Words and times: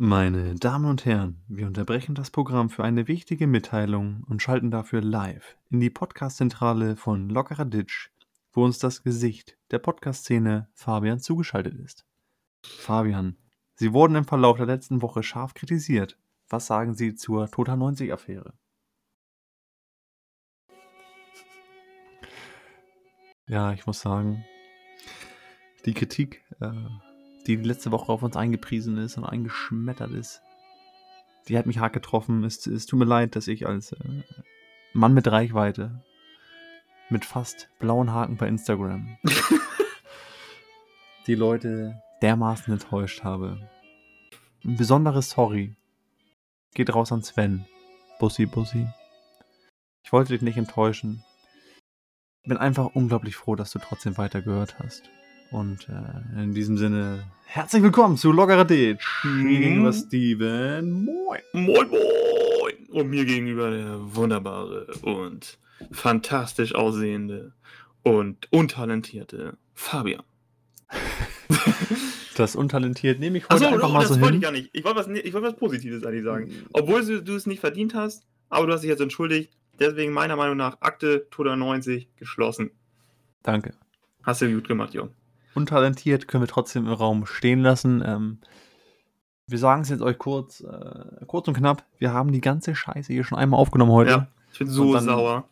Meine 0.00 0.54
Damen 0.54 0.84
und 0.84 1.04
Herren, 1.04 1.42
wir 1.48 1.66
unterbrechen 1.66 2.14
das 2.14 2.30
Programm 2.30 2.70
für 2.70 2.84
eine 2.84 3.08
wichtige 3.08 3.48
Mitteilung 3.48 4.22
und 4.28 4.40
schalten 4.40 4.70
dafür 4.70 5.00
live 5.00 5.56
in 5.70 5.80
die 5.80 5.90
Podcast-Zentrale 5.90 6.94
von 6.94 7.28
Lockerer 7.28 7.64
Ditch, 7.64 8.12
wo 8.52 8.64
uns 8.64 8.78
das 8.78 9.02
Gesicht 9.02 9.58
der 9.72 9.80
Podcast-Szene 9.80 10.68
Fabian 10.72 11.18
zugeschaltet 11.18 11.74
ist. 11.74 12.06
Fabian, 12.62 13.38
Sie 13.74 13.92
wurden 13.92 14.14
im 14.14 14.24
Verlauf 14.24 14.58
der 14.58 14.66
letzten 14.66 15.02
Woche 15.02 15.24
scharf 15.24 15.54
kritisiert. 15.54 16.16
Was 16.48 16.66
sagen 16.68 16.94
Sie 16.94 17.16
zur 17.16 17.50
Total 17.50 17.76
90-Affäre? 17.76 18.52
Ja, 23.48 23.72
ich 23.72 23.84
muss 23.84 23.98
sagen, 23.98 24.44
die 25.86 25.94
Kritik, 25.94 26.44
äh, 26.60 26.70
die 27.48 27.56
letzte 27.56 27.90
Woche 27.90 28.12
auf 28.12 28.22
uns 28.22 28.36
eingepriesen 28.36 28.98
ist 28.98 29.16
und 29.16 29.24
eingeschmettert 29.24 30.10
ist, 30.10 30.42
die 31.48 31.56
hat 31.56 31.64
mich 31.64 31.78
hart 31.78 31.94
getroffen. 31.94 32.44
Es, 32.44 32.66
es 32.66 32.84
tut 32.84 32.98
mir 32.98 33.06
leid, 33.06 33.36
dass 33.36 33.48
ich 33.48 33.66
als 33.66 33.92
äh, 33.92 34.22
Mann 34.92 35.14
mit 35.14 35.26
Reichweite, 35.26 36.04
mit 37.08 37.24
fast 37.24 37.70
blauen 37.78 38.12
Haken 38.12 38.36
bei 38.36 38.46
Instagram, 38.46 39.16
die 41.26 41.34
Leute 41.34 42.02
dermaßen 42.20 42.72
enttäuscht 42.72 43.24
habe. 43.24 43.58
Ein 44.64 44.76
besonderes 44.76 45.30
Sorry 45.30 45.74
geht 46.74 46.94
raus 46.94 47.12
an 47.12 47.22
Sven. 47.22 47.64
Bussi, 48.18 48.44
Bussi. 48.44 48.86
Ich 50.02 50.12
wollte 50.12 50.32
dich 50.32 50.42
nicht 50.42 50.58
enttäuschen. 50.58 51.24
Bin 52.44 52.58
einfach 52.58 52.94
unglaublich 52.94 53.36
froh, 53.36 53.56
dass 53.56 53.70
du 53.70 53.78
trotzdem 53.78 54.18
weitergehört 54.18 54.78
hast. 54.78 55.08
Und 55.50 55.88
äh, 55.88 56.42
in 56.42 56.52
diesem 56.52 56.76
Sinne, 56.76 57.24
herzlich 57.46 57.82
willkommen 57.82 58.18
zu 58.18 58.32
Loggerer 58.32 58.66
Ditch. 58.66 59.24
Mir 59.24 59.60
gegenüber 59.60 59.92
Steven. 59.94 61.04
Moin. 61.06 61.40
Moin, 61.54 61.88
moin! 61.88 62.86
Und 62.90 63.08
mir 63.08 63.24
gegenüber 63.24 63.70
der 63.70 64.14
wunderbare 64.14 64.86
und 65.02 65.58
fantastisch 65.90 66.74
aussehende 66.74 67.52
und 68.02 68.48
untalentierte 68.52 69.56
Fabian. 69.74 70.22
Das 72.36 72.54
untalentiert 72.54 73.18
nehme 73.18 73.38
ich 73.38 73.44
heute 73.48 73.54
Achso, 73.54 73.66
einfach 73.74 73.88
oh, 73.88 73.92
mal 73.94 74.00
das 74.02 74.10
so 74.10 74.20
wollte 74.20 74.26
ich 74.26 74.32
hin. 74.34 74.40
gar 74.42 74.52
nicht. 74.52 74.70
Ich 74.72 74.84
wollte 74.84 75.00
was, 75.00 75.08
ich 75.08 75.34
wollte 75.34 75.48
was 75.48 75.56
Positives 75.56 76.04
eigentlich 76.04 76.22
sagen. 76.22 76.52
Obwohl 76.72 77.04
du, 77.04 77.20
du 77.20 77.34
es 77.34 77.46
nicht 77.46 77.58
verdient 77.58 77.94
hast, 77.96 78.28
aber 78.48 78.68
du 78.68 78.72
hast 78.72 78.82
dich 78.82 78.90
jetzt 78.90 79.00
entschuldigt. 79.00 79.50
Deswegen 79.80 80.12
meiner 80.12 80.36
Meinung 80.36 80.56
nach 80.56 80.80
Akte 80.80 81.26
Toda 81.32 81.56
90 81.56 82.14
geschlossen. 82.14 82.70
Danke. 83.42 83.74
Hast 84.22 84.40
du 84.40 84.54
gut 84.54 84.68
gemacht, 84.68 84.94
Jung. 84.94 85.10
Untalentiert 85.58 86.28
können 86.28 86.42
wir 86.42 86.48
trotzdem 86.48 86.86
im 86.86 86.92
Raum 86.92 87.26
stehen 87.26 87.60
lassen. 87.60 88.02
Ähm, 88.06 88.38
wir 89.48 89.58
sagen 89.58 89.82
es 89.82 89.88
jetzt 89.88 90.02
euch 90.02 90.18
kurz, 90.18 90.60
äh, 90.60 91.24
kurz 91.26 91.48
und 91.48 91.54
knapp. 91.54 91.84
Wir 91.98 92.12
haben 92.12 92.32
die 92.32 92.40
ganze 92.40 92.74
Scheiße 92.74 93.12
hier 93.12 93.24
schon 93.24 93.38
einmal 93.38 93.58
aufgenommen 93.58 93.90
heute. 93.92 94.10
Ja, 94.10 94.28
ich 94.52 94.58
bin 94.58 94.68
so 94.68 94.96
sauer. 94.98 95.48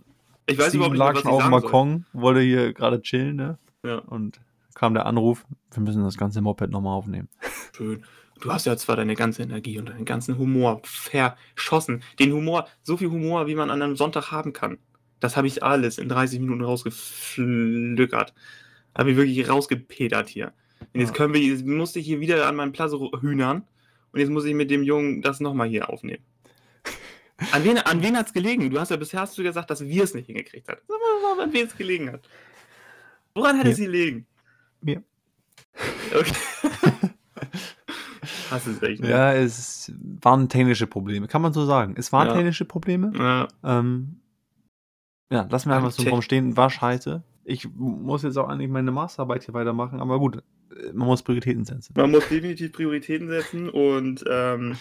Ich 0.46 0.58
weiß 0.58 0.74
überhaupt 0.74 0.92
nicht, 0.92 0.98
lag 1.00 1.14
was 1.14 1.22
schon 1.22 1.30
ich 1.30 1.36
auf 1.36 1.42
dem 1.42 1.50
Balkon, 1.50 2.06
wollte 2.12 2.40
hier 2.40 2.72
gerade 2.72 3.02
chillen, 3.02 3.36
ne? 3.36 3.58
Ja, 3.84 3.98
Und 3.98 4.40
kam 4.74 4.94
der 4.94 5.06
Anruf, 5.06 5.44
wir 5.72 5.82
müssen 5.82 6.04
das 6.04 6.16
ganze 6.16 6.40
Moped 6.40 6.70
nochmal 6.70 6.94
aufnehmen. 6.94 7.28
schön. 7.76 8.04
Du 8.40 8.52
hast 8.52 8.66
ja 8.66 8.76
zwar 8.76 8.96
deine 8.96 9.14
ganze 9.14 9.42
Energie 9.42 9.78
und 9.78 9.88
deinen 9.88 10.04
ganzen 10.04 10.36
Humor 10.38 10.82
verschossen. 10.84 12.02
Den 12.18 12.32
Humor, 12.32 12.68
so 12.82 12.96
viel 12.98 13.10
Humor, 13.10 13.46
wie 13.46 13.54
man 13.54 13.70
an 13.70 13.80
einem 13.80 13.96
Sonntag 13.96 14.30
haben 14.30 14.52
kann. 14.52 14.78
Das 15.20 15.36
habe 15.38 15.46
ich 15.46 15.62
alles 15.62 15.96
in 15.96 16.10
30 16.10 16.40
Minuten 16.40 16.62
rausgeflückert. 16.62 18.34
Habe 18.96 19.10
ich 19.10 19.16
wirklich 19.16 19.48
rausgepedert 19.48 20.28
hier. 20.28 20.52
Und 20.94 21.00
jetzt 21.00 21.14
können 21.14 21.34
wir, 21.34 21.40
jetzt 21.40 21.64
musste 21.66 21.98
ich 21.98 22.06
hier 22.06 22.20
wieder 22.20 22.46
an 22.46 22.56
meinem 22.56 22.72
Platz 22.72 22.92
hühnern. 23.20 23.62
Und 24.12 24.20
jetzt 24.20 24.30
muss 24.30 24.44
ich 24.44 24.54
mit 24.54 24.70
dem 24.70 24.82
Jungen 24.82 25.20
das 25.22 25.40
nochmal 25.40 25.68
hier 25.68 25.90
aufnehmen. 25.90 26.22
An 27.52 27.64
wen, 27.64 27.76
an 27.76 28.02
wen 28.02 28.16
hat 28.16 28.28
es 28.28 28.32
gelegen? 28.32 28.70
Du 28.70 28.80
hast 28.80 28.90
ja 28.90 28.96
bisher 28.96 29.20
hast 29.20 29.36
du 29.36 29.42
gesagt, 29.42 29.68
dass 29.68 29.84
wir 29.84 30.04
es 30.04 30.14
nicht 30.14 30.24
hingekriegt 30.26 30.68
haben. 30.68 30.80
Sag 30.88 30.96
mal, 31.36 31.44
an 31.44 31.52
wen 31.52 31.66
es 31.66 31.76
gelegen 31.76 32.10
hat. 32.10 32.26
Woran 33.34 33.58
hat 33.58 33.66
es 33.66 33.76
gelegen? 33.76 34.26
Mir. 34.80 35.02
Okay. 36.14 36.32
Hast 38.50 38.66
es 38.66 38.80
echt. 38.82 39.02
ne? 39.02 39.10
Ja, 39.10 39.32
es 39.34 39.92
waren 40.22 40.48
technische 40.48 40.86
Probleme, 40.86 41.26
kann 41.28 41.42
man 41.42 41.52
so 41.52 41.66
sagen. 41.66 41.94
Es 41.98 42.12
waren 42.12 42.28
Ja. 42.28 42.34
technische 42.34 42.64
Probleme. 42.64 43.12
Ja. 43.16 43.48
Ähm, 43.62 44.20
ja, 45.30 45.46
lassen 45.50 45.68
wir 45.68 45.76
einfach 45.76 45.90
so 45.90 45.98
im 46.02 46.04
Tech- 46.04 46.12
Raum 46.14 46.22
stehen. 46.22 46.56
War 46.56 46.70
scheiße. 46.70 47.22
Ich 47.48 47.68
muss 47.74 48.24
jetzt 48.24 48.36
auch 48.36 48.48
eigentlich 48.48 48.70
meine 48.70 48.90
Masterarbeit 48.90 49.44
hier 49.44 49.54
weitermachen, 49.54 50.00
aber 50.00 50.18
gut, 50.18 50.36
äh, 50.36 50.92
man 50.92 51.06
muss 51.06 51.22
Prioritäten 51.22 51.64
setzen. 51.64 51.94
Man 51.96 52.10
muss 52.10 52.28
definitiv 52.28 52.72
Prioritäten 52.72 53.28
setzen 53.28 53.68
und 53.68 54.24
ähm, 54.28 54.76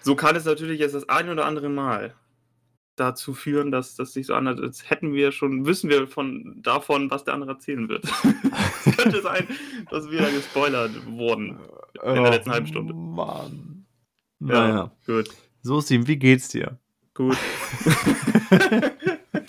so 0.00 0.16
kann 0.16 0.34
es 0.34 0.46
natürlich 0.46 0.80
jetzt 0.80 0.94
das 0.94 1.08
ein 1.08 1.28
oder 1.28 1.44
andere 1.44 1.68
Mal 1.68 2.14
dazu 2.96 3.34
führen, 3.34 3.70
dass 3.70 3.94
das 3.94 4.14
sich 4.14 4.26
so 4.26 4.34
anhört, 4.34 4.58
als 4.58 4.88
hätten 4.88 5.12
wir 5.12 5.32
schon, 5.32 5.66
wissen 5.66 5.90
wir 5.90 6.08
von 6.08 6.60
davon, 6.62 7.10
was 7.10 7.24
der 7.24 7.34
andere 7.34 7.52
erzählen 7.52 7.88
wird. 7.90 8.04
es 8.86 8.96
könnte 8.96 9.20
sein, 9.20 9.46
dass 9.90 10.10
wir 10.10 10.22
da 10.22 10.30
gespoilert 10.30 11.06
wurden. 11.06 11.58
In 12.02 12.14
der 12.14 12.30
letzten 12.30 12.50
halben 12.50 12.66
Stunde. 12.66 12.94
Mann. 12.94 13.86
Ja. 14.40 14.46
Naja. 14.46 14.92
Gut, 15.06 15.28
So, 15.62 15.80
Steven, 15.80 16.06
wie 16.06 16.16
geht's 16.16 16.48
dir? 16.48 16.78
gut. 17.14 17.36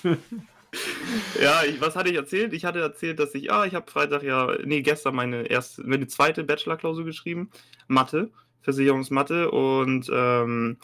ja, 1.41 1.63
ich, 1.67 1.81
was 1.81 1.95
hatte 1.95 2.09
ich 2.09 2.15
erzählt? 2.15 2.53
Ich 2.53 2.65
hatte 2.65 2.79
erzählt, 2.79 3.19
dass 3.19 3.33
ich, 3.35 3.51
ah, 3.51 3.65
ich 3.65 3.73
habe 3.75 3.89
Freitag 3.89 4.23
ja, 4.23 4.47
nee, 4.63 4.81
gestern 4.81 5.15
meine 5.15 5.43
erste, 5.49 5.83
meine 5.83 6.07
zweite 6.07 6.43
Bachelor-Klausur 6.43 7.05
geschrieben, 7.05 7.49
Mathe, 7.87 8.29
Versicherungsmathe 8.61 9.49
und 9.51 10.09
ähm, 10.13 10.77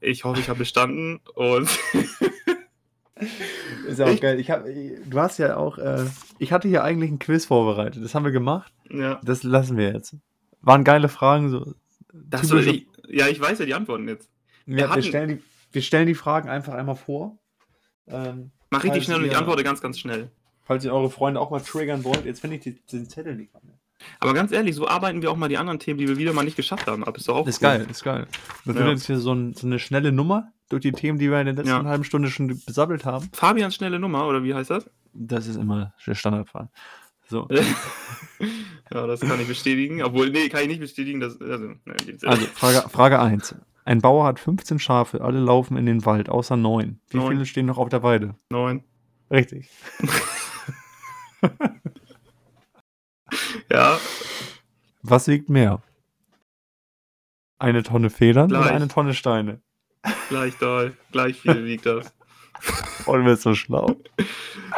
ich 0.00 0.24
hoffe, 0.24 0.40
ich 0.40 0.48
habe 0.48 0.60
bestanden 0.60 1.20
und 1.34 1.68
Ist 3.86 3.98
ja 3.98 4.06
auch 4.06 4.10
Ich- 4.10 4.20
geil. 4.20 4.40
Ich 4.40 4.50
hab, 4.50 4.64
du 4.64 5.20
hast 5.20 5.38
ja 5.38 5.56
auch, 5.56 5.76
äh, 5.78 6.06
ich 6.38 6.52
hatte 6.52 6.68
hier 6.68 6.82
eigentlich 6.84 7.10
ein 7.10 7.18
Quiz 7.18 7.44
vorbereitet. 7.44 8.02
Das 8.02 8.14
haben 8.14 8.24
wir 8.24 8.32
gemacht. 8.32 8.72
ja, 8.88 9.20
Das 9.22 9.42
lassen 9.42 9.76
wir 9.76 9.92
jetzt. 9.92 10.16
Waren 10.62 10.84
geile 10.84 11.08
Fragen. 11.08 11.50
So. 11.50 11.74
das 12.12 12.48
Typische- 12.48 12.70
ich, 12.70 12.86
ja, 13.08 13.28
ich 13.28 13.38
weiß 13.40 13.58
ja 13.58 13.66
die 13.66 13.74
Antworten 13.74 14.08
jetzt. 14.08 14.30
Ja, 14.66 14.76
wir, 14.76 14.90
hatten- 14.90 15.02
stellen 15.02 15.28
die, 15.28 15.42
wir 15.72 15.82
stellen 15.82 16.06
die 16.06 16.14
Fragen 16.14 16.48
einfach 16.48 16.72
einmal 16.72 16.96
vor. 16.96 17.38
Ähm, 18.08 18.52
Mach 18.70 18.84
richtig 18.84 19.04
schnell 19.04 19.18
und 19.18 19.24
ich 19.26 19.36
antworte 19.36 19.64
ganz, 19.64 19.80
ganz 19.80 19.98
schnell. 19.98 20.30
Falls 20.64 20.84
ihr 20.84 20.92
eure 20.94 21.10
Freunde 21.10 21.40
auch 21.40 21.50
mal 21.50 21.60
triggern 21.60 22.04
wollt, 22.04 22.24
jetzt 22.24 22.40
finde 22.40 22.56
ich 22.56 22.62
die, 22.62 22.74
den 22.92 23.08
Zettel 23.08 23.34
nicht 23.34 23.52
mehr. 23.52 23.62
Aber 24.20 24.32
ganz 24.32 24.52
ehrlich, 24.52 24.74
so 24.76 24.88
arbeiten 24.88 25.20
wir 25.20 25.30
auch 25.30 25.36
mal 25.36 25.48
die 25.48 25.58
anderen 25.58 25.78
Themen, 25.78 25.98
die 25.98 26.08
wir 26.08 26.16
wieder 26.16 26.32
mal 26.32 26.44
nicht 26.44 26.56
geschafft 26.56 26.86
haben. 26.86 27.04
Aber 27.04 27.18
ist 27.18 27.28
doch 27.28 27.36
auch 27.36 27.46
Ist 27.46 27.58
cool. 27.60 27.68
geil, 27.68 27.86
ist 27.90 28.02
geil. 28.04 28.26
Das 28.64 28.76
Ja. 28.76 28.88
jetzt 28.88 29.06
hier 29.06 29.18
so, 29.18 29.32
ein, 29.34 29.52
so 29.54 29.66
eine 29.66 29.78
schnelle 29.78 30.12
Nummer 30.12 30.52
durch 30.68 30.82
die 30.82 30.92
Themen, 30.92 31.18
die 31.18 31.30
wir 31.30 31.38
in 31.40 31.46
der 31.46 31.54
letzten 31.56 31.68
Ja. 31.70 31.84
halben 31.84 32.04
Stunde 32.04 32.30
schon 32.30 32.46
besabbelt 32.64 33.04
haben. 33.04 33.28
Fabians 33.32 33.74
schnelle 33.74 33.98
Nummer, 33.98 34.26
oder 34.26 34.42
wie 34.44 34.54
heißt 34.54 34.70
das? 34.70 34.88
Das 35.12 35.46
ist 35.48 35.56
immer 35.56 35.92
der 36.06 36.14
Standardfall. 36.14 36.68
So, 37.28 37.48
ja, 38.92 39.06
das 39.06 39.20
kann 39.20 39.40
ich 39.40 39.46
bestätigen. 39.48 40.02
Obwohl, 40.02 40.30
nee, 40.30 40.48
kann 40.48 40.62
ich 40.62 40.68
nicht 40.68 40.80
bestätigen. 40.80 41.20
Dass, 41.20 41.40
also, 41.40 41.66
ne, 41.66 41.76
ja. 41.86 42.28
also 42.28 42.46
Frage, 42.54 42.88
Frage 42.88 43.20
1. 43.20 43.54
Ein 43.84 44.00
Bauer 44.00 44.24
hat 44.26 44.38
15 44.38 44.78
Schafe, 44.78 45.20
alle 45.22 45.40
laufen 45.40 45.76
in 45.76 45.86
den 45.86 46.04
Wald, 46.04 46.28
außer 46.28 46.56
9. 46.56 47.00
Wie 47.08 47.16
Neun. 47.16 47.32
viele 47.32 47.46
stehen 47.46 47.66
noch 47.66 47.78
auf 47.78 47.88
der 47.88 48.02
Weide? 48.02 48.34
Neun. 48.50 48.84
Richtig. 49.30 49.70
Ja, 53.70 53.98
Was 55.02 55.28
wiegt 55.28 55.48
mehr? 55.48 55.80
Eine 57.58 57.82
Tonne 57.82 58.10
Federn 58.10 58.50
oder 58.50 58.62
Gleich. 58.62 58.72
eine 58.72 58.88
Tonne 58.88 59.14
Steine? 59.14 59.60
gleich 60.28 60.56
doll. 60.58 60.96
Gleich 61.12 61.40
viel 61.40 61.64
wiegt 61.64 61.86
das. 61.86 62.12
Du 63.06 63.24
bist 63.24 63.42
so 63.42 63.54
schlau. 63.54 63.96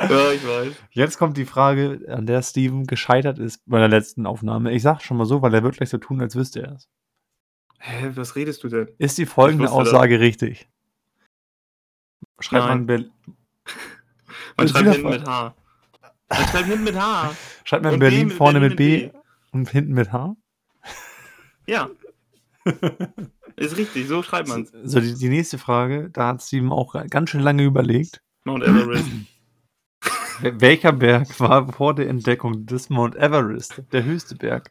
Ja, 0.08 0.30
ich 0.30 0.46
weiß. 0.46 0.74
Jetzt 0.90 1.18
kommt 1.18 1.36
die 1.36 1.44
Frage, 1.44 2.00
an 2.08 2.26
der 2.26 2.40
Steven 2.42 2.86
gescheitert 2.86 3.38
ist 3.38 3.60
bei 3.66 3.78
der 3.78 3.88
letzten 3.88 4.24
Aufnahme. 4.26 4.70
Ich 4.72 4.82
sag 4.82 5.00
schon 5.02 5.16
mal 5.16 5.26
so, 5.26 5.42
weil 5.42 5.52
er 5.54 5.62
wird 5.64 5.76
gleich 5.76 5.90
so 5.90 5.98
tun, 5.98 6.20
als 6.20 6.36
wüsste 6.36 6.62
er 6.62 6.72
es. 6.76 6.88
Hä, 7.84 8.12
was 8.14 8.36
redest 8.36 8.62
du 8.62 8.68
denn? 8.68 8.88
Ist 8.98 9.18
die 9.18 9.26
folgende 9.26 9.64
wusste 9.64 9.78
das. 9.84 9.88
Aussage 9.88 10.20
richtig? 10.20 10.68
Schreibt 12.38 12.66
Nein. 12.66 12.86
man, 12.86 12.86
Ber 12.86 12.98
Man 14.56 14.68
schreibt 14.68 14.88
hinten 14.94 15.10
mit 15.10 15.26
H. 15.26 15.54
Man 16.28 16.46
schreibt 16.48 16.66
hinten 16.66 16.84
mit 16.84 16.96
H. 16.96 17.34
schreibt 17.64 17.84
man 17.84 17.94
Und 17.94 17.98
B 18.00 18.04
Berlin 18.06 18.28
mit- 18.28 18.36
vorne 18.36 18.60
mit 18.60 18.76
B, 18.76 19.02
mit 19.04 19.12
B. 19.12 19.18
und 19.52 19.68
hinten 19.70 19.94
mit 19.94 20.12
H? 20.12 20.36
Ja. 21.66 21.90
Ist 23.56 23.76
richtig, 23.76 24.06
so 24.08 24.22
schreibt 24.22 24.48
man 24.48 24.62
es. 24.62 24.70
So, 24.84 25.00
die, 25.00 25.14
die 25.14 25.28
nächste 25.28 25.58
Frage, 25.58 26.08
da 26.10 26.28
hat 26.28 26.42
Steven 26.42 26.70
auch 26.72 26.94
ganz 27.10 27.30
schön 27.30 27.40
lange 27.40 27.64
überlegt. 27.64 28.22
Mount 28.44 28.62
Everest. 28.64 29.08
Wel- 30.40 30.60
Welcher 30.60 30.92
Berg 30.92 31.38
war 31.40 31.70
vor 31.72 31.94
der 31.94 32.08
Entdeckung 32.08 32.64
des 32.66 32.90
Mount 32.90 33.16
Everest 33.16 33.82
der 33.92 34.04
höchste 34.04 34.36
Berg? 34.36 34.70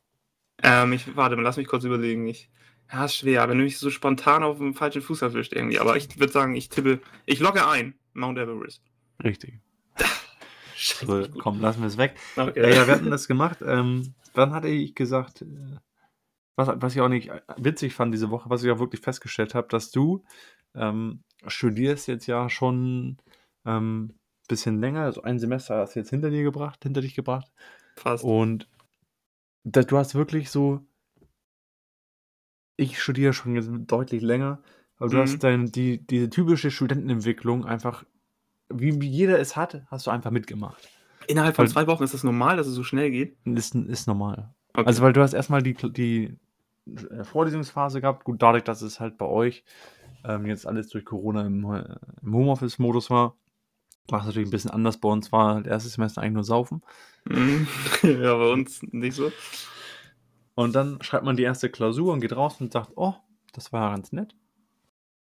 Ähm, 0.64 0.94
ich, 0.94 1.16
warte 1.16 1.36
mal, 1.36 1.42
lass 1.42 1.58
mich 1.58 1.68
kurz 1.68 1.84
überlegen. 1.84 2.28
Ich, 2.28 2.50
ja, 2.92 3.06
ist 3.06 3.16
schwer, 3.16 3.48
wenn 3.50 3.58
du 3.58 3.64
mich 3.64 3.78
so 3.78 3.90
spontan 3.90 4.44
auf 4.44 4.58
dem 4.58 4.74
falschen 4.74 5.02
Fuß 5.02 5.22
erwischt 5.22 5.54
irgendwie. 5.54 5.80
Aber 5.80 5.96
ich 5.98 6.20
würde 6.20 6.34
sagen, 6.34 6.56
ich 6.56 6.70
tippe, 6.70 7.00
ich 7.26 7.40
logge 7.40 7.68
ein. 7.68 7.96
Mount 8.14 8.38
Everest. 8.38 8.84
Richtig. 9.24 9.60
Scheiße. 10.76 11.30
So, 11.34 11.40
komm, 11.40 11.62
lassen 11.62 11.82
wir 11.82 11.88
es 11.88 11.98
weg. 11.98 12.16
Okay. 12.36 12.62
Ja, 12.62 12.70
ja, 12.70 12.88
wir 12.88 12.96
hatten 12.96 13.10
das 13.10 13.28
gemacht. 13.28 13.60
Ähm, 13.66 14.14
wann 14.34 14.54
hatte 14.54 14.68
ich 14.68 14.96
gesagt, 14.96 15.44
äh, 15.44 15.78
was, 16.56 16.70
was 16.76 16.94
ich 16.94 17.02
auch 17.02 17.10
nicht 17.10 17.32
witzig 17.58 17.94
fand 17.94 18.14
diese 18.14 18.30
Woche, 18.30 18.50
was 18.50 18.64
ich 18.64 18.72
auch 18.72 18.80
wirklich 18.80 19.02
festgestellt 19.02 19.56
habe, 19.56 19.68
dass 19.70 19.92
du 19.92 20.24
ähm, 20.76 21.24
studierst 21.48 22.08
jetzt 22.08 22.28
ja 22.28 22.50
schon 22.50 23.18
ähm, 23.66 24.16
bisschen 24.52 24.82
länger, 24.82 25.04
also 25.04 25.22
ein 25.24 25.40
Semester 25.40 25.78
hast 25.78 25.96
du 25.96 26.00
jetzt 26.00 26.10
hinter 26.10 26.30
dir 26.30 26.44
gebracht, 26.44 26.84
hinter 26.84 27.02
dich 27.02 27.16
gebracht. 27.16 27.50
Fast. 27.96 28.24
Und 28.24 28.68
da, 29.64 29.82
du 29.84 29.98
hast 29.98 30.16
wirklich 30.16 30.50
so, 30.50 30.82
ich 32.78 33.00
studiere 33.02 33.34
schon 33.34 33.56
jetzt 33.56 33.70
deutlich 33.88 34.22
länger, 34.22 34.62
aber 34.98 35.10
du 35.10 35.18
Mhm. 35.18 35.22
hast 35.22 35.40
dein, 35.44 35.72
die, 35.72 36.06
diese 36.06 36.30
typische 36.30 36.72
Studentenentwicklung 36.72 37.66
einfach, 37.66 38.06
wie, 38.70 39.00
wie 39.02 39.08
jeder 39.10 39.40
es 39.40 39.56
hat, 39.56 39.84
hast 39.88 40.08
du 40.08 40.12
einfach 40.12 40.32
mitgemacht. 40.32 40.90
Innerhalb 41.28 41.56
von 41.56 41.66
Weil- 41.66 41.72
zwei 41.72 41.88
Wochen 41.88 42.04
ist 42.04 42.14
das 42.14 42.24
normal, 42.24 42.58
dass 42.58 42.68
es 42.68 42.74
so 42.74 42.84
schnell 42.84 43.12
geht? 43.12 43.38
Ist, 43.46 43.76
ist 43.76 44.08
normal. 44.08 44.54
Okay. 44.74 44.86
Also, 44.88 45.04
weil 45.04 45.14
du 45.14 45.22
hast 45.22 45.34
erstmal 45.34 45.62
die, 45.62 45.74
die 45.74 46.38
äh, 46.88 47.24
Vorlesungsphase 47.24 48.02
gehabt, 48.02 48.24
gut, 48.24 48.42
dadurch, 48.42 48.64
dass 48.64 48.82
es 48.82 49.00
halt 49.00 49.18
bei 49.18 49.26
euch 49.26 49.64
ähm, 50.24 50.46
jetzt 50.46 50.66
alles 50.66 50.88
durch 50.90 51.06
Corona 51.06 51.46
im, 51.46 51.64
äh, 51.72 51.96
im 52.24 52.34
Homeoffice-Modus 52.34 53.10
war, 53.10 53.36
war 54.08 54.20
es 54.20 54.26
natürlich 54.26 54.48
ein 54.48 54.52
bisschen 54.52 54.72
anders. 54.72 54.98
Bei 54.98 55.10
uns 55.10 55.32
war 55.32 55.56
halt 55.56 55.68
erstes 55.68 55.94
Semester 55.94 56.22
eigentlich 56.22 56.34
nur 56.34 56.44
Saufen. 56.44 56.82
Mhm. 57.26 57.68
ja, 58.04 58.36
bei 58.36 58.52
uns 58.52 58.82
nicht 58.92 59.16
so. 59.16 59.32
Und 60.56 60.76
dann 60.76 61.02
schreibt 61.02 61.26
man 61.26 61.38
die 61.38 61.44
erste 61.44 61.70
Klausur 61.70 62.14
und 62.14 62.22
geht 62.22 62.36
raus 62.36 62.60
und 62.60 62.74
sagt, 62.74 62.92
oh, 62.96 63.16
das 63.54 63.72
war 63.72 63.90
ja 63.90 63.96
ganz 63.96 64.12
nett. 64.12 64.36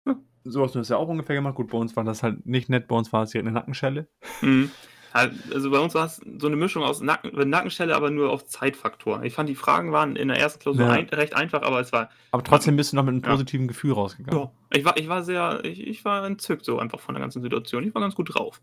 Ja. 0.07 0.17
So 0.45 0.63
hast 0.63 0.75
du 0.75 0.81
das 0.81 0.89
ja 0.89 0.97
auch 0.97 1.09
ungefähr 1.09 1.37
gemacht. 1.37 1.55
Gut, 1.55 1.71
bei 1.71 1.79
uns 1.79 1.95
war 1.97 2.05
das 2.05 2.23
halt 2.23 2.47
nicht 2.47 2.69
nett, 2.69 2.89
bei 2.89 2.97
uns 2.97 3.13
war 3.13 3.23
es 3.23 3.33
hier 3.33 3.41
eine 3.41 3.53
Nackenschelle. 3.53 4.09
Mhm. 4.43 4.71
Halt, 5.15 5.33
Also 5.55 5.71
bei 5.71 5.79
uns 5.79 5.95
war 5.95 6.07
es 6.07 6.21
so 6.41 6.49
eine 6.49 6.57
Mischung 6.57 6.83
aus 6.83 7.01
Nacken, 7.01 7.49
Nackenstelle, 7.49 7.95
aber 7.95 8.11
nur 8.11 8.31
auf 8.31 8.47
Zeitfaktor. 8.47 9.23
Ich 9.23 9.33
fand, 9.33 9.49
die 9.49 9.55
Fragen 9.55 9.93
waren 9.93 10.17
in 10.17 10.27
der 10.29 10.39
ersten 10.39 10.59
Klausur 10.61 10.87
Ja. 10.87 10.91
ein, 10.91 11.09
recht 11.09 11.37
einfach, 11.37 11.63
aber 11.63 11.79
es 11.79 11.93
war. 11.93 12.11
Aber 12.33 12.43
trotzdem 12.43 12.75
bist 12.77 12.91
du 12.93 12.97
noch 12.97 13.05
mit 13.05 13.13
einem 13.15 13.23
Ja. 13.23 13.31
positiven 13.31 13.69
Gefühl 13.69 13.93
rausgegangen. 13.93 14.41
Ja, 14.43 14.51
ich 14.73 14.85
war, 14.85 14.97
ich 14.97 15.09
war 15.09 15.23
sehr, 15.23 15.65
ich, 15.65 15.87
ich 15.87 16.05
war 16.05 16.27
entzückt 16.27 16.65
so 16.65 16.81
einfach 16.81 16.99
von 16.99 17.15
der 17.15 17.23
ganzen 17.23 17.43
Situation. 17.43 17.85
Ich 17.87 17.95
war 17.95 18.03
ganz 18.03 18.17
gut 18.17 18.35
drauf. 18.35 18.61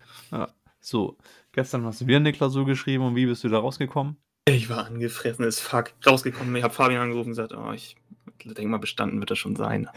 So, 0.82 1.18
gestern 1.54 1.86
hast 1.86 2.02
du 2.02 2.08
wieder 2.08 2.18
eine 2.18 2.34
Klausur 2.34 2.66
geschrieben 2.66 3.06
und 3.06 3.16
wie 3.16 3.28
bist 3.28 3.44
du 3.46 3.50
da 3.50 3.60
rausgekommen? 3.60 4.18
Ich 4.46 4.70
war 4.70 4.86
angefressen 4.88 5.46
as 5.46 5.60
fuck. 5.60 5.94
Rausgekommen, 6.06 6.54
ich 6.56 6.64
habe 6.64 6.74
Fabian 6.74 7.02
angerufen 7.04 7.28
und 7.30 7.36
gesagt, 7.38 7.54
oh, 7.54 7.72
ich 7.72 7.96
denke 8.44 8.68
mal, 8.68 8.78
bestanden 8.80 9.20
wird 9.20 9.32
das 9.32 9.38
schon 9.38 9.56
sein. 9.56 9.88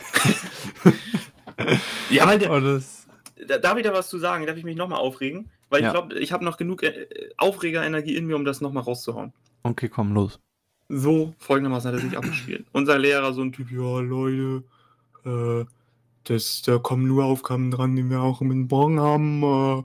ja, 2.10 2.26
weil 2.26 2.38
der, 2.38 2.50
Oh, 2.52 2.60
das, 2.60 3.06
da, 3.48 3.58
darf 3.58 3.76
ich 3.78 3.84
da 3.84 3.92
was 3.92 4.08
zu 4.08 4.18
sagen? 4.18 4.46
Darf 4.46 4.56
ich 4.56 4.64
mich 4.64 4.76
nochmal 4.76 4.98
aufregen? 5.00 5.50
Weil 5.70 5.82
Ja. 5.82 5.88
ich 5.88 5.92
glaube, 5.92 6.18
ich 6.18 6.32
habe 6.32 6.44
noch 6.44 6.56
genug 6.56 6.82
äh, 6.82 7.06
Aufregerenergie 7.36 8.16
in 8.16 8.26
mir, 8.26 8.36
um 8.36 8.44
das 8.44 8.60
nochmal 8.60 8.82
rauszuhauen. 8.84 9.32
okay, 9.62 9.88
komm, 9.88 10.12
los. 10.12 10.38
So, 10.88 11.34
folgendermaßen 11.38 11.88
hat 11.88 11.98
er 11.98 12.06
sich 12.06 12.16
abgespielt. 12.16 12.66
Unser 12.72 12.98
Lehrer, 12.98 13.32
so 13.32 13.40
ein 13.42 13.52
Typ, 13.52 13.70
ja, 13.70 14.00
Leute, 14.00 14.62
äh, 15.24 15.64
das, 16.24 16.62
da 16.62 16.78
kommen 16.78 17.06
nur 17.06 17.24
Aufgaben 17.24 17.70
dran, 17.70 17.96
die 17.96 18.08
wir 18.08 18.20
auch 18.20 18.40
im 18.40 18.66
Morgen 18.66 19.00
haben, 19.00 19.42
äh, 19.42 19.82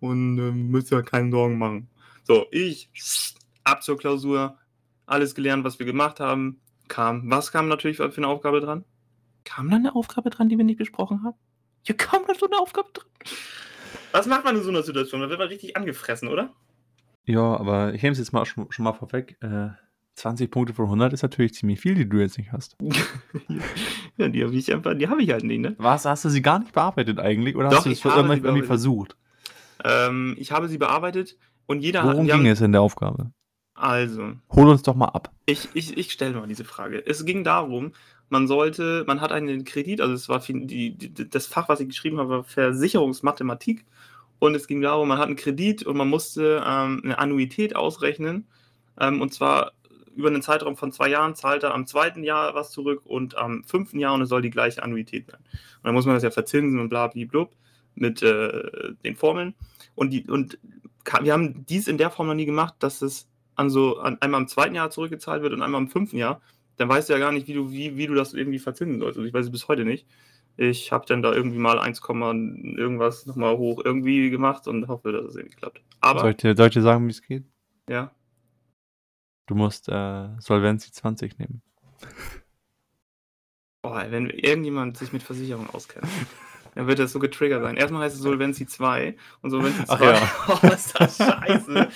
und 0.00 0.38
äh, 0.38 0.52
müsst 0.52 0.92
ihr 0.92 1.02
keine 1.02 1.30
Sorgen 1.30 1.58
machen. 1.58 1.88
So, 2.24 2.46
ich, 2.50 2.90
ab 3.64 3.82
zur 3.82 3.96
Klausur, 3.98 4.58
alles 5.06 5.34
gelernt, 5.34 5.64
was 5.64 5.78
wir 5.78 5.86
gemacht 5.86 6.20
haben, 6.20 6.60
kam, 6.88 7.30
was 7.30 7.50
kam 7.52 7.68
natürlich 7.68 7.96
für 7.96 8.12
eine 8.16 8.28
Aufgabe 8.28 8.60
dran? 8.60 8.84
Kam 9.44 9.70
da 9.70 9.76
eine 9.76 9.94
Aufgabe 9.94 10.30
dran, 10.30 10.48
die 10.48 10.58
wir 10.58 10.64
nicht 10.64 10.78
besprochen 10.78 11.22
haben? 11.24 11.36
Ja, 11.84 11.94
kam 11.94 12.22
da 12.28 12.34
so 12.34 12.46
eine 12.46 12.58
Aufgabe 12.58 12.88
dran? 12.92 13.06
Was 14.12 14.26
macht 14.26 14.44
man 14.44 14.56
in 14.56 14.62
so 14.62 14.70
einer 14.70 14.82
Situation? 14.82 15.20
Da 15.20 15.28
wird 15.28 15.38
man 15.38 15.48
richtig 15.48 15.76
angefressen, 15.76 16.28
oder? 16.28 16.50
Ja, 17.24 17.56
aber 17.56 17.94
ich 17.94 18.02
nehme 18.02 18.12
es 18.12 18.18
jetzt 18.18 18.32
mal 18.32 18.44
schon, 18.44 18.70
schon 18.70 18.84
mal 18.84 18.92
vorweg. 18.92 19.36
Äh, 19.40 19.70
20 20.16 20.50
Punkte 20.50 20.74
von 20.74 20.84
100 20.86 21.12
ist 21.12 21.22
natürlich 21.22 21.54
ziemlich 21.54 21.80
viel, 21.80 21.94
die 21.94 22.08
du 22.08 22.18
jetzt 22.18 22.36
nicht 22.36 22.52
hast. 22.52 22.76
ja, 24.18 24.28
die 24.28 24.44
habe 24.44 24.54
ich 24.54 24.72
einfach, 24.72 24.94
die 24.94 25.08
habe 25.08 25.22
ich 25.22 25.30
halt 25.30 25.44
nicht, 25.44 25.60
ne? 25.60 25.74
Was, 25.78 26.04
hast 26.04 26.24
du 26.24 26.28
sie 26.28 26.42
gar 26.42 26.58
nicht 26.58 26.72
bearbeitet 26.72 27.18
eigentlich? 27.18 27.56
Oder 27.56 27.70
Doch, 27.70 27.78
hast 27.78 27.86
du 27.86 27.90
es 27.90 28.04
habe 28.04 28.34
irgendwie, 28.34 28.62
versucht? 28.62 29.16
Ähm, 29.84 30.36
ich 30.38 30.52
habe 30.52 30.68
sie 30.68 30.78
bearbeitet 30.78 31.38
und 31.66 31.80
jeder 31.80 32.04
Worum 32.04 32.26
wir 32.26 32.34
ging 32.34 32.46
es 32.46 32.60
in 32.60 32.72
der 32.72 32.82
Aufgabe? 32.82 33.32
Also, 33.74 34.32
Hol 34.50 34.68
uns 34.68 34.82
doch 34.82 34.94
mal 34.94 35.06
ab. 35.06 35.32
ich, 35.46 35.68
ich, 35.72 35.96
ich 35.96 36.12
stelle 36.12 36.34
mal 36.34 36.46
diese 36.46 36.64
Frage. 36.64 37.04
Es 37.06 37.24
ging 37.24 37.42
darum, 37.42 37.92
man 38.28 38.46
sollte, 38.46 39.04
man 39.06 39.20
hat 39.20 39.32
einen 39.32 39.64
Kredit, 39.64 40.00
also 40.00 40.14
es 40.14 40.28
war 40.28 40.40
die, 40.40 40.96
die, 40.96 41.28
das 41.28 41.46
Fach, 41.46 41.68
was 41.68 41.80
ich 41.80 41.88
geschrieben 41.88 42.18
habe, 42.18 42.28
war 42.28 42.44
Versicherungsmathematik. 42.44 43.84
Und 44.42 44.56
es 44.56 44.66
ging 44.66 44.80
darum, 44.80 45.06
man 45.06 45.18
hat 45.18 45.28
einen 45.28 45.36
Kredit 45.36 45.84
und 45.84 45.96
man 45.96 46.08
musste 46.08 46.64
ähm, 46.66 47.00
eine 47.04 47.16
Annuität 47.20 47.76
ausrechnen. 47.76 48.48
Ähm, 48.98 49.20
und 49.20 49.32
zwar 49.32 49.70
über 50.16 50.30
einen 50.30 50.42
Zeitraum 50.42 50.76
von 50.76 50.90
zwei 50.90 51.08
Jahren 51.10 51.36
zahlt 51.36 51.62
er 51.62 51.72
am 51.72 51.86
zweiten 51.86 52.24
Jahr 52.24 52.52
was 52.52 52.72
zurück 52.72 53.02
und 53.04 53.38
am 53.38 53.62
fünften 53.62 54.00
Jahr 54.00 54.14
und 54.14 54.22
es 54.22 54.28
soll 54.28 54.42
die 54.42 54.50
gleiche 54.50 54.82
Annuität 54.82 55.30
sein. 55.30 55.38
Und 55.38 55.84
dann 55.84 55.94
muss 55.94 56.06
man 56.06 56.16
das 56.16 56.24
ja 56.24 56.32
verzinsen 56.32 56.80
und 56.80 56.88
bla 56.88 57.06
bla 57.06 57.24
blub 57.24 57.54
mit 57.94 58.20
äh, 58.24 58.94
den 59.04 59.14
Formeln. 59.14 59.54
Und, 59.94 60.10
die, 60.10 60.28
und 60.28 60.58
wir 61.20 61.32
haben 61.32 61.64
dies 61.66 61.86
in 61.86 61.96
der 61.96 62.10
Form 62.10 62.26
noch 62.26 62.34
nie 62.34 62.44
gemacht, 62.44 62.74
dass 62.80 63.00
es 63.00 63.28
an 63.54 63.70
so 63.70 63.98
an, 63.98 64.18
einmal 64.22 64.40
im 64.40 64.48
zweiten 64.48 64.74
Jahr 64.74 64.90
zurückgezahlt 64.90 65.44
wird 65.44 65.52
und 65.52 65.62
einmal 65.62 65.82
im 65.82 65.88
fünften 65.88 66.16
Jahr. 66.16 66.40
Dann 66.78 66.88
weißt 66.88 67.08
du 67.08 67.12
ja 67.12 67.20
gar 67.20 67.30
nicht, 67.30 67.46
wie 67.46 67.54
du, 67.54 67.70
wie, 67.70 67.96
wie 67.96 68.08
du 68.08 68.14
das 68.14 68.34
irgendwie 68.34 68.58
verzinsen 68.58 68.98
sollst. 68.98 69.18
Also 69.18 69.28
ich 69.28 69.32
weiß 69.32 69.44
es 69.44 69.52
bis 69.52 69.68
heute 69.68 69.84
nicht. 69.84 70.04
Ich 70.56 70.92
habe 70.92 71.06
dann 71.06 71.22
da 71.22 71.32
irgendwie 71.32 71.58
mal 71.58 71.78
1, 71.78 72.00
irgendwas 72.00 73.26
nochmal 73.26 73.56
hoch 73.56 73.82
irgendwie 73.84 74.30
gemacht 74.30 74.68
und 74.68 74.88
hoffe, 74.88 75.12
dass 75.12 75.24
es 75.26 75.36
irgendwie 75.36 75.56
klappt. 75.56 75.82
Aber, 76.00 76.20
Soll 76.20 76.30
ich, 76.30 76.36
dir, 76.36 76.82
sagen, 76.82 77.06
wie 77.06 77.10
es 77.10 77.22
geht? 77.22 77.44
ja. 77.88 78.10
Du 79.46 79.56
musst 79.56 79.88
äh, 79.88 80.28
Solvency 80.38 80.92
20 80.92 81.38
nehmen. 81.38 81.62
Boah, 83.82 84.06
wenn 84.08 84.30
irgendjemand 84.30 84.96
sich 84.96 85.12
mit 85.12 85.22
Versicherung 85.22 85.68
auskennt, 85.70 86.06
dann 86.74 86.86
wird 86.86 87.00
das 87.00 87.12
so 87.12 87.18
getriggert 87.18 87.62
sein. 87.62 87.76
Erstmal 87.76 88.02
heißt 88.02 88.14
es 88.14 88.22
Solvency 88.22 88.66
2 88.66 89.16
und 89.42 89.50
Solvency 89.50 89.84
2. 89.84 89.94
Ach 89.94 90.00
ja. 90.00 90.30
oh, 90.62 90.66
ist 90.68 90.98
das 90.98 91.16
scheiße. 91.16 91.88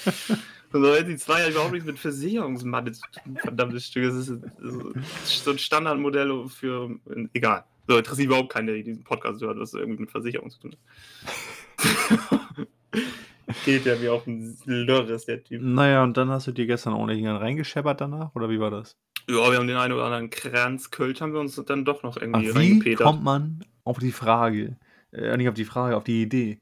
Und 0.73 0.82
Solvency 0.82 1.17
2 1.17 1.44
hat 1.44 1.50
überhaupt 1.50 1.73
nichts 1.73 1.87
mit 1.87 1.99
Versicherungsmathe 1.99 2.93
zu 2.93 3.02
tun. 3.12 3.38
Verdammtes 3.41 3.87
Stück. 3.87 4.05
Das 4.05 4.17
ist 4.17 5.44
so 5.44 5.50
ein 5.52 5.59
Standardmodell 5.59 6.49
für. 6.49 6.99
Egal. 7.32 7.64
So, 7.88 7.97
interessiert 7.97 8.27
überhaupt 8.27 8.53
keinen, 8.53 8.67
der 8.67 8.83
diesen 8.83 9.05
Podcast 9.05 9.40
hört, 9.43 9.59
was 9.59 9.75
irgendwie 9.75 10.02
mit 10.02 10.11
Versicherung 10.11 10.50
zu 10.50 10.61
tun 10.61 10.76
hat. 10.76 12.66
Geht 13.64 13.87
ja 13.87 14.00
wie 14.00 14.09
auf 14.09 14.26
ein 14.26 14.57
Lörres, 14.64 15.26
der 15.26 15.43
Typ. 15.43 15.62
Naja, 15.62 16.02
und 16.02 16.16
dann 16.16 16.31
hast 16.31 16.49
du 16.49 16.52
dir 16.52 16.66
gestern 16.66 16.95
auch 16.95 17.07
nicht 17.07 17.25
reingescheppert 17.25 18.00
danach? 18.00 18.35
Oder 18.35 18.50
wie 18.50 18.59
war 18.59 18.71
das? 18.71 18.97
Ja, 19.28 19.50
wir 19.50 19.59
haben 19.59 19.66
den 19.66 19.76
einen 19.76 19.93
oder 19.93 20.05
anderen 20.05 20.31
Kranz 20.31 20.90
Kölsch 20.90 21.21
haben 21.21 21.33
wir 21.33 21.40
uns 21.40 21.57
dann 21.66 21.85
doch 21.85 22.02
noch 22.02 22.16
Ach, 22.16 22.23
irgendwie 22.23 22.47
wie 22.47 22.50
reingepetert. 22.50 23.07
kommt 23.07 23.23
man 23.25 23.64
auf 23.85 23.99
die 23.99 24.12
Frage? 24.12 24.76
Äh, 25.12 25.37
nicht 25.37 25.49
auf 25.49 25.55
die 25.55 25.64
Frage, 25.64 25.97
auf 25.97 26.05
die 26.05 26.23
Idee. 26.23 26.61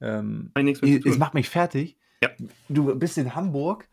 Ähm, 0.00 0.52
es 0.54 1.18
macht 1.18 1.34
mich 1.34 1.48
fertig. 1.48 1.96
Ja. 2.22 2.30
Du 2.68 2.94
bist 2.96 3.18
in 3.18 3.34
Hamburg 3.34 3.88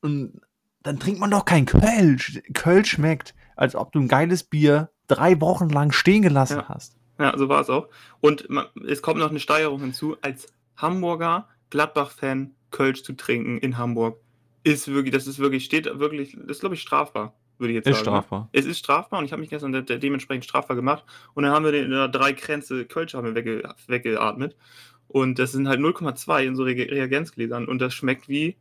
und 0.00 0.40
dann 0.82 0.98
trinkt 0.98 1.20
man 1.20 1.30
doch 1.30 1.44
kein 1.44 1.66
Kölsch. 1.66 2.40
Kölsch 2.52 2.90
schmeckt, 2.92 3.34
als 3.56 3.74
ob 3.74 3.92
du 3.92 4.00
ein 4.00 4.08
geiles 4.08 4.44
Bier 4.44 4.90
drei 5.06 5.40
Wochen 5.40 5.68
lang 5.68 5.92
stehen 5.92 6.22
gelassen 6.22 6.58
Ja. 6.58 6.68
hast. 6.68 6.96
Ja, 7.18 7.36
so 7.38 7.48
war 7.48 7.60
es 7.60 7.70
auch. 7.70 7.88
Und 8.20 8.48
man, 8.50 8.66
es 8.88 9.00
kommt 9.02 9.20
noch 9.20 9.30
eine 9.30 9.38
Steigerung 9.40 9.80
hinzu, 9.80 10.16
als 10.20 10.46
Hamburger 10.76 11.48
Gladbach-Fan 11.70 12.54
Kölsch 12.70 13.02
zu 13.04 13.12
trinken 13.12 13.58
in 13.58 13.78
Hamburg 13.78 14.18
ist 14.64 14.88
wirklich, 14.88 15.12
das 15.14 15.26
ist 15.26 15.38
wirklich, 15.38 15.64
steht 15.64 15.86
wirklich, 15.98 16.32
das 16.40 16.56
ist 16.56 16.60
glaube 16.60 16.74
ich 16.74 16.80
strafbar, 16.80 17.34
würde 17.58 17.72
ich 17.72 17.76
jetzt 17.76 17.86
Ist 17.86 17.98
sagen. 17.98 18.06
ne? 18.06 18.10
strafbar. 18.22 18.48
Es 18.52 18.64
ist 18.64 18.78
strafbar 18.78 19.18
und 19.20 19.26
ich 19.26 19.32
habe 19.32 19.40
mich 19.40 19.50
gestern 19.50 19.70
de 19.72 19.82
de 19.82 19.98
dementsprechend 19.98 20.44
strafbar 20.44 20.74
gemacht 20.74 21.04
und 21.34 21.44
dann 21.44 21.52
haben 21.52 21.64
wir 21.64 21.70
den, 21.72 21.90
drei 22.10 22.32
Kränze 22.32 22.84
Kölsch 22.84 23.14
haben 23.14 23.26
wir 23.26 23.34
wegge 23.36 23.62
weggeatmet 23.86 24.56
und 25.06 25.38
das 25.38 25.52
sind 25.52 25.68
halt 25.68 25.80
0,2 25.80 26.44
in 26.46 26.56
so 26.56 26.64
Re 26.64 26.72
Reagenzgläsern 26.74 27.66
und 27.66 27.78
das 27.80 27.94
schmeckt 27.94 28.28
wie, 28.28 28.56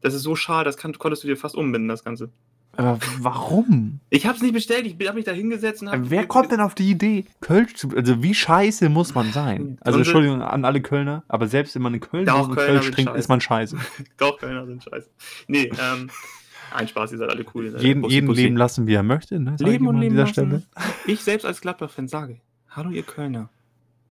das 0.00 0.14
ist 0.14 0.22
so 0.22 0.36
schal, 0.36 0.64
das 0.64 0.76
kann, 0.78 0.96
konntest 0.96 1.24
du 1.24 1.28
dir 1.28 1.36
fast 1.36 1.56
umbinden, 1.56 1.88
das 1.88 2.04
Ganze. 2.04 2.30
Aber 2.78 3.00
warum? 3.18 3.98
Ich 4.08 4.24
habe 4.24 4.36
es 4.36 4.42
nicht 4.42 4.54
bestellt, 4.54 4.86
ich 4.86 4.94
habe 5.08 5.16
mich 5.16 5.24
da 5.24 5.32
hingesetzt 5.32 5.82
und 5.82 5.90
habe... 5.90 6.10
Wer 6.10 6.26
kommt 6.26 6.52
denn 6.52 6.60
auf 6.60 6.76
die 6.76 6.88
Idee, 6.88 7.24
Kölsch 7.40 7.74
zu. 7.74 7.88
Also, 7.96 8.22
wie 8.22 8.34
scheiße 8.34 8.88
muss 8.88 9.16
man 9.16 9.32
sein? 9.32 9.78
Also, 9.88 9.98
Entschuldigung 9.98 10.42
an 10.42 10.64
alle 10.64 10.80
Kölner, 10.80 11.24
aber 11.26 11.48
selbst 11.48 11.74
wenn 11.74 11.82
man 11.82 11.94
in 11.94 12.00
Köln 12.00 12.26
Kölner 12.26 12.54
Kölsch 12.54 12.90
trinkt, 12.92 13.10
scheiße. 13.10 13.18
ist 13.18 13.28
man 13.28 13.40
scheiße. 13.40 13.76
Doch, 14.16 14.38
Kölner 14.38 14.64
sind 14.66 14.84
scheiße. 14.84 15.10
Nee, 15.48 15.72
ähm, 15.80 16.08
ein 16.72 16.86
Spaß, 16.86 17.10
ihr 17.10 17.18
seid 17.18 17.30
alle 17.30 17.44
cool. 17.52 17.72
Seid 17.72 17.82
jeden 17.82 18.02
Bussi, 18.02 18.14
jeden 18.14 18.28
Bussi. 18.28 18.42
leben 18.42 18.56
lassen, 18.56 18.86
wie 18.86 18.94
er 18.94 19.02
möchte. 19.02 19.40
Ne? 19.40 19.56
Leben 19.58 19.88
und 19.88 19.98
leben 19.98 20.14
dieser 20.14 20.22
lassen. 20.22 20.32
Stelle. 20.32 20.62
Ich 21.06 21.22
selbst 21.22 21.46
als 21.46 21.60
Gladbach-Fan 21.60 22.06
sage, 22.06 22.40
hallo 22.68 22.90
ihr 22.90 23.02
Kölner, 23.02 23.50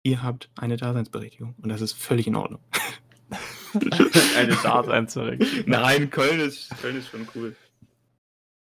ihr 0.04 0.24
habt 0.24 0.50
eine 0.56 0.78
Daseinsberechtigung 0.78 1.56
und 1.62 1.68
das 1.68 1.82
ist 1.82 1.94
völlig 1.94 2.28
in 2.28 2.38
Ordnung. 2.38 2.62
Eine 4.38 4.56
Daseinsberechtigung. 4.56 5.66
Nein, 5.66 6.10
Köln 6.10 6.40
ist, 6.40 6.70
Köln 6.82 6.96
ist 6.96 7.10
schon 7.10 7.28
cool. 7.36 7.56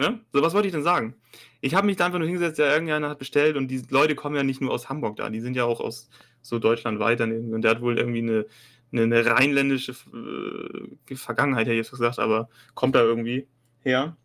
Ja? 0.02 0.20
So, 0.34 0.42
was 0.42 0.54
wollte 0.54 0.68
ich 0.68 0.74
denn 0.74 0.84
sagen? 0.84 1.16
Ich 1.62 1.76
habe 1.76 1.88
mich 1.88 1.96
da 1.96 2.06
einfach 2.06 2.20
nur 2.20 2.28
hingesetzt, 2.28 2.60
ja, 2.60 2.72
irgendeiner 2.72 3.10
hat 3.10 3.20
bestellt 3.20 3.56
und 3.56 3.70
die 3.70 3.82
Leute 3.90 4.16
kommen 4.16 4.36
ja 4.36 4.44
nicht 4.44 4.62
nur 4.62 4.72
aus 4.72 4.90
Hamburg 4.90 5.18
da, 5.18 5.30
die 5.30 5.40
sind 5.40 5.56
ja 5.56 5.66
auch 5.66 5.80
aus 5.80 6.10
so 6.42 6.60
Deutschland 6.60 7.00
weiter 7.00 7.24
und 7.24 7.62
der 7.62 7.72
hat 7.72 7.82
wohl 7.82 7.98
irgendwie 7.98 8.20
eine, 8.20 8.46
eine, 8.92 9.04
eine 9.04 9.26
rheinländische 9.26 9.94
äh, 9.94 11.16
Vergangenheit, 11.16 11.66
hätte 11.66 11.74
ich 11.74 11.86
jetzt 11.86 11.92
gesagt, 11.92 12.20
aber 12.20 12.50
kommt 12.74 12.96
da 12.96 13.02
irgendwie 13.02 13.48
her. 13.80 14.16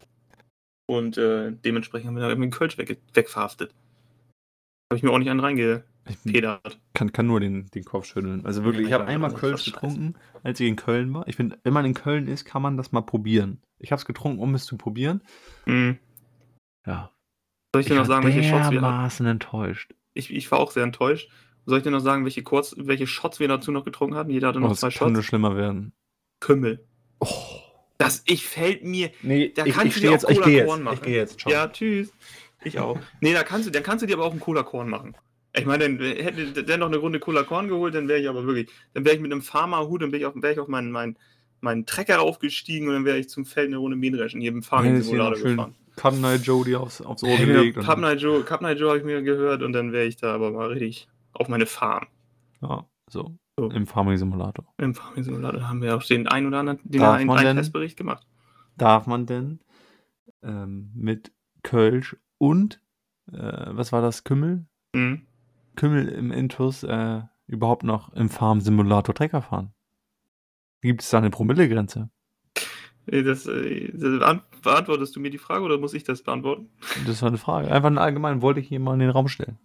Und 0.86 1.18
äh, 1.18 1.52
dementsprechend 1.52 2.08
haben 2.08 2.16
wir 2.16 2.22
da 2.22 2.28
irgendwie 2.30 2.50
Kölsch 2.50 2.76
weg, 2.76 2.98
wegverhaftet. 3.14 3.72
Habe 4.90 4.96
ich 4.96 5.04
mir 5.04 5.12
auch 5.12 5.18
nicht 5.18 5.30
einen 5.30 5.38
reingepedert. 5.38 5.84
Ich 6.24 6.42
kann, 6.94 7.12
kann 7.12 7.26
nur 7.26 7.40
den, 7.40 7.66
den 7.68 7.84
Kopf 7.84 8.06
schütteln. 8.06 8.44
Also 8.44 8.64
wirklich, 8.64 8.86
ich 8.88 8.92
habe 8.92 9.04
einmal 9.06 9.32
Kölsch 9.32 9.64
getrunken, 9.64 10.14
als 10.42 10.58
ich 10.60 10.66
in 10.68 10.76
Köln 10.76 11.12
war. 11.14 11.28
Ich 11.28 11.36
finde, 11.36 11.58
wenn 11.62 11.72
man 11.72 11.84
in 11.84 11.94
Köln 11.94 12.26
ist, 12.26 12.44
kann 12.44 12.62
man 12.62 12.76
das 12.76 12.90
mal 12.92 13.02
probieren. 13.02 13.60
Ich 13.78 13.92
habe 13.92 14.00
es 14.00 14.06
getrunken, 14.06 14.40
um 14.40 14.54
es 14.54 14.64
zu 14.64 14.76
probieren. 14.76 15.22
Mhm. 15.66 15.98
Ja. 16.86 17.10
Soll 17.74 17.82
ich 17.82 17.86
dir 17.88 17.94
noch 17.94 18.06
sagen, 18.06 18.24
welche 18.24 18.42
Shots 18.42 18.70
wir 18.70 18.80
dermaßen 18.80 19.26
enttäuscht. 19.26 19.94
ich, 20.14 20.32
ich 20.34 20.50
war 20.50 20.58
auch 20.58 20.70
sehr 20.72 20.82
enttäuscht. 20.84 21.30
Soll 21.66 21.78
ich 21.78 21.84
dir 21.84 21.90
noch 21.90 22.00
sagen, 22.00 22.24
welche, 22.24 22.42
Kurz, 22.42 22.74
welche 22.78 23.06
Shots 23.06 23.38
wir 23.38 23.46
dazu 23.46 23.70
noch 23.70 23.84
getrunken 23.84 24.16
hatten? 24.16 24.30
Jeder 24.30 24.48
hatte 24.48 24.58
Oh, 24.58 24.62
noch 24.62 24.70
das 24.70 24.80
zwei 24.80 24.90
kann 24.90 25.12
nur 25.12 25.22
Shots. 25.22 25.28
schlimmer 25.28 25.56
werden. 25.56 25.92
Kümmel. 26.40 26.84
Oh. 27.20 27.28
Das 27.98 28.22
ich 28.26 28.46
fällt 28.46 28.82
mir. 28.82 29.10
Nee, 29.22 29.52
Da 29.54 29.66
ich, 29.66 29.74
kannst 29.74 29.88
ich 29.88 29.92
du 29.92 29.98
stehe 29.98 30.10
dir 30.10 30.14
jetzt, 30.14 30.24
auch 30.24 30.30
ich 30.30 30.36
Cola 30.38 30.46
gehe 30.48 30.56
jetzt. 30.58 30.66
Korn 30.68 30.82
machen. 30.82 30.94
Ich 30.94 31.02
gehe 31.02 31.16
jetzt. 31.16 31.38
Ciao. 31.40 31.52
Ja, 31.52 31.68
tschüss. 31.68 32.12
Ich 32.64 32.78
auch. 32.78 32.98
Nee, 33.20 33.34
da 33.34 33.42
kannst 33.44 33.66
du, 33.68 33.70
dann 33.70 33.82
kannst 33.82 34.02
du 34.02 34.06
dir 34.06 34.14
aber 34.16 34.24
auch 34.24 34.30
einen 34.32 34.40
Cola 34.40 34.62
Korn 34.62 34.88
machen. 34.88 35.14
Ich 35.56 35.66
meine, 35.66 35.84
dann 35.84 35.98
hätte 35.98 36.62
der 36.64 36.78
noch 36.78 36.86
eine 36.86 36.98
Runde 36.98 37.18
Cola 37.18 37.42
Korn 37.42 37.68
geholt, 37.68 37.94
dann 37.94 38.06
wäre 38.08 38.20
ich 38.20 38.28
aber 38.28 38.46
wirklich, 38.46 38.70
dann 38.94 39.04
wäre 39.04 39.16
ich 39.16 39.20
mit 39.20 39.32
einem 39.32 39.42
Farmerhut, 39.42 40.02
dann 40.02 40.12
wäre 40.12 40.20
ich 40.20 40.26
auf, 40.26 40.34
wär 40.40 40.52
ich 40.52 40.60
auf 40.60 40.68
meinen, 40.68 40.92
meinen, 40.92 41.16
meinen 41.60 41.86
Trecker 41.86 42.20
aufgestiegen 42.22 42.86
und 42.88 42.94
dann 42.94 43.04
wäre 43.04 43.18
ich 43.18 43.28
zum 43.28 43.44
Feld 43.44 43.66
eine 43.68 43.78
Runde 43.78 43.96
Mähdreschen 43.96 44.40
hier 44.40 44.52
im 44.52 44.62
Farming-Simulator 44.62 45.42
gefahren. 45.42 45.74
Cup 45.96 46.14
Night 46.14 46.42
Joe 46.42 46.64
die 46.64 46.76
aufs, 46.76 47.00
aufs 47.02 47.22
Ohr 47.24 47.30
Ja, 47.30 47.44
gelegt. 47.44 47.80
Cup 47.80 47.98
Night 47.98 48.20
Joe, 48.20 48.42
Cup 48.44 48.62
Night 48.62 48.78
Joe 48.78 48.88
habe 48.90 48.98
ich 49.00 49.04
mir 49.04 49.22
gehört 49.22 49.62
und 49.62 49.72
dann 49.72 49.92
wäre 49.92 50.06
ich 50.06 50.16
da 50.16 50.32
aber 50.34 50.52
mal 50.52 50.68
richtig 50.68 51.08
auf 51.32 51.48
meine 51.48 51.66
Farm. 51.66 52.06
ja, 52.62 52.86
so. 53.10 53.36
So. 53.58 53.68
Im 53.72 53.86
Farming 53.86 54.16
Simulator. 54.16 54.64
Im 54.78 54.94
Farming-Simulator 54.94 55.68
haben 55.68 55.82
wir 55.82 55.94
auch 55.96 56.02
den 56.02 56.26
einen 56.28 56.46
oder 56.46 56.60
anderen, 56.60 56.78
den 56.84 57.00
Darf 57.02 57.16
einen, 57.18 57.28
einen 57.28 57.44
denn- 57.44 57.56
Testbericht 57.58 57.96
gemacht. 57.98 58.26
Darf 58.78 59.06
man 59.06 59.26
denn 59.26 59.60
ähm, 60.42 60.90
mit 60.94 61.32
Kölsch 61.62 62.16
und, 62.38 62.80
äh, 63.30 63.36
was 63.36 63.92
war 63.92 64.00
das, 64.00 64.24
Kümmel? 64.24 64.64
Mhm. 64.94 65.26
Kümmel 65.76 66.08
im 66.08 66.30
Intus 66.32 66.82
äh, 66.82 67.20
überhaupt 67.46 67.82
noch 67.84 68.12
im 68.14 68.28
Farm-Simulator 68.28 69.14
Trecker 69.14 69.42
fahren? 69.42 69.72
Gibt 70.82 71.02
es 71.02 71.10
da 71.10 71.18
eine 71.18 71.30
Promillegrenze? 71.30 72.10
Das, 73.06 73.46
äh, 73.46 73.90
das 73.92 74.20
beant- 74.20 74.42
beantwortest 74.62 75.16
du 75.16 75.20
mir 75.20 75.30
die 75.30 75.38
Frage 75.38 75.64
oder 75.64 75.78
muss 75.78 75.94
ich 75.94 76.04
das 76.04 76.22
beantworten? 76.22 76.68
Das 77.06 77.22
war 77.22 77.28
eine 77.28 77.38
Frage. 77.38 77.70
Einfach 77.70 77.94
allgemein, 77.96 78.42
wollte 78.42 78.60
ich 78.60 78.68
hier 78.68 78.80
mal 78.80 78.94
in 78.94 79.00
den 79.00 79.10
Raum 79.10 79.28
stellen. 79.28 79.58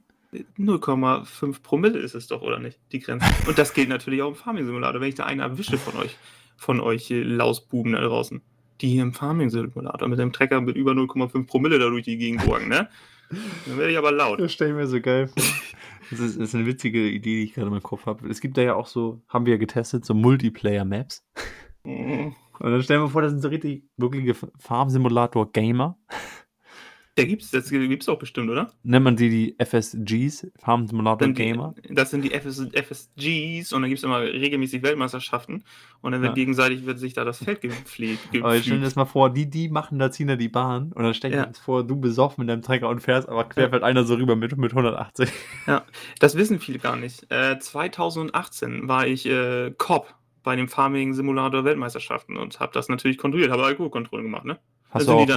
0,5 0.58 1.62
Promille 1.62 2.00
ist 2.00 2.16
es 2.16 2.28
doch, 2.28 2.42
oder 2.42 2.60
nicht? 2.60 2.80
Die 2.92 3.00
Grenze. 3.00 3.26
Und 3.48 3.58
das 3.58 3.74
gilt 3.74 3.90
natürlich 3.90 4.22
auch 4.22 4.30
im 4.30 4.36
Farming-Simulator. 4.36 5.00
Wenn 5.00 5.10
ich 5.10 5.16
da 5.16 5.26
einen 5.26 5.40
erwische 5.40 5.78
von 5.78 5.96
euch, 6.02 6.18
von 6.58 6.80
euch 6.82 7.12
äh, 7.12 7.22
Lausbuben 7.22 7.94
da 7.94 8.02
draußen, 8.02 8.42
die 8.82 8.90
hier 8.90 9.04
im 9.04 9.14
Farming-Simulator 9.14 10.08
mit 10.08 10.20
dem 10.20 10.34
Trecker 10.34 10.60
mit 10.60 10.76
über 10.76 10.92
0,5 10.92 11.46
Promille 11.48 11.80
da 11.80 11.88
durch 11.90 12.04
die 12.04 12.18
Gegend 12.18 12.44
gurken, 12.44 12.68
ne? 12.68 12.90
Dann 13.66 13.78
werde 13.78 13.92
ich 13.92 13.98
aber 13.98 14.12
laut. 14.12 14.40
Das 14.40 14.52
stelle 14.54 14.72
ich 14.72 14.76
mir 14.76 14.88
so 14.88 15.00
geil 15.02 15.28
vor. 15.28 15.42
Das 16.12 16.20
ist, 16.20 16.40
das 16.40 16.50
ist 16.50 16.56
eine 16.56 16.66
witzige 16.66 17.08
Idee, 17.08 17.38
die 17.38 17.44
ich 17.44 17.54
gerade 17.54 17.68
im 17.68 17.84
Kopf 17.84 18.06
habe. 18.06 18.28
Es 18.28 18.42
gibt 18.42 18.58
da 18.58 18.62
ja 18.62 18.76
auch 18.76 18.88
so, 18.88 19.22
haben 19.28 19.46
wir 19.46 19.54
ja 19.54 19.60
getestet, 19.60 20.06
so 20.06 20.14
Multiplayer-Maps. 20.14 21.26
Mhm. 21.84 22.36
Und 22.60 22.72
dann 22.72 22.82
stellen 22.82 23.02
wir 23.02 23.10
vor, 23.10 23.22
das 23.22 23.32
sind 23.32 23.42
so 23.42 23.50
richtig 23.50 23.84
wirkliche 23.98 24.34
Farm-Simulator-Gamer. 24.60 25.98
Der 27.18 27.26
gibt's, 27.26 27.50
das 27.50 27.70
gibt's 27.70 28.10
auch 28.10 28.20
bestimmt, 28.20 28.50
oder? 28.50 28.74
Nennt 28.84 29.06
man 29.06 29.16
die 29.16 29.30
die 29.30 29.56
FSGs, 29.58 30.48
Farm-Simulator-Gamer? 30.58 31.74
Das 31.90 32.12
sind 32.12 32.24
die 32.24 32.34
FS, 32.34 32.68
FSGs 32.74 33.72
und 33.72 33.82
dann 33.84 33.90
gibt 33.90 34.00
es 34.00 34.04
immer 34.04 34.20
regelmäßig 34.20 34.84
Weltmeisterschaften 34.84 35.64
und 36.02 36.12
dann 36.12 36.22
wird 36.22 36.32
Ja. 36.32 36.36
gegenseitig 36.36 36.86
wird 36.86 37.00
sich 37.00 37.14
da 37.14 37.24
das 37.24 37.42
Feld 37.42 37.62
gepflegt. 37.62 38.20
Aber 38.42 38.58
ich 38.58 38.64
stell 38.66 38.80
dir 38.80 38.84
das 38.84 38.98
mal 38.98 39.06
vor, 39.06 39.30
die, 39.30 39.50
die 39.50 39.70
machen 39.70 39.98
da, 39.98 40.12
ziehen 40.12 40.28
da 40.28 40.36
die 40.36 40.50
Bahn 40.50 40.92
und 40.92 41.04
dann 41.04 41.14
stell 41.14 41.32
dir 41.32 41.38
Ja. 41.38 41.46
jetzt 41.46 41.60
vor, 41.60 41.86
du 41.86 41.96
besoffen 41.96 42.42
mit 42.44 42.50
deinem 42.50 42.62
Trecker 42.62 42.90
und 42.90 43.00
fährst, 43.00 43.30
aber 43.30 43.46
quer 43.46 43.70
fährt 43.70 43.84
einer 43.84 44.04
so 44.04 44.16
rüber 44.16 44.36
mit, 44.36 44.58
mit 44.58 44.72
180. 44.72 45.30
Das 46.20 46.36
wissen 46.36 46.60
viele 46.60 46.80
gar 46.80 46.98
nicht. 46.98 47.32
Äh, 47.32 47.60
2018 47.60 48.90
war 48.90 49.08
ich 49.08 49.26
äh, 49.26 49.72
Cop 49.78 50.14
bei 50.44 50.56
dem 50.58 50.68
Farming 50.68 51.14
Simulator 51.14 51.64
Weltmeisterschaften 51.64 52.36
und 52.36 52.60
habe 52.60 52.74
das 52.74 52.90
natürlich 52.90 53.18
kontrolliert, 53.18 53.52
habe 53.52 53.64
Alkoholkontrollen 53.64 54.26
gemacht, 54.26 54.46
ne? 54.46 54.60
Hast 54.92 55.08
Da 55.08 55.14
du 55.14 55.18
auch 55.20 55.28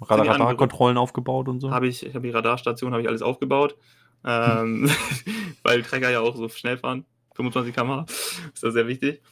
Radarkontrollen 0.00 0.98
aufgebaut 0.98 1.48
und 1.48 1.60
so? 1.60 1.70
Habe 1.70 1.88
ich, 1.88 2.04
ich 2.04 2.14
habe 2.14 2.26
die 2.26 2.32
Radarstation, 2.32 2.92
habe 2.92 3.02
ich 3.02 3.08
alles 3.08 3.22
aufgebaut, 3.22 3.76
ähm, 4.24 4.90
weil 5.62 5.82
Trecker 5.82 6.10
ja 6.10 6.20
auch 6.20 6.36
so 6.36 6.48
schnell 6.48 6.78
fahren, 6.78 7.04
25 7.34 7.74
km/h, 7.74 8.04
ist 8.54 8.62
das 8.62 8.74
sehr 8.74 8.86
wichtig. 8.86 9.22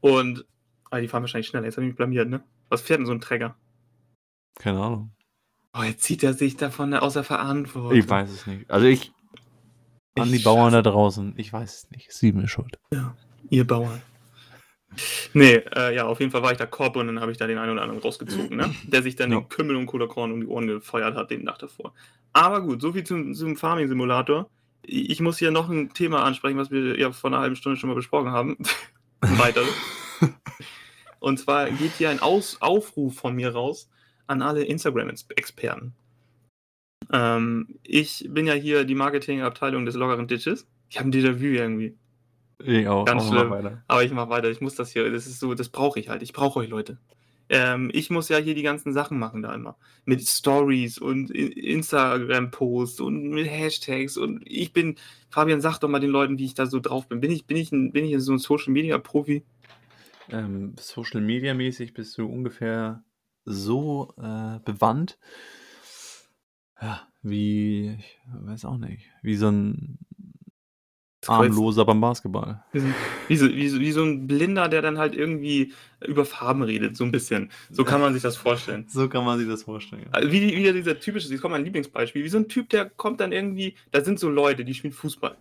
Und 0.00 0.44
ah, 0.90 1.00
die 1.00 1.08
fahren 1.08 1.22
wahrscheinlich 1.22 1.48
schneller. 1.48 1.64
Jetzt 1.64 1.76
habe 1.76 1.86
ich 1.86 1.90
mich 1.90 1.96
blamiert, 1.96 2.28
ne? 2.28 2.42
Was 2.68 2.82
fährt 2.82 3.00
denn 3.00 3.06
so 3.06 3.12
ein 3.12 3.20
Trecker? 3.20 3.56
Keine 4.58 4.80
Ahnung. 4.80 5.10
Oh, 5.72 5.82
jetzt 5.82 6.02
zieht 6.02 6.22
er 6.22 6.34
sich 6.34 6.56
davon 6.56 6.94
außer 6.94 7.24
Verantwortung. 7.24 7.96
Ich 7.96 8.08
weiß 8.08 8.30
es 8.30 8.46
nicht. 8.46 8.70
Also 8.70 8.86
ich, 8.86 9.12
an 10.18 10.32
die 10.32 10.38
Bauern 10.38 10.72
da 10.72 10.82
draußen, 10.82 11.34
ich 11.36 11.52
weiß 11.52 11.74
es 11.74 11.90
nicht. 11.90 12.12
Sie 12.12 12.32
mir 12.32 12.48
schuld. 12.48 12.78
Ihr 13.50 13.66
Bauern. 13.66 14.02
Nee, 15.34 15.62
äh, 15.76 15.94
ja, 15.94 16.06
auf 16.06 16.18
jeden 16.20 16.32
Fall 16.32 16.42
war 16.42 16.52
ich 16.52 16.58
da 16.58 16.66
Korb 16.66 16.96
und 16.96 17.06
dann 17.06 17.20
habe 17.20 17.30
ich 17.30 17.38
da 17.38 17.46
den 17.46 17.58
einen 17.58 17.72
oder 17.72 17.82
anderen 17.82 18.00
rausgezogen, 18.00 18.56
ne? 18.56 18.74
Der 18.84 19.02
sich 19.02 19.16
dann 19.16 19.30
Ja. 19.30 19.40
den 19.40 19.48
Kümmel 19.48 19.76
und 19.76 19.86
Cola-Korn 19.86 20.32
um 20.32 20.40
die 20.40 20.46
Ohren 20.46 20.66
gefeuert 20.66 21.14
hat 21.14 21.30
den 21.30 21.44
Tag 21.46 21.58
davor. 21.58 21.92
Aber 22.32 22.62
gut, 22.62 22.80
so 22.80 22.92
viel 22.92 23.04
zum, 23.04 23.34
zum 23.34 23.56
Farming-Simulator. 23.56 24.48
Ich 24.82 25.10
ich 25.10 25.20
muss 25.20 25.38
hier 25.38 25.50
noch 25.50 25.68
ein 25.68 25.92
Thema 25.92 26.24
ansprechen, 26.24 26.56
was 26.58 26.70
wir 26.70 26.98
ja 26.98 27.12
vor 27.12 27.30
einer 27.30 27.40
halben 27.40 27.56
Stunde 27.56 27.78
schon 27.78 27.88
mal 27.90 27.94
besprochen 27.96 28.30
haben. 28.32 28.56
Weiter. 29.20 29.62
und 31.18 31.38
zwar 31.38 31.70
geht 31.70 31.92
hier 31.98 32.10
ein 32.10 32.20
Aus 32.20 32.56
Aufruf 32.60 33.16
von 33.16 33.34
mir 33.34 33.50
raus 33.52 33.90
an 34.26 34.40
alle 34.42 34.64
Instagram-Experten. 34.64 35.92
Ähm, 37.12 37.78
ich 37.82 38.26
bin 38.30 38.46
ja 38.46 38.54
hier 38.54 38.84
die 38.84 38.94
Marketingabteilung 38.94 39.84
des 39.84 39.94
lockeren 39.94 40.26
Ditches. 40.26 40.66
Ich 40.88 40.98
habe 40.98 41.08
ein 41.08 41.12
Déjà-vu 41.12 41.44
irgendwie. 41.44 41.96
Ich 42.58 42.88
auch. 42.88 43.04
Ganz 43.04 43.24
auch 43.24 43.28
schlimm. 43.28 43.50
weiter. 43.50 43.82
Aber 43.86 44.04
ich 44.04 44.12
mache 44.12 44.30
weiter. 44.30 44.50
Ich 44.50 44.60
muss 44.60 44.74
das 44.74 44.90
hier. 44.92 45.10
Das 45.10 45.26
ist 45.26 45.40
so, 45.40 45.54
das 45.54 45.68
brauche 45.68 46.00
ich 46.00 46.08
halt. 46.08 46.22
Ich 46.22 46.32
brauche 46.32 46.60
euch 46.60 46.68
Leute. 46.68 46.98
Ähm, 47.50 47.90
ich 47.94 48.10
muss 48.10 48.28
ja 48.28 48.36
hier 48.38 48.54
die 48.54 48.62
ganzen 48.62 48.92
Sachen 48.92 49.18
machen 49.18 49.42
da 49.42 49.54
immer. 49.54 49.76
Mit 50.04 50.26
Stories 50.26 50.98
und 50.98 51.30
Instagram-Posts 51.30 53.00
und 53.00 53.30
mit 53.30 53.48
Hashtags. 53.48 54.16
Und 54.16 54.42
ich 54.44 54.72
bin, 54.72 54.96
Fabian, 55.30 55.60
sag 55.60 55.78
doch 55.78 55.88
mal 55.88 56.00
den 56.00 56.10
Leuten, 56.10 56.38
wie 56.38 56.44
ich 56.44 56.54
da 56.54 56.66
so 56.66 56.80
drauf 56.80 57.08
bin. 57.08 57.20
Bin 57.20 57.30
ich, 57.30 57.46
bin 57.46 57.56
ich, 57.56 57.72
ein, 57.72 57.92
bin 57.92 58.04
ich 58.04 58.18
so 58.22 58.32
ein 58.32 58.38
Social-Media-Profi? 58.38 59.44
Ähm, 60.30 60.74
Social 60.78 61.22
Media 61.22 61.54
mäßig 61.54 61.94
bist 61.94 62.18
du 62.18 62.26
ungefähr 62.26 63.02
so 63.44 64.12
äh, 64.18 64.58
bewandt. 64.64 65.18
Ja, 66.80 67.08
wie, 67.22 67.96
ich 67.98 68.18
weiß 68.32 68.66
auch 68.66 68.76
nicht, 68.76 69.10
wie 69.22 69.36
so 69.36 69.48
ein 69.48 69.98
Armloser 71.28 71.84
beim 71.84 72.00
Basketball. 72.00 72.62
Wie 72.72 72.80
so, 72.80 72.86
wie, 73.28 73.36
so, 73.36 73.48
wie, 73.48 73.68
so, 73.68 73.80
wie 73.80 73.92
so 73.92 74.02
ein 74.02 74.26
Blinder, 74.26 74.68
der 74.68 74.82
dann 74.82 74.98
halt 74.98 75.14
irgendwie 75.14 75.72
über 76.06 76.24
Farben 76.24 76.62
redet, 76.62 76.96
so 76.96 77.04
ein 77.04 77.12
bisschen. 77.12 77.50
So 77.70 77.84
kann 77.84 78.00
man 78.00 78.12
sich 78.12 78.22
das 78.22 78.36
vorstellen. 78.36 78.86
So 78.88 79.08
kann 79.08 79.24
man 79.24 79.38
sich 79.38 79.48
das 79.48 79.64
vorstellen. 79.64 80.02
Ja. 80.06 80.10
Also 80.12 80.30
wie, 80.30 80.56
wie 80.56 80.72
dieser 80.72 80.98
typische, 80.98 81.28
jetzt 81.28 81.40
kommt 81.40 81.52
mein 81.52 81.64
Lieblingsbeispiel, 81.64 82.24
wie 82.24 82.28
so 82.28 82.38
ein 82.38 82.48
Typ, 82.48 82.68
der 82.70 82.88
kommt 82.88 83.20
dann 83.20 83.32
irgendwie, 83.32 83.74
da 83.90 84.04
sind 84.04 84.18
so 84.18 84.28
Leute, 84.28 84.64
die 84.64 84.74
spielen 84.74 84.92
Fußball. 84.92 85.36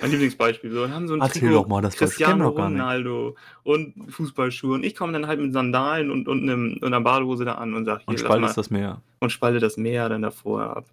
Mein 0.00 0.10
Lieblingsbeispiel, 0.10 0.72
so, 0.72 0.82
und 0.82 0.92
haben 0.92 1.06
so 1.06 1.14
ein 1.14 1.20
Erzähl 1.20 1.52
doch 1.52 1.68
mal, 1.68 1.80
das 1.80 1.94
Cristiano 1.94 2.50
doch 2.50 2.56
gar 2.56 2.68
nicht. 2.68 2.80
Ronaldo 2.80 3.36
und 3.62 3.94
Fußballschuhe 4.08 4.74
und 4.74 4.84
ich 4.84 4.96
komme 4.96 5.12
dann 5.12 5.28
halt 5.28 5.40
mit 5.40 5.52
Sandalen 5.52 6.10
und, 6.10 6.26
und, 6.26 6.42
einem, 6.42 6.72
und 6.80 6.84
einer 6.84 7.00
Badehose 7.00 7.44
da 7.44 7.54
an 7.54 7.74
und 7.74 7.84
sage, 7.84 8.02
Und 8.06 8.18
spaltest 8.18 8.58
das 8.58 8.70
Meer. 8.70 9.00
und 9.20 9.30
spalte 9.30 9.60
das 9.60 9.76
Meer 9.76 10.08
dann 10.08 10.22
davor 10.22 10.76
ab, 10.76 10.86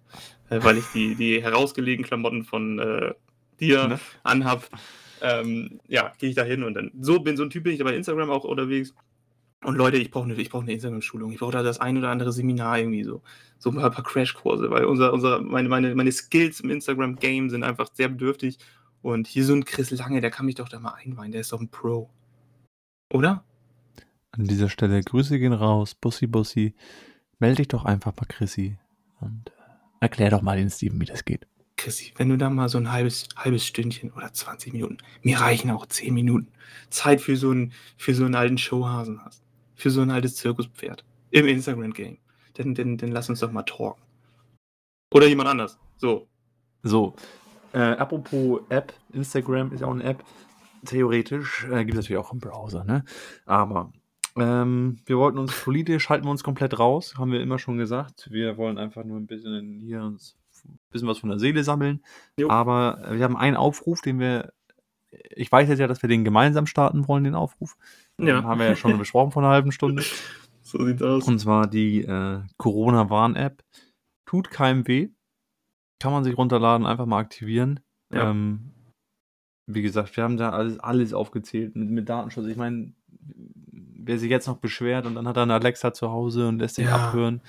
äh, 0.50 0.60
weil 0.62 0.78
ich 0.78 0.84
die, 0.94 1.16
die 1.16 1.42
herausgelegenen 1.42 2.06
Klamotten 2.06 2.44
von 2.44 2.78
äh, 2.78 3.12
dir 3.60 3.88
Ne? 3.88 4.00
anhab. 4.22 4.68
Ähm, 5.20 5.80
ja, 5.86 6.12
gehe 6.18 6.30
ich 6.30 6.34
da 6.34 6.42
hin 6.42 6.64
und 6.64 6.74
dann 6.74 6.90
so 7.00 7.20
bin 7.20 7.36
so 7.36 7.44
ein 7.44 7.50
Typ 7.50 7.64
bin 7.64 7.72
ich 7.72 7.78
da 7.78 7.84
bei 7.84 7.94
Instagram 7.94 8.30
auch 8.30 8.44
unterwegs. 8.44 8.94
Und 9.64 9.76
Leute, 9.76 9.96
ich 9.96 10.10
brauche 10.10 10.24
eine, 10.24 10.34
ich 10.34 10.50
brauche 10.50 10.62
eine 10.62 10.72
Instagram-Schulung. 10.72 11.30
Ich 11.30 11.38
brauche 11.38 11.52
da 11.52 11.62
das 11.62 11.80
ein 11.80 11.96
oder 11.96 12.10
andere 12.10 12.32
Seminar 12.32 12.78
irgendwie 12.78 13.04
so. 13.04 13.22
So 13.58 13.70
ein 13.70 13.76
paar, 13.76 13.90
paar 13.90 14.02
Crashkurse, 14.02 14.70
weil 14.70 14.86
unser, 14.86 15.12
unser, 15.12 15.40
meine, 15.40 15.68
meine, 15.68 15.94
meine 15.94 16.10
Skills 16.10 16.58
im 16.60 16.70
Instagram-Game 16.70 17.48
sind 17.48 17.62
einfach 17.62 17.90
sehr 17.94 18.08
bedürftig. 18.08 18.58
Und 19.02 19.28
hier 19.28 19.44
so 19.44 19.54
ein 19.54 19.64
Chris 19.64 19.92
Lange, 19.92 20.20
der 20.20 20.30
kann 20.30 20.46
mich 20.46 20.56
doch 20.56 20.68
da 20.68 20.80
mal 20.80 20.94
einweihen. 20.94 21.30
Der 21.30 21.40
ist 21.40 21.52
doch 21.52 21.60
ein 21.60 21.68
Pro. 21.68 22.10
Oder? 23.12 23.44
An 24.32 24.44
dieser 24.44 24.68
Stelle 24.68 25.00
Grüße 25.00 25.38
gehen 25.38 25.52
raus. 25.52 25.94
Bussi, 25.94 26.26
Bussi. 26.26 26.74
Melde 27.38 27.56
dich 27.56 27.68
doch 27.68 27.84
einfach 27.84 28.12
bei 28.12 28.24
Chrissy. 28.26 28.78
Und 29.20 29.50
äh, 29.50 29.52
erklär 30.00 30.30
doch 30.30 30.42
mal 30.42 30.56
den 30.56 30.70
Steven, 30.70 31.00
wie 31.00 31.06
das 31.06 31.24
geht. 31.24 31.46
Chrissy, 31.82 32.12
wenn 32.16 32.28
du 32.28 32.38
da 32.38 32.48
mal 32.48 32.68
so 32.68 32.78
ein 32.78 32.92
halbes, 32.92 33.28
halbes 33.36 33.66
Stündchen 33.66 34.12
oder 34.12 34.32
20 34.32 34.72
Minuten, 34.72 34.98
mir 35.22 35.40
reichen 35.40 35.70
auch 35.70 35.84
10 35.86 36.14
Minuten, 36.14 36.48
Zeit 36.90 37.20
für 37.20 37.36
so 37.36 37.50
einen, 37.50 37.72
für 37.96 38.14
so 38.14 38.24
einen 38.24 38.36
alten 38.36 38.56
Showhasen 38.56 39.24
hast, 39.24 39.42
für 39.74 39.90
so 39.90 40.00
ein 40.00 40.10
altes 40.10 40.36
Zirkuspferd 40.36 41.04
im 41.30 41.46
Instagram-Game, 41.46 42.18
dann, 42.54 42.74
dann, 42.74 42.98
dann 42.98 43.10
lass 43.10 43.28
uns 43.28 43.40
doch 43.40 43.50
mal 43.50 43.64
talken. 43.64 44.00
Oder 45.12 45.26
jemand 45.26 45.48
anders. 45.48 45.78
So. 45.96 46.28
So, 46.84 47.16
äh, 47.72 47.78
apropos 47.78 48.60
App, 48.68 48.92
Instagram 49.12 49.72
ist 49.72 49.82
auch 49.82 49.92
eine 49.92 50.04
App. 50.04 50.24
Theoretisch 50.84 51.64
äh, 51.64 51.84
gibt 51.84 51.98
es 51.98 52.04
natürlich 52.04 52.18
auch 52.18 52.32
im 52.32 52.38
Browser, 52.38 52.84
ne? 52.84 53.04
Aber 53.44 53.92
Ähm, 54.34 54.98
wir 55.04 55.18
wollten 55.18 55.38
uns 55.38 55.52
politisch 55.52 56.08
halten 56.08 56.24
wir 56.24 56.30
uns 56.30 56.42
komplett 56.42 56.78
raus, 56.78 57.16
haben 57.18 57.32
wir 57.32 57.42
immer 57.42 57.58
schon 57.58 57.76
gesagt. 57.76 58.28
Wir 58.30 58.56
wollen 58.56 58.78
einfach 58.78 59.04
nur 59.04 59.18
ein 59.18 59.26
bisschen 59.26 59.78
hier 59.80 60.02
uns 60.02 60.38
bisschen 60.92 61.08
was 61.08 61.18
von 61.18 61.30
der 61.30 61.38
Seele 61.38 61.64
sammeln. 61.64 62.02
Jo. 62.36 62.48
Aber 62.50 63.02
wir 63.10 63.24
haben 63.24 63.36
einen 63.36 63.56
Aufruf, 63.56 64.00
den 64.02 64.18
wir. 64.18 64.52
Ich 65.30 65.52
weiß 65.52 65.68
jetzt 65.68 65.78
ja, 65.78 65.86
dass 65.86 66.00
wir 66.02 66.08
den 66.08 66.24
gemeinsam 66.24 66.66
starten 66.66 67.06
wollen, 67.06 67.24
den 67.24 67.34
Aufruf. 67.34 67.76
Ja. 68.18 68.36
Den 68.36 68.44
haben 68.44 68.60
wir 68.60 68.66
ja 68.66 68.76
schon 68.76 68.96
besprochen 68.98 69.30
vor 69.32 69.42
einer 69.42 69.52
halben 69.52 69.72
Stunde. 69.72 70.02
So 70.62 70.84
sieht's 70.86 71.02
aus. 71.02 71.26
Und 71.28 71.38
zwar 71.38 71.66
die 71.66 72.02
äh, 72.02 72.40
Corona-Warn-App. 72.56 73.62
Tut 74.26 74.50
keinem 74.50 74.86
weh. 74.88 75.10
Kann 76.00 76.12
man 76.12 76.24
sich 76.24 76.36
runterladen, 76.38 76.86
einfach 76.86 77.06
mal 77.06 77.18
aktivieren. 77.18 77.80
Ja. 78.12 78.30
Ähm, 78.30 78.70
wie 79.66 79.82
gesagt, 79.82 80.16
wir 80.16 80.24
haben 80.24 80.36
da 80.36 80.50
alles, 80.50 80.78
alles 80.80 81.12
aufgezählt 81.12 81.76
mit, 81.76 81.90
mit 81.90 82.08
Datenschutz. 82.08 82.46
Ich 82.46 82.56
meine, 82.56 82.92
wer 84.04 84.18
sich 84.18 84.30
jetzt 84.30 84.46
noch 84.48 84.56
beschwert 84.56 85.06
und 85.06 85.14
dann 85.14 85.28
hat 85.28 85.36
er 85.36 85.44
eine 85.44 85.54
Alexa 85.54 85.92
zu 85.92 86.10
Hause 86.10 86.48
und 86.48 86.58
lässt 86.58 86.76
sich 86.76 86.86
Ja. 86.86 86.96
abhören 86.96 87.40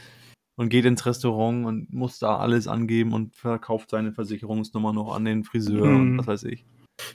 und 0.55 0.69
geht 0.69 0.85
ins 0.85 1.05
Restaurant 1.05 1.65
und 1.65 1.93
muss 1.93 2.19
da 2.19 2.37
alles 2.37 2.67
angeben 2.67 3.13
und 3.13 3.35
verkauft 3.35 3.89
seine 3.89 4.13
Versicherungsnummer 4.13 4.93
noch 4.93 5.13
an 5.15 5.25
den 5.25 5.43
Friseur 5.43 5.83
und 5.83 6.13
Mhm. 6.13 6.17
was 6.19 6.27
weiß 6.27 6.43
ich. 6.45 6.65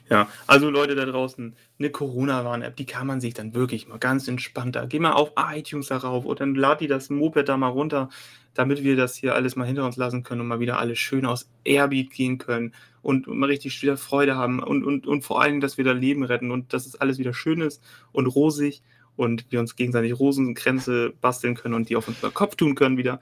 Ja, 0.09 0.27
also 0.45 0.69
Leute 0.69 0.93
da 0.95 1.05
draußen, 1.05 1.55
eine 1.79 1.89
Corona-Warn-App, 1.89 2.75
die 2.75 2.85
kann 2.85 3.07
man 3.07 3.21
sich 3.21 3.33
dann 3.33 3.53
wirklich 3.53 3.87
mal 3.87 3.97
ganz 3.97 4.27
entspannter. 4.27 4.87
Geh 4.87 4.99
mal 4.99 5.13
auf 5.13 5.31
iTunes 5.37 5.87
darauf 5.87 6.25
und 6.25 6.41
dann 6.41 6.53
lad 6.53 6.81
die 6.81 6.87
das 6.87 7.09
Moped 7.09 7.47
da 7.47 7.55
mal 7.55 7.69
runter, 7.69 8.09
damit 8.53 8.83
wir 8.83 8.97
das 8.97 9.15
hier 9.15 9.35
alles 9.35 9.55
mal 9.55 9.65
hinter 9.65 9.85
uns 9.85 9.95
lassen 9.95 10.23
können 10.23 10.41
und 10.41 10.47
mal 10.47 10.59
wieder 10.59 10.79
alles 10.79 10.99
schön 10.99 11.25
aus 11.25 11.49
Airbeat 11.63 12.11
gehen 12.11 12.39
können 12.39 12.73
und 13.01 13.27
mal 13.27 13.45
richtig 13.45 13.81
wieder 13.81 13.95
Freude 13.95 14.35
haben 14.35 14.61
und, 14.61 14.83
und, 14.83 15.07
und 15.07 15.23
vor 15.23 15.41
allem, 15.41 15.61
dass 15.61 15.77
wir 15.77 15.85
da 15.85 15.93
Leben 15.93 16.23
retten 16.23 16.51
und 16.51 16.73
dass 16.73 16.85
es 16.85 16.99
alles 16.99 17.17
wieder 17.17 17.33
schön 17.33 17.61
ist 17.61 17.81
und 18.11 18.25
rosig 18.27 18.81
und 19.19 19.51
wir 19.51 19.59
uns 19.59 19.75
gegenseitig 19.75 20.17
Rosenkränze 20.17 21.13
basteln 21.19 21.53
können 21.53 21.73
und 21.73 21.89
die 21.89 21.97
auf 21.97 22.07
unseren 22.07 22.33
Kopf 22.33 22.55
tun 22.55 22.73
können 22.73 22.95
wieder. 22.95 23.19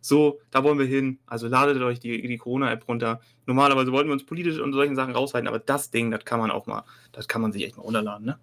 So, 0.00 0.38
da 0.52 0.62
wollen 0.62 0.78
wir 0.78 0.86
hin. 0.86 1.18
Also 1.26 1.48
ladet 1.48 1.82
euch 1.82 1.98
die, 1.98 2.22
die 2.22 2.38
Corona-App 2.38 2.86
runter. 2.86 3.20
Normalerweise 3.46 3.90
wollten 3.90 4.08
wir 4.08 4.12
uns 4.12 4.24
politisch 4.24 4.60
und 4.60 4.72
solchen 4.72 4.94
Sachen 4.94 5.12
raushalten, 5.12 5.48
aber 5.48 5.58
das 5.58 5.90
Ding, 5.90 6.12
das 6.12 6.24
kann 6.24 6.38
man 6.38 6.52
auch 6.52 6.68
mal, 6.68 6.84
das 7.10 7.26
kann 7.26 7.42
man 7.42 7.50
sich 7.50 7.64
echt 7.64 7.76
mal 7.76 7.82
runterladen, 7.82 8.26
ne? 8.26 8.38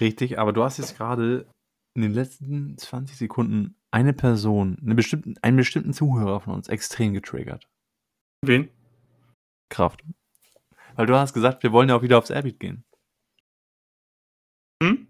Richtig, 0.00 0.38
aber 0.38 0.54
du 0.54 0.62
hast 0.64 0.78
jetzt 0.78 0.96
gerade 0.96 1.46
in 1.94 2.00
den 2.00 2.14
letzten 2.14 2.78
20 2.78 3.16
Sekunden 3.16 3.76
eine 3.90 4.14
Person, 4.14 4.78
eine 4.82 4.94
bestimmten, 4.94 5.34
einen 5.42 5.58
bestimmten 5.58 5.92
Zuhörer 5.92 6.40
von 6.40 6.54
uns 6.54 6.68
extrem 6.68 7.12
getriggert. 7.12 7.68
Wen? 8.42 8.70
Kraft. 9.68 10.02
Weil 10.94 11.06
du 11.06 11.14
hast 11.14 11.34
gesagt, 11.34 11.62
wir 11.62 11.72
wollen 11.72 11.90
ja 11.90 11.96
auch 11.96 12.02
wieder 12.02 12.16
aufs 12.16 12.30
Airbeat 12.30 12.58
gehen. 12.58 12.84
Hm? 14.82 15.08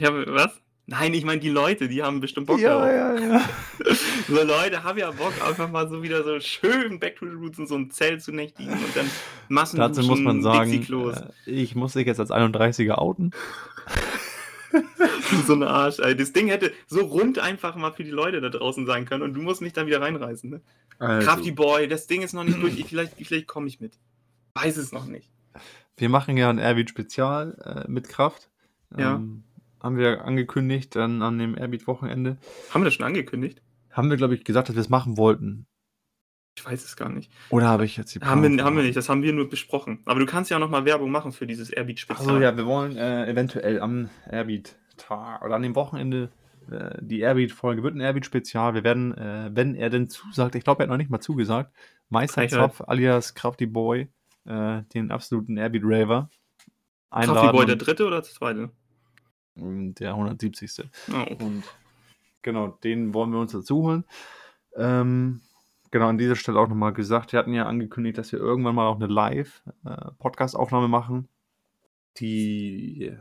Ja, 0.00 0.12
was? 0.34 0.60
Nein, 0.86 1.14
ich 1.14 1.24
meine 1.24 1.40
die 1.40 1.50
Leute, 1.50 1.88
die 1.88 2.02
haben 2.02 2.18
bestimmt 2.20 2.48
Bock 2.48 2.58
ja, 2.58 2.70
darauf. 2.70 3.20
ja, 3.20 3.34
ja. 3.34 3.48
So 4.26 4.42
Leute 4.42 4.82
haben 4.82 4.98
ja 4.98 5.10
Bock, 5.12 5.32
einfach 5.46 5.70
mal 5.70 5.88
so 5.88 6.02
wieder 6.02 6.24
so 6.24 6.40
schön 6.40 6.98
Back 6.98 7.16
to 7.16 7.26
the 7.26 7.34
Roots 7.34 7.58
in 7.58 7.66
so 7.68 7.76
einem 7.76 7.90
Zelt 7.90 8.22
zu 8.22 8.32
nächtigen 8.32 8.72
und 8.72 8.96
dann 8.96 9.08
Massen 9.48 9.78
Dazu 9.78 10.02
muss 10.02 10.18
man 10.18 10.42
sagen, 10.42 10.72
äh, 10.72 11.50
ich 11.50 11.76
muss 11.76 11.92
dich 11.92 12.06
jetzt 12.06 12.18
als 12.18 12.30
31er 12.30 12.94
outen. 12.94 13.30
so 15.46 15.52
eine 15.52 15.68
Arsch. 15.68 16.00
Ey. 16.00 16.16
Das 16.16 16.32
Ding 16.32 16.48
hätte 16.48 16.72
so 16.88 17.00
rund 17.02 17.38
einfach 17.38 17.76
mal 17.76 17.92
für 17.92 18.02
die 18.02 18.10
Leute 18.10 18.40
da 18.40 18.48
draußen 18.48 18.86
sein 18.86 19.04
können 19.04 19.22
und 19.22 19.34
du 19.34 19.42
musst 19.42 19.60
mich 19.60 19.72
dann 19.72 19.86
wieder 19.86 20.00
reinreißen. 20.00 20.50
Ne? 20.50 20.60
Also, 20.98 21.26
Crafty 21.26 21.52
Boy, 21.52 21.86
das 21.88 22.08
Ding 22.08 22.22
ist 22.22 22.32
noch 22.32 22.44
nicht 22.44 22.60
durch. 22.60 22.78
Ich, 22.78 22.86
vielleicht 22.86 23.14
vielleicht 23.16 23.46
komme 23.46 23.68
ich 23.68 23.80
mit. 23.80 23.92
Weiß 24.54 24.76
es 24.76 24.90
noch 24.90 25.06
nicht. 25.06 25.30
wir 25.96 26.08
machen 26.08 26.36
ja 26.36 26.50
ein 26.50 26.58
Airbeat 26.58 26.90
Spezial 26.90 27.84
äh, 27.86 27.90
mit 27.90 28.08
Kraft. 28.08 28.50
Ja. 28.96 29.16
Ähm, 29.16 29.44
haben 29.82 29.96
wir 29.96 30.24
angekündigt 30.24 30.94
dann 30.96 31.22
an 31.22 31.38
dem 31.38 31.56
Airbeat 31.56 31.86
Wochenende. 31.86 32.38
Haben 32.70 32.82
wir 32.82 32.86
das 32.86 32.94
schon 32.94 33.06
angekündigt? 33.06 33.62
Haben 33.90 34.10
wir, 34.10 34.16
glaube 34.16 34.34
ich, 34.34 34.44
gesagt, 34.44 34.68
dass 34.68 34.76
wir 34.76 34.80
es 34.80 34.88
machen 34.88 35.16
wollten. 35.16 35.66
Ich 36.56 36.64
weiß 36.64 36.84
es 36.84 36.96
gar 36.96 37.08
nicht. 37.08 37.32
Oder 37.48 37.68
habe 37.68 37.84
ich 37.84 37.96
jetzt 37.96 38.14
die 38.14 38.20
Haben 38.20 38.42
wir, 38.42 38.64
haben 38.64 38.76
wir 38.76 38.82
nicht, 38.82 38.96
das 38.96 39.08
haben 39.08 39.22
wir 39.22 39.32
nur 39.32 39.48
besprochen. 39.48 40.00
Aber 40.04 40.20
du 40.20 40.26
kannst 40.26 40.50
ja 40.50 40.56
auch 40.56 40.60
nochmal 40.60 40.84
Werbung 40.84 41.10
machen 41.10 41.32
für 41.32 41.46
dieses 41.46 41.70
Airbeat-Spezial. 41.70 42.28
Achso, 42.28 42.40
ja, 42.40 42.56
wir 42.56 42.66
wollen 42.66 42.96
äh, 42.96 43.26
eventuell 43.30 43.80
am 43.80 44.10
Airbeat-Tag 44.28 45.42
oder 45.44 45.54
an 45.54 45.62
dem 45.62 45.74
Wochenende 45.74 46.30
äh, 46.70 46.98
die 47.00 47.20
Airbeat-Folge 47.20 47.82
wird 47.82 47.94
ein 47.94 48.00
Airbeat-Spezial. 48.00 48.74
Wir 48.74 48.84
werden, 48.84 49.16
äh, 49.16 49.50
wenn 49.52 49.74
er 49.74 49.90
denn 49.90 50.08
zusagt, 50.08 50.54
ich 50.54 50.64
glaube, 50.64 50.82
er 50.82 50.84
hat 50.84 50.90
noch 50.90 50.96
nicht 50.96 51.10
mal 51.10 51.20
zugesagt, 51.20 51.72
Meister. 52.08 52.46
Zopf 52.48 52.82
alias 52.86 53.34
Crafty 53.34 53.66
Boy, 53.66 54.08
äh, 54.44 54.82
den 54.92 55.10
absoluten 55.10 55.56
Airbeat-Raver, 55.56 56.28
Crafty 57.10 57.52
Boy, 57.52 57.66
der 57.66 57.76
dritte 57.76 58.06
oder 58.06 58.20
der 58.20 58.30
zweite? 58.30 58.70
Und 59.60 59.94
der 59.94 60.10
170. 60.10 60.88
Oh. 61.12 61.44
Und 61.44 61.64
genau, 62.42 62.68
den 62.82 63.12
wollen 63.14 63.30
wir 63.32 63.38
uns 63.40 63.52
dazu 63.52 63.82
holen. 63.82 64.04
Ähm, 64.76 65.40
genau, 65.90 66.08
an 66.08 66.18
dieser 66.18 66.36
Stelle 66.36 66.58
auch 66.58 66.68
nochmal 66.68 66.92
gesagt, 66.92 67.32
wir 67.32 67.38
hatten 67.38 67.52
ja 67.54 67.66
angekündigt, 67.66 68.18
dass 68.18 68.32
wir 68.32 68.38
irgendwann 68.38 68.74
mal 68.74 68.86
auch 68.86 68.96
eine 68.96 69.06
Live-Podcast-Aufnahme 69.08 70.88
machen. 70.88 71.28
Die, 72.18 73.04
äh, 73.06 73.16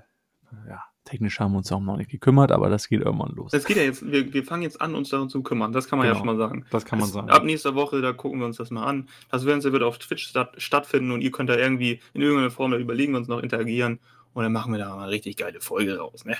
ja, 0.67 0.83
technisch 1.05 1.39
haben 1.39 1.51
wir 1.53 1.59
uns 1.59 1.71
auch 1.71 1.79
noch 1.79 1.97
nicht 1.97 2.09
gekümmert, 2.09 2.51
aber 2.51 2.69
das 2.69 2.87
geht 2.89 3.01
irgendwann 3.01 3.33
los. 3.35 3.51
Das 3.51 3.65
geht 3.65 3.77
ja 3.77 3.83
jetzt, 3.83 4.05
wir, 4.11 4.33
wir 4.33 4.43
fangen 4.43 4.63
jetzt 4.63 4.81
an, 4.81 4.95
uns 4.95 5.09
darum 5.09 5.29
zu 5.29 5.43
kümmern. 5.43 5.71
Das 5.71 5.87
kann 5.87 5.99
man 5.99 6.07
ja 6.07 6.13
Genau. 6.13 6.25
schon 6.25 6.35
mal 6.35 6.37
sagen. 6.37 6.65
Das 6.71 6.85
kann 6.85 6.99
man 6.99 7.07
Das- 7.07 7.13
sagen. 7.13 7.29
Ab 7.29 7.43
nächster 7.43 7.75
Woche, 7.75 8.01
da 8.01 8.13
gucken 8.13 8.39
wir 8.39 8.45
uns 8.45 8.57
das 8.57 8.71
mal 8.71 8.85
an. 8.85 9.07
Das 9.29 9.45
Ganze 9.45 9.71
wird 9.71 9.83
auf 9.83 9.97
Twitch 9.99 10.27
statt, 10.27 10.53
stattfinden 10.57 11.11
und 11.11 11.21
ihr 11.21 11.31
könnt 11.31 11.49
da 11.49 11.55
irgendwie 11.57 11.99
in 12.13 12.21
irgendeiner 12.21 12.51
Form 12.51 12.71
da 12.71 12.77
überlegen, 12.77 13.13
wir 13.13 13.19
uns 13.19 13.27
noch 13.27 13.41
interagieren 13.41 13.99
und 14.33 14.43
dann 14.43 14.53
machen 14.53 14.71
wir 14.71 14.79
da 14.79 14.95
mal 14.95 15.03
eine 15.03 15.11
richtig 15.11 15.37
geile 15.37 15.61
Folge 15.61 15.97
raus, 15.97 16.25
ne? 16.25 16.35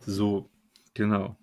So, 0.00 0.48
genau. 0.94 1.36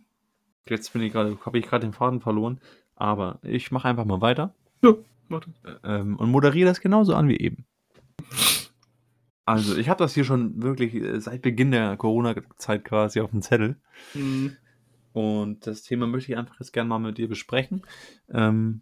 Jetzt 0.67 0.93
bin 0.93 1.01
ich 1.01 1.11
gerade, 1.11 1.37
habe 1.45 1.59
ich 1.59 1.65
gerade 1.65 1.85
den 1.85 1.93
Faden 1.93 2.21
verloren, 2.21 2.59
aber 2.95 3.39
ich 3.43 3.71
mache 3.71 3.87
einfach 3.87 4.05
mal 4.05 4.21
weiter. 4.21 4.55
Ja, 4.81 4.93
warte. 5.29 5.49
ähm, 5.83 6.15
und 6.17 6.29
moderiere 6.29 6.69
das 6.69 6.79
genauso 6.81 7.13
an 7.15 7.27
wie 7.27 7.37
eben. 7.37 7.65
Also, 9.45 9.75
ich 9.75 9.89
habe 9.89 9.99
das 10.01 10.13
hier 10.13 10.23
schon 10.23 10.61
wirklich 10.63 10.93
äh, 10.95 11.19
seit 11.19 11.41
Beginn 11.41 11.71
der 11.71 11.97
Corona-Zeit 11.97 12.85
quasi 12.85 13.19
auf 13.19 13.31
dem 13.31 13.41
Zettel. 13.41 13.75
Hm, 14.13 14.55
Und 15.11 15.67
das 15.67 15.83
Thema 15.83 16.07
möchte 16.07 16.31
ich 16.31 16.37
einfach 16.37 16.59
jetzt 16.59 16.71
gerne 16.71 16.87
mal 16.89 16.99
mit 16.99 17.17
dir 17.17 17.27
besprechen. 17.27 17.83
Ähm, 18.29 18.81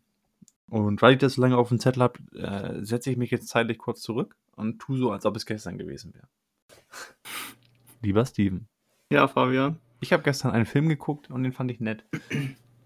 und 0.70 1.02
weil 1.02 1.13
ich 1.13 1.20
das 1.20 1.34
so 1.34 1.41
lange 1.41 1.58
auf 1.58 1.70
dem 1.70 1.80
Zettel 1.80 2.04
habe, 2.04 2.20
äh, 2.38 2.86
setze 2.86 3.10
ich 3.12 3.17
mich 3.17 3.32
jetzt 3.32 3.48
zeitlich 3.48 3.78
kurz 3.80 4.02
zurück 4.02 4.38
und 4.62 4.80
tue 4.80 4.97
so, 4.97 5.12
als 5.12 5.26
ob 5.26 5.36
es 5.36 5.45
gestern 5.45 5.78
gewesen 5.78 6.13
wäre. 6.13 6.28
Lieber 8.02 8.26
Steven, 8.26 8.67
Ja, 9.12 9.28
Fabian. 9.28 9.78
ich 10.00 10.13
habe 10.13 10.24
gestern 10.24 10.52
einen 10.52 10.65
Film 10.65 10.88
geguckt 10.89 11.30
und 11.30 11.43
den 11.43 11.52
fand 11.54 11.69
ich 11.71 11.80
nett. 11.80 12.06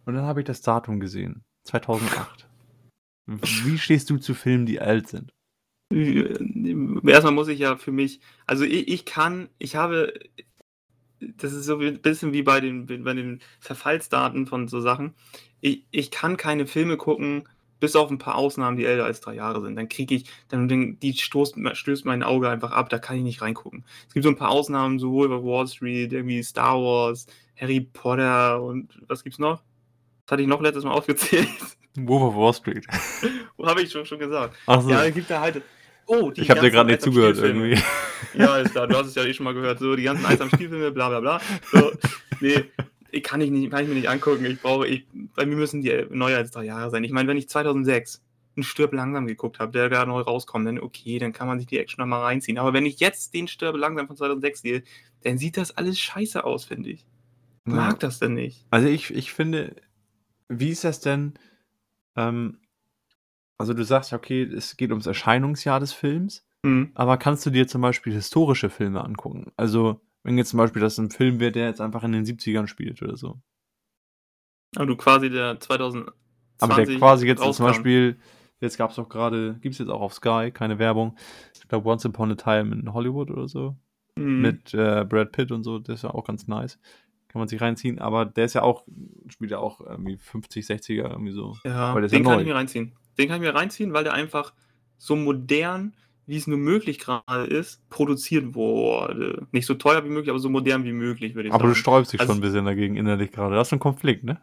Und 0.05 0.15
dann 0.15 0.23
habe 0.25 0.41
ich 0.41 0.45
das 0.45 0.61
Datum 0.61 0.99
gesehen. 0.99 1.43
2008. 1.65 2.47
Wie 3.27 3.77
stehst 3.77 4.09
du 4.09 4.17
zu 4.17 4.33
Filmen, 4.33 4.65
die 4.65 4.79
alt 4.79 5.07
sind? 5.07 5.33
Erstmal 5.91 7.33
muss 7.33 7.47
ich 7.47 7.59
ja 7.59 7.77
für 7.77 7.91
mich, 7.91 8.19
also 8.45 8.63
ich, 8.65 8.87
ich 8.87 9.05
kann, 9.05 9.49
ich 9.57 9.75
habe, 9.75 10.13
das 11.19 11.53
ist 11.53 11.65
so 11.65 11.79
ein 11.79 12.01
bisschen 12.01 12.33
wie 12.33 12.43
bei 12.43 12.59
den, 12.59 12.85
bei 12.85 13.13
den 13.13 13.39
Verfallsdaten 13.59 14.45
von 14.47 14.67
so 14.67 14.81
Sachen. 14.81 15.15
Ich, 15.61 15.85
ich 15.91 16.11
kann 16.11 16.37
keine 16.37 16.67
Filme 16.67 16.97
gucken, 16.97 17.47
bis 17.79 17.95
auf 17.95 18.09
ein 18.09 18.17
paar 18.17 18.35
Ausnahmen, 18.35 18.77
die 18.77 18.85
älter 18.85 19.05
als 19.05 19.21
drei 19.21 19.35
Jahre 19.35 19.61
sind. 19.61 19.75
Dann 19.75 19.89
kriege 19.89 20.15
ich, 20.15 20.25
dann 20.49 20.67
die 20.67 21.13
stoßt, 21.13 21.55
stößt 21.73 22.05
mein 22.05 22.23
Auge 22.23 22.49
einfach 22.49 22.71
ab, 22.71 22.89
da 22.89 22.99
kann 22.99 23.17
ich 23.17 23.23
nicht 23.23 23.41
reingucken. 23.41 23.85
Es 24.07 24.13
gibt 24.13 24.23
so 24.23 24.29
ein 24.29 24.37
paar 24.37 24.49
Ausnahmen, 24.49 24.99
sowohl 24.99 25.29
bei 25.29 25.43
Wall 25.43 25.67
Street, 25.67 26.13
irgendwie 26.13 26.41
Star 26.43 26.75
Wars, 26.81 27.27
Harry 27.57 27.81
Potter 27.81 28.61
und 28.61 28.89
was 29.07 29.23
gibt's 29.23 29.39
noch? 29.39 29.61
Was 30.25 30.31
hatte 30.31 30.41
ich 30.41 30.47
noch 30.47 30.61
letztes 30.61 30.83
Mal 30.83 30.91
aufgezählt? 30.93 31.47
Wolf 31.97 32.23
of 32.23 32.35
Wall 32.35 32.53
Street. 32.53 32.85
Habe 33.63 33.81
ich 33.81 33.91
schon, 33.91 34.05
schon 34.05 34.19
gesagt. 34.19 34.55
Achso, 34.65 34.89
Ja, 34.89 35.05
es 35.05 35.13
gibt 35.13 35.29
da 35.29 35.41
halt. 35.41 35.61
Oh, 36.07 36.29
die 36.29 36.41
ich 36.41 36.49
habe 36.51 36.59
dir 36.59 36.69
gerade 36.69 36.91
nicht 36.91 37.01
zugehört 37.01 37.37
irgendwie. 37.37 37.79
Ja, 38.35 38.57
ist 38.57 38.73
klar, 38.73 38.85
du 38.85 38.95
hast 38.95 39.07
es 39.07 39.15
ja 39.15 39.23
eh 39.23 39.33
schon 39.33 39.43
mal 39.43 39.55
gehört. 39.55 39.79
So, 39.79 39.95
die 39.95 40.03
ganzen 40.03 40.23
Eis 40.25 40.39
am 40.39 40.49
Spielfilme, 40.49 40.91
bla 40.91 41.09
bla 41.09 41.19
bla. 41.19 41.41
So, 41.71 41.93
nee, 42.41 42.65
kann, 43.23 43.41
ich 43.41 43.51
nicht, 43.51 43.71
kann 43.71 43.83
ich 43.83 43.87
mir 43.89 43.95
nicht 43.95 44.09
angucken. 44.09 44.45
Ich 44.45 44.59
brauche, 44.59 44.87
ich, 44.87 45.05
bei 45.35 45.45
mir 45.45 45.55
müssen 45.55 45.81
die 45.81 46.05
neuer 46.09 46.37
als 46.37 46.51
drei 46.51 46.63
Jahre 46.65 46.89
sein. 46.89 47.03
Ich 47.03 47.11
meine, 47.11 47.27
wenn 47.27 47.37
ich 47.37 47.49
2006 47.49 48.21
einen 48.55 48.63
Stirb 48.63 48.93
langsam 48.93 49.27
geguckt 49.27 49.59
habe, 49.59 49.71
der 49.71 49.89
gerade 49.89 50.09
neu 50.09 50.21
rauskommt, 50.21 50.65
dann 50.65 50.79
okay, 50.79 51.19
dann 51.19 51.33
kann 51.33 51.47
man 51.47 51.59
sich 51.59 51.67
die 51.67 51.77
Action 51.79 52.01
noch 52.01 52.07
mal 52.07 52.21
reinziehen. 52.21 52.57
Aber 52.57 52.73
wenn 52.73 52.85
ich 52.85 52.99
jetzt 52.99 53.33
den 53.33 53.47
Stirb 53.47 53.75
langsam 53.75 54.07
von 54.07 54.15
2006 54.15 54.61
sehe, 54.61 54.83
dann 55.23 55.37
sieht 55.37 55.57
das 55.57 55.71
alles 55.75 55.99
scheiße 55.99 56.43
aus, 56.43 56.65
finde 56.65 56.89
ich. 56.91 57.05
Ich 57.65 57.73
Ja. 57.73 57.79
mag 57.79 57.99
das 57.99 58.19
denn 58.19 58.33
nicht. 58.35 58.65
Also 58.69 58.87
ich, 58.87 59.13
ich 59.13 59.33
finde, 59.33 59.75
wie 60.47 60.69
ist 60.69 60.83
das 60.83 61.01
denn? 61.01 61.33
Ähm, 62.15 62.59
also 63.57 63.73
du 63.73 63.83
sagst, 63.83 64.13
okay, 64.13 64.43
es 64.43 64.77
geht 64.77 64.91
ums 64.91 65.05
Erscheinungsjahr 65.05 65.79
des 65.79 65.93
Films, 65.93 66.45
Hm. 66.65 66.91
aber 66.93 67.17
kannst 67.17 67.45
du 67.45 67.49
dir 67.49 67.67
zum 67.67 67.81
Beispiel 67.81 68.13
historische 68.13 68.69
Filme 68.69 69.03
angucken? 69.03 69.51
Also 69.57 70.01
wenn 70.25 70.37
jetzt 70.37 70.49
zum 70.49 70.57
Beispiel 70.57 70.81
das 70.81 70.97
ein 70.97 71.11
Film 71.11 71.39
wäre, 71.39 71.51
der 71.51 71.67
jetzt 71.67 71.79
einfach 71.79 72.03
in 72.03 72.11
den 72.11 72.25
70ern 72.25 72.67
spielt 72.67 73.01
oder 73.01 73.15
so. 73.15 73.39
Aber 74.75 74.87
du 74.87 74.97
quasi 74.97 75.29
der 75.29 75.59
2020 75.59 76.13
Aber 76.59 76.75
der 76.75 76.97
quasi 76.97 77.27
jetzt 77.27 77.53
zum 77.53 77.65
Beispiel, 77.65 78.17
jetzt 78.59 78.77
gab 78.77 78.89
es 78.89 78.97
doch 78.97 79.07
gerade, 79.07 79.53
gibt 79.61 79.73
es 79.73 79.79
jetzt 79.79 79.89
auch 79.89 80.01
auf 80.01 80.13
Sky, 80.13 80.51
keine 80.51 80.79
Werbung. 80.79 81.15
Ich 81.53 81.67
glaube 81.67 81.87
Once 81.87 82.05
Upon 82.05 82.31
a 82.31 82.35
Time 82.35 82.75
in 82.75 82.91
Hollywood 82.91 83.29
oder 83.31 83.47
so. 83.47 83.77
Mhm. 84.17 84.41
mit 84.41 84.73
äh, 84.73 85.03
Brad 85.03 85.31
Pitt 85.31 85.51
und 85.51 85.63
so, 85.63 85.77
das 85.79 85.95
ist 85.95 86.03
ja 86.03 86.11
auch 86.11 86.25
ganz 86.25 86.47
nice. 86.47 86.79
Kann 87.27 87.39
man 87.39 87.49
sich 87.49 87.59
reinziehen, 87.59 87.99
aber 87.99 88.25
der 88.25 88.45
ist 88.45 88.53
ja 88.53 88.63
auch, 88.63 88.85
spielt 89.27 89.51
ja 89.51 89.59
auch 89.59 89.81
irgendwie 89.81 90.17
50, 90.17 90.65
60er, 90.65 91.11
irgendwie 91.11 91.33
so. 91.33 91.57
Ja, 91.65 91.93
den 91.93 92.23
ja 92.23 92.29
kann 92.29 92.39
ich 92.39 92.45
mir 92.45 92.55
reinziehen. 92.55 92.93
Den 93.17 93.27
kann 93.27 93.37
ich 93.37 93.47
mir 93.47 93.53
reinziehen, 93.53 93.93
weil 93.93 94.05
der 94.05 94.13
einfach 94.13 94.53
so 94.97 95.15
modern, 95.17 95.95
wie 96.27 96.37
es 96.37 96.47
nur 96.47 96.57
möglich 96.57 96.99
gerade 96.99 97.45
ist, 97.45 97.87
produziert 97.89 98.55
wurde. 98.55 99.45
Nicht 99.51 99.65
so 99.67 99.75
teuer 99.75 100.03
wie 100.05 100.09
möglich, 100.09 100.29
aber 100.29 100.39
so 100.39 100.49
modern 100.49 100.83
wie 100.83 100.91
möglich, 100.93 101.35
würde 101.35 101.49
ich 101.49 101.53
Aber 101.53 101.63
du 101.63 101.69
sagen. 101.69 101.79
sträubst 101.79 102.13
dich 102.13 102.19
Also- 102.19 102.33
schon 102.33 102.39
ein 102.39 102.45
bisschen 102.45 102.65
dagegen 102.65 102.95
innerlich 102.95 103.31
gerade. 103.31 103.55
Das 103.55 103.67
ist 103.67 103.73
ein 103.73 103.79
Konflikt, 103.79 104.23
ne? 104.23 104.41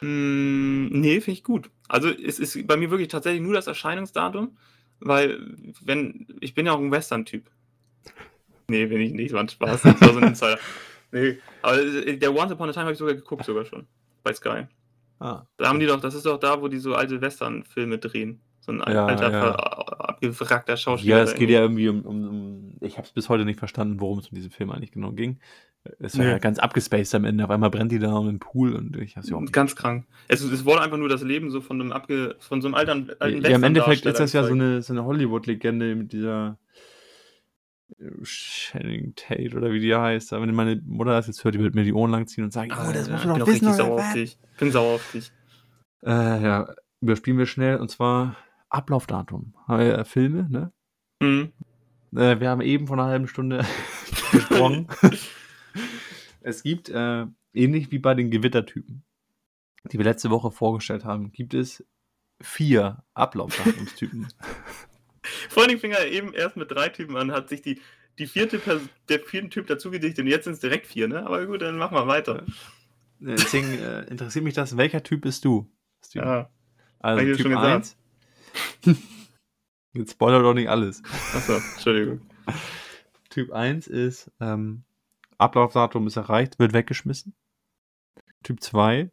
Mm, 0.00 0.86
nee, 1.00 1.20
finde 1.20 1.38
ich 1.38 1.44
gut. 1.44 1.70
Also 1.88 2.08
es 2.08 2.38
ist 2.38 2.66
bei 2.66 2.76
mir 2.76 2.90
wirklich 2.90 3.08
tatsächlich 3.08 3.42
nur 3.42 3.54
das 3.54 3.66
Erscheinungsdatum, 3.66 4.56
weil 5.00 5.40
wenn 5.82 6.26
ich 6.40 6.54
bin 6.54 6.66
ja 6.66 6.72
auch 6.72 6.78
ein 6.80 6.90
Western-Typ. 6.92 7.50
Nee, 8.68 8.86
bin 8.86 9.00
ich 9.00 9.12
nicht, 9.12 9.32
war 9.32 9.40
ein 9.40 9.48
Spaß. 9.48 9.82
Das 9.82 10.00
war 10.00 10.12
so 10.12 10.18
ein 10.18 10.22
Insider. 10.28 10.58
Nee, 11.10 11.38
aber 11.62 11.78
äh, 11.82 12.16
der 12.16 12.34
Once 12.34 12.52
Upon 12.52 12.68
a 12.68 12.72
Time 12.72 12.84
habe 12.84 12.92
ich 12.92 12.98
sogar 12.98 13.14
geguckt, 13.14 13.44
sogar 13.44 13.64
schon. 13.64 13.86
Bei 14.22 14.32
Sky. 14.34 14.66
Ah. 15.20 15.46
Da 15.56 15.68
haben 15.68 15.80
die 15.80 15.86
doch, 15.86 16.00
das 16.00 16.14
ist 16.14 16.26
doch 16.26 16.38
da, 16.38 16.60
wo 16.60 16.68
die 16.68 16.78
so 16.78 16.94
alte 16.94 17.20
Western-Filme 17.20 17.98
drehen. 17.98 18.40
So 18.60 18.72
ein 18.72 18.78
Ja, 18.92 19.06
alter, 19.06 19.32
ja. 19.32 19.87
Abgewrackter 20.26 20.76
Schauspieler. 20.76 21.18
Ja, 21.18 21.22
es 21.22 21.34
geht 21.34 21.50
ja 21.50 21.60
irgendwie 21.60 21.88
um, 21.88 22.02
um, 22.02 22.28
um 22.28 22.72
ich 22.80 22.96
habe 22.98 23.06
es 23.06 23.12
bis 23.12 23.28
heute 23.28 23.44
nicht 23.44 23.58
verstanden, 23.58 24.00
worum 24.00 24.18
es 24.18 24.28
um 24.28 24.34
diesen 24.34 24.50
Film 24.50 24.70
eigentlich 24.70 24.92
genau 24.92 25.12
ging. 25.12 25.38
Es 26.00 26.18
war 26.18 26.24
Nee. 26.24 26.32
ja 26.32 26.38
ganz 26.38 26.58
abgespaced 26.58 27.14
am 27.14 27.24
Ende. 27.24 27.44
Auf 27.44 27.50
einmal 27.50 27.70
brennt 27.70 27.92
die 27.92 27.98
da 27.98 28.18
im 28.18 28.38
Pool 28.40 28.74
und 28.74 28.96
ich 28.96 29.16
hab's 29.16 29.30
ja 29.30 29.36
auch. 29.36 29.52
Ganz 29.52 29.74
krank. 29.76 30.06
Es, 30.26 30.42
es 30.42 30.64
wurde 30.64 30.82
einfach 30.82 30.98
nur 30.98 31.08
das 31.08 31.22
Leben 31.22 31.50
so 31.50 31.60
von 31.60 31.80
einem, 31.80 31.92
abge, 31.92 32.36
von 32.40 32.60
so 32.60 32.68
einem 32.68 32.74
alten, 32.74 33.10
alten 33.20 33.42
Ja, 33.42 33.50
im 33.56 33.62
Endeffekt 33.62 34.04
ist 34.04 34.18
das 34.20 34.32
ja 34.32 34.44
so 34.44 34.52
eine, 34.52 34.82
so 34.82 34.92
eine 34.92 35.04
Hollywood-Legende 35.04 35.94
mit 35.94 36.12
dieser 36.12 36.58
äh, 37.98 38.10
Channing 38.24 39.14
Tate 39.14 39.56
oder 39.56 39.72
wie 39.72 39.80
die 39.80 39.94
heißt. 39.94 40.32
Aber 40.32 40.46
wenn 40.46 40.54
meine 40.54 40.82
Mutter 40.84 41.12
das 41.12 41.26
jetzt 41.28 41.42
hört, 41.44 41.54
die 41.54 41.60
wird 41.60 41.74
mir 41.74 41.84
die 41.84 41.94
Ohren 41.94 42.10
lang 42.10 42.26
ziehen 42.26 42.44
und 42.44 42.52
sagen, 42.52 42.70
oh, 42.72 42.92
das 42.92 43.08
ich 43.08 43.14
du 43.14 43.28
bin 43.28 43.38
doch 43.38 43.46
wissen. 43.46 43.66
richtig 43.66 43.68
Oder 43.68 43.74
sauer 43.76 43.94
auf 44.00 44.12
dich. 44.12 44.38
Ich 44.52 44.58
bin 44.58 44.72
sauer 44.72 44.94
auf 44.96 45.12
dich. 45.12 45.32
Äh, 46.04 46.42
ja, 46.42 46.74
überspielen 47.00 47.38
wir 47.38 47.46
schnell. 47.46 47.76
Und 47.76 47.90
zwar 47.90 48.36
Ablaufdatum. 48.70 49.54
Äh, 49.68 50.04
Filme, 50.04 50.48
ne? 50.50 50.72
Mhm. 51.20 51.52
Äh, 52.14 52.40
wir 52.40 52.48
haben 52.48 52.60
eben 52.60 52.86
vor 52.86 52.98
einer 52.98 53.06
halben 53.06 53.28
Stunde 53.28 53.64
gesprochen. 54.32 54.88
es 56.40 56.62
gibt, 56.62 56.88
äh, 56.88 57.26
ähnlich 57.52 57.90
wie 57.90 57.98
bei 57.98 58.14
den 58.14 58.30
Gewittertypen, 58.30 59.02
die 59.84 59.98
wir 59.98 60.04
letzte 60.04 60.30
Woche 60.30 60.50
vorgestellt 60.50 61.04
haben, 61.04 61.32
gibt 61.32 61.54
es 61.54 61.84
vier 62.40 63.02
Ablaufdatumstypen. 63.14 64.28
Vor 65.50 65.62
allen 65.62 65.68
Dingen 65.68 65.80
fing 65.80 65.92
er 65.92 66.06
eben 66.06 66.32
erst 66.32 66.56
mit 66.56 66.70
drei 66.70 66.88
Typen 66.88 67.16
an, 67.16 67.32
hat 67.32 67.48
sich 67.48 67.60
die, 67.60 67.80
die 68.18 68.26
vierte 68.26 68.58
Pers 68.58 68.82
der 69.08 69.20
vierten 69.20 69.50
Typ 69.50 69.66
dazu 69.66 69.90
gedichtet 69.90 70.24
und 70.24 70.30
jetzt 70.30 70.44
sind 70.44 70.54
es 70.54 70.60
direkt 70.60 70.86
vier, 70.86 71.08
ne? 71.08 71.26
Aber 71.26 71.44
gut, 71.46 71.60
dann 71.60 71.76
machen 71.76 71.96
wir 71.96 72.06
weiter. 72.06 72.44
Äh, 73.20 73.34
Deswegen 73.36 73.78
äh, 73.78 74.02
interessiert 74.04 74.44
mich 74.44 74.54
das, 74.54 74.76
welcher 74.76 75.02
Typ 75.02 75.22
bist 75.22 75.44
du? 75.44 75.70
Steven? 76.04 76.26
Ja. 76.26 76.50
also 77.00 77.24
Typ 77.24 77.40
schon 77.40 77.50
gesagt. 77.50 77.74
1. 77.74 77.96
Jetzt 79.92 80.12
spoiler 80.12 80.42
doch 80.42 80.54
nicht 80.54 80.68
alles. 80.68 81.02
Achso, 81.34 81.54
Entschuldigung. 81.54 82.20
Typ 83.30 83.52
1 83.52 83.86
ist, 83.86 84.30
ähm, 84.40 84.84
Ablaufdatum 85.38 86.06
ist 86.06 86.16
erreicht, 86.16 86.58
wird 86.58 86.72
weggeschmissen. 86.72 87.34
Typ 88.42 88.62
2, 88.62 89.10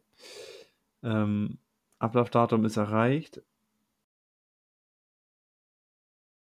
ähm, 1.02 1.58
Ablaufdatum 1.98 2.64
ist 2.64 2.76
erreicht. 2.76 3.42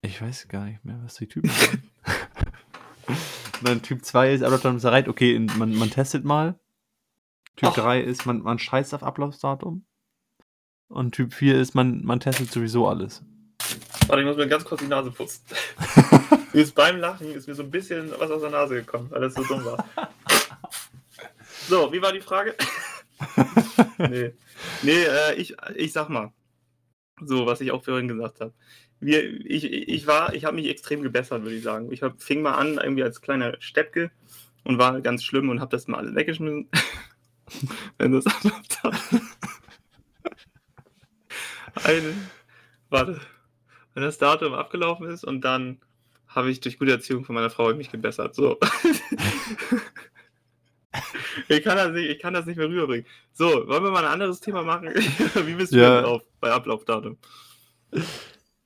Ich 0.02 0.20
weiß 0.20 0.48
gar 0.48 0.64
nicht 0.64 0.84
mehr, 0.84 1.00
was 1.02 1.14
die 1.14 1.28
Typen 1.28 1.50
sind. 1.50 1.82
Nein, 3.62 3.82
Typ 3.82 4.04
2 4.04 4.32
ist 4.32 4.42
Ablaufdatum 4.42 4.76
ist 4.78 4.84
erreicht. 4.84 5.08
Okay, 5.08 5.38
man, 5.56 5.74
man 5.74 5.90
testet 5.90 6.24
mal. 6.24 6.58
Typ 7.56 7.70
Ach. 7.70 7.74
3 7.74 8.00
ist, 8.00 8.26
man, 8.26 8.42
man 8.42 8.58
scheißt 8.58 8.94
auf 8.94 9.02
Ablaufdatum. 9.02 9.84
Und 10.92 11.12
Typ 11.12 11.32
4 11.32 11.58
ist, 11.58 11.74
man, 11.74 12.04
man 12.04 12.20
testet 12.20 12.52
sowieso 12.52 12.86
alles. 12.86 13.22
Warte, 14.06 14.20
ich 14.20 14.28
muss 14.28 14.36
mir 14.36 14.46
ganz 14.46 14.64
kurz 14.64 14.82
die 14.82 14.88
Nase 14.88 15.10
putzen. 15.10 15.42
Jetzt 16.52 16.74
beim 16.74 16.98
Lachen 16.98 17.32
ist 17.32 17.48
mir 17.48 17.54
so 17.54 17.62
ein 17.62 17.70
bisschen 17.70 18.10
was 18.18 18.30
aus 18.30 18.42
der 18.42 18.50
Nase 18.50 18.74
gekommen, 18.74 19.06
weil 19.10 19.22
das 19.22 19.34
so 19.34 19.42
dumm 19.42 19.64
war. 19.64 19.88
So, 21.66 21.90
wie 21.92 22.02
war 22.02 22.12
die 22.12 22.20
Frage? 22.20 22.54
nee, 23.98 24.32
nee 24.82 25.04
äh, 25.04 25.34
ich, 25.36 25.56
ich 25.76 25.92
sag 25.92 26.10
mal, 26.10 26.30
so, 27.24 27.46
was 27.46 27.62
ich 27.62 27.70
auch 27.70 27.82
vorhin 27.82 28.08
gesagt 28.08 28.40
habe. 28.40 28.52
Wir, 29.00 29.24
ich, 29.46 29.64
ich 29.64 30.06
war, 30.06 30.34
ich 30.34 30.44
habe 30.44 30.56
mich 30.56 30.68
extrem 30.68 31.02
gebessert, 31.02 31.42
würde 31.42 31.56
ich 31.56 31.62
sagen. 31.62 31.90
Ich 31.90 32.02
hab, 32.02 32.20
fing 32.20 32.42
mal 32.42 32.54
an, 32.54 32.74
irgendwie 32.74 33.02
als 33.02 33.22
kleiner 33.22 33.56
Steppke 33.60 34.10
und 34.64 34.78
war 34.78 35.00
ganz 35.00 35.24
schlimm 35.24 35.48
und 35.48 35.60
habe 35.60 35.70
das 35.70 35.88
mal 35.88 35.98
alles 35.98 36.14
weggeschmissen. 36.14 36.68
Wenn 37.98 38.12
das 38.12 38.24
Eine, 41.74 42.14
warte, 42.90 43.20
wenn 43.94 44.02
das 44.02 44.18
Datum 44.18 44.54
abgelaufen 44.54 45.08
ist 45.08 45.24
und 45.24 45.42
dann 45.42 45.80
habe 46.28 46.50
ich 46.50 46.60
durch 46.60 46.78
gute 46.78 46.92
Erziehung 46.92 47.24
von 47.24 47.34
meiner 47.34 47.50
Frau 47.50 47.72
mich 47.74 47.90
gebessert. 47.90 48.34
So. 48.34 48.58
ich, 51.48 51.62
kann 51.62 51.76
das 51.76 51.92
nicht, 51.92 52.10
ich 52.10 52.18
kann 52.18 52.34
das 52.34 52.46
nicht 52.46 52.56
mehr 52.56 52.68
rüberbringen. 52.68 53.06
So, 53.32 53.66
wollen 53.68 53.84
wir 53.84 53.90
mal 53.90 54.04
ein 54.04 54.12
anderes 54.12 54.40
Thema 54.40 54.62
machen? 54.62 54.88
Wie 55.46 55.54
bist 55.54 55.72
du 55.72 55.78
Ja. 55.78 56.02
drauf 56.02 56.22
bei 56.40 56.50
Ablaufdatum? 56.50 57.16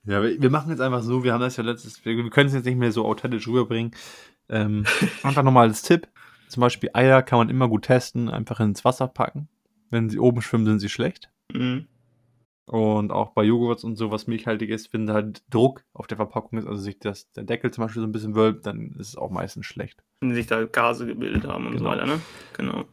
Ja, 0.05 0.23
wir, 0.23 0.51
machen 0.51 0.71
jetzt 0.71 0.81
einfach 0.81 1.03
so, 1.03 1.25
wir 1.25 1.33
haben 1.33 1.41
das 1.41 1.57
ja 1.57 1.65
letztes, 1.65 2.05
wir, 2.05 2.17
wir 2.17 2.31
können 2.31 2.49
es 2.49 2.55
jetzt 2.55 2.67
nicht 2.67 2.79
mehr 2.79 2.93
so 2.93 3.05
authentisch 3.05 3.49
rüberbringen. 3.49 3.93
Ähm, 4.49 4.85
einfach 5.25 5.43
nochmal 5.43 5.67
als 5.69 5.83
Tipp. 5.83 6.09
Zum 6.49 6.61
Beispiel 6.61 6.91
Eier 6.93 7.23
kann 7.23 7.39
man 7.39 7.49
immer 7.49 7.69
gut 7.69 7.87
testen, 7.87 8.29
einfach 8.29 8.61
ins 8.61 8.85
Wasser 8.85 9.09
packen. 9.09 9.49
Wenn 9.91 10.09
sie 10.09 10.21
oben 10.21 10.43
schwimmen, 10.43 10.67
sind 10.67 10.79
sie 10.79 10.89
schlecht. 10.89 11.31
Mhm. 11.53 11.89
Und 12.67 13.13
auch 13.13 13.31
bei 13.31 13.45
Joghurts 13.45 13.85
und 13.85 13.95
so, 13.97 14.11
was 14.11 14.27
milchhaltig 14.27 14.71
ist, 14.71 14.93
wenn 14.93 15.09
halt 15.11 15.43
Druck 15.51 15.85
auf 15.93 16.09
der 16.09 16.17
Verpackung 16.17 16.59
ist, 16.59 16.67
also 16.67 16.83
sich 16.83 16.99
das, 16.99 17.31
der 17.33 17.45
Deckel 17.45 17.71
zum 17.71 17.85
Beispiel 17.85 18.03
so 18.03 18.09
ein 18.09 18.13
bisschen 18.13 18.35
wölbt, 18.35 18.67
dann 18.67 18.97
ist 18.99 19.11
es 19.11 19.17
auch 19.17 19.31
meistens 19.31 19.67
schlecht. 19.67 20.03
Wenn 20.21 20.35
sich 20.35 20.47
da 20.49 20.65
Gase 20.65 21.07
gebildet 21.07 21.47
haben 21.47 21.67
und 21.69 21.75
so 21.75 21.85
Genau. 21.85 21.91
weiter, 21.91 22.07
ne? 22.07 22.21
Genau. 22.57 22.85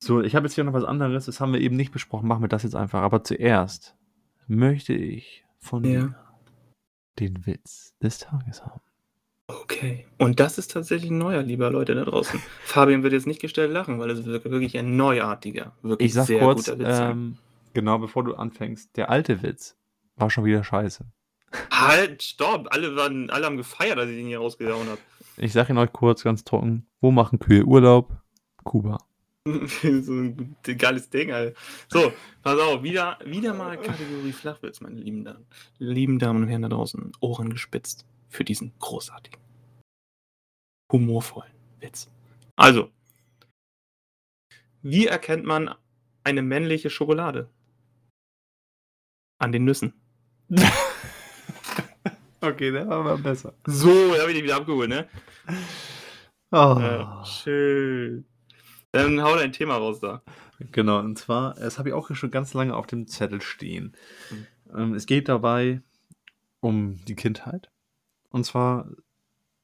So, 0.00 0.22
ich 0.22 0.36
habe 0.36 0.46
jetzt 0.46 0.54
hier 0.54 0.62
noch 0.64 0.72
was 0.72 0.84
anderes, 0.84 1.26
das 1.26 1.40
haben 1.40 1.52
wir 1.52 1.60
eben 1.60 1.74
nicht 1.76 1.90
besprochen, 1.92 2.28
machen 2.28 2.42
wir 2.44 2.48
das 2.48 2.62
jetzt 2.62 2.76
einfach. 2.76 3.02
Aber 3.02 3.24
zuerst 3.24 3.96
möchte 4.46 4.94
ich 4.94 5.44
von 5.58 5.84
Ja. 5.84 6.00
dir 6.00 6.14
den 7.18 7.44
Witz 7.46 7.94
des 8.00 8.18
Tages 8.18 8.64
haben. 8.64 8.80
Okay. 9.48 10.06
Und 10.18 10.38
das 10.40 10.58
ist 10.58 10.70
tatsächlich 10.70 11.10
ein 11.10 11.18
neuer, 11.18 11.42
lieber 11.42 11.70
Leute 11.70 11.94
da 11.96 12.04
draußen. 12.04 12.38
Fabian 12.64 13.02
wird 13.02 13.14
jetzt 13.14 13.26
nicht 13.26 13.40
gestellt 13.40 13.72
lachen, 13.72 13.98
weil 13.98 14.10
es 14.10 14.24
wirklich 14.24 14.76
ein 14.78 14.96
neuartiger, 14.96 15.72
wirklich 15.82 16.06
Ich 16.06 16.14
sag 16.14 16.26
sehr 16.26 16.38
kurz, 16.40 16.66
guter 16.66 16.78
Witz 16.78 16.96
sein. 16.96 17.10
ähm, 17.10 17.38
genau 17.74 17.98
bevor 17.98 18.24
du 18.24 18.34
anfängst, 18.34 18.96
der 18.96 19.10
alte 19.10 19.42
Witz 19.42 19.76
war 20.16 20.30
schon 20.30 20.44
wieder 20.44 20.64
scheiße. 20.64 21.04
Halt, 21.70 22.22
stopp! 22.22 22.68
Alle, 22.70 22.96
waren, 22.96 23.30
alle 23.30 23.46
haben 23.46 23.56
gefeiert, 23.56 23.98
als 23.98 24.10
ich 24.10 24.18
ihn 24.18 24.26
hier 24.26 24.38
rausgehauen 24.38 24.88
habe. 24.88 25.00
Ich 25.36 25.52
sag 25.52 25.70
ihn 25.70 25.78
euch 25.78 25.92
kurz, 25.92 26.24
ganz 26.24 26.44
trocken. 26.44 26.86
Wo 27.00 27.10
machen 27.10 27.38
Kühe 27.38 27.64
Urlaub? 27.64 28.16
Kuba. 28.64 28.98
so 29.46 30.12
ein 30.12 30.56
geiles 30.62 31.08
Ding, 31.10 31.32
Alter. 31.32 31.58
So, 31.88 32.12
pass 32.42 32.58
auf, 32.58 32.82
wieder, 32.82 33.18
wieder 33.24 33.54
mal 33.54 33.80
Kategorie 33.80 34.32
Flachwitz, 34.32 34.80
meine 34.80 34.96
lieben 34.96 35.24
Damen, 35.24 35.46
lieben 35.78 36.18
Damen 36.18 36.42
und 36.42 36.48
Herren 36.48 36.62
da 36.62 36.68
draußen. 36.68 37.12
Ohren 37.20 37.50
gespitzt 37.50 38.04
für 38.28 38.44
diesen 38.44 38.72
großartigen, 38.78 39.40
humorvollen 40.92 41.52
Witz. 41.80 42.10
Also, 42.56 42.90
wie 44.82 45.06
erkennt 45.06 45.44
man 45.44 45.74
eine 46.24 46.42
männliche 46.42 46.90
Schokolade? 46.90 47.48
An 49.38 49.52
den 49.52 49.64
Nüssen. 49.64 49.94
Okay, 52.40 52.70
der 52.70 52.88
war 52.88 53.02
mal 53.02 53.18
besser. 53.18 53.54
So, 53.66 54.12
da 54.14 54.20
habe 54.20 54.30
ich 54.30 54.36
dich 54.36 54.44
wieder 54.44 54.56
abgeholt, 54.56 54.88
ne? 54.88 55.08
Oh. 56.52 56.76
Ja, 56.78 57.24
schön. 57.24 58.24
Dann 58.92 59.20
hau 59.22 59.34
dein 59.34 59.52
Thema 59.52 59.76
raus 59.76 60.00
da. 60.00 60.22
Genau, 60.72 61.00
und 61.00 61.18
zwar, 61.18 61.54
das 61.54 61.78
habe 61.78 61.88
ich 61.88 61.94
auch 61.94 62.14
schon 62.14 62.30
ganz 62.30 62.54
lange 62.54 62.74
auf 62.74 62.86
dem 62.86 63.06
Zettel 63.06 63.40
stehen. 63.40 63.96
Ähm, 64.74 64.94
es 64.94 65.06
geht 65.06 65.28
dabei 65.28 65.82
um 66.60 67.04
die 67.06 67.16
Kindheit. 67.16 67.70
Und 68.30 68.44
zwar, 68.44 68.88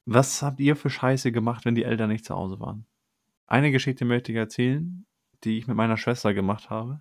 was 0.05 0.41
habt 0.41 0.59
ihr 0.59 0.75
für 0.75 0.89
Scheiße 0.89 1.31
gemacht, 1.31 1.65
wenn 1.65 1.75
die 1.75 1.83
Eltern 1.83 2.09
nicht 2.09 2.25
zu 2.25 2.35
Hause 2.35 2.59
waren? 2.59 2.85
Eine 3.47 3.71
Geschichte 3.71 4.05
möchte 4.05 4.31
ich 4.31 4.37
erzählen, 4.37 5.05
die 5.43 5.57
ich 5.57 5.67
mit 5.67 5.77
meiner 5.77 5.97
Schwester 5.97 6.33
gemacht 6.33 6.69
habe. 6.69 6.99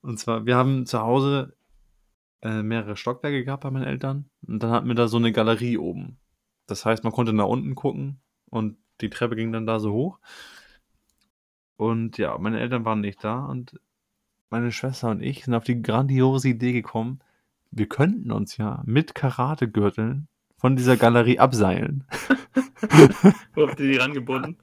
Und 0.00 0.18
zwar, 0.18 0.46
wir 0.46 0.56
haben 0.56 0.86
zu 0.86 1.00
Hause 1.00 1.56
äh, 2.42 2.62
mehrere 2.62 2.96
Stockwerke 2.96 3.44
gehabt 3.44 3.62
bei 3.64 3.70
meinen 3.70 3.84
Eltern. 3.84 4.30
Und 4.46 4.62
dann 4.62 4.70
hatten 4.70 4.88
wir 4.88 4.94
da 4.94 5.08
so 5.08 5.16
eine 5.16 5.32
Galerie 5.32 5.78
oben. 5.78 6.18
Das 6.66 6.84
heißt, 6.84 7.02
man 7.04 7.12
konnte 7.12 7.32
nach 7.32 7.46
unten 7.46 7.74
gucken 7.74 8.20
und 8.50 8.76
die 9.00 9.10
Treppe 9.10 9.36
ging 9.36 9.52
dann 9.52 9.66
da 9.66 9.80
so 9.80 9.92
hoch. 9.92 10.18
Und 11.76 12.18
ja, 12.18 12.36
meine 12.38 12.60
Eltern 12.60 12.84
waren 12.84 13.00
nicht 13.00 13.22
da 13.22 13.44
und 13.44 13.80
meine 14.50 14.72
Schwester 14.72 15.10
und 15.10 15.22
ich 15.22 15.44
sind 15.44 15.54
auf 15.54 15.64
die 15.64 15.82
grandiose 15.82 16.48
Idee 16.48 16.72
gekommen, 16.72 17.20
wir 17.70 17.86
könnten 17.86 18.32
uns 18.32 18.56
ja 18.56 18.82
mit 18.86 19.14
Karategürteln 19.14 20.28
von 20.56 20.76
dieser 20.76 20.96
Galerie 20.96 21.38
abseilen. 21.38 22.04
Wo 23.54 23.68
habt 23.68 23.78
ihr 23.80 23.92
die 23.92 23.98
rangebunden? 23.98 24.56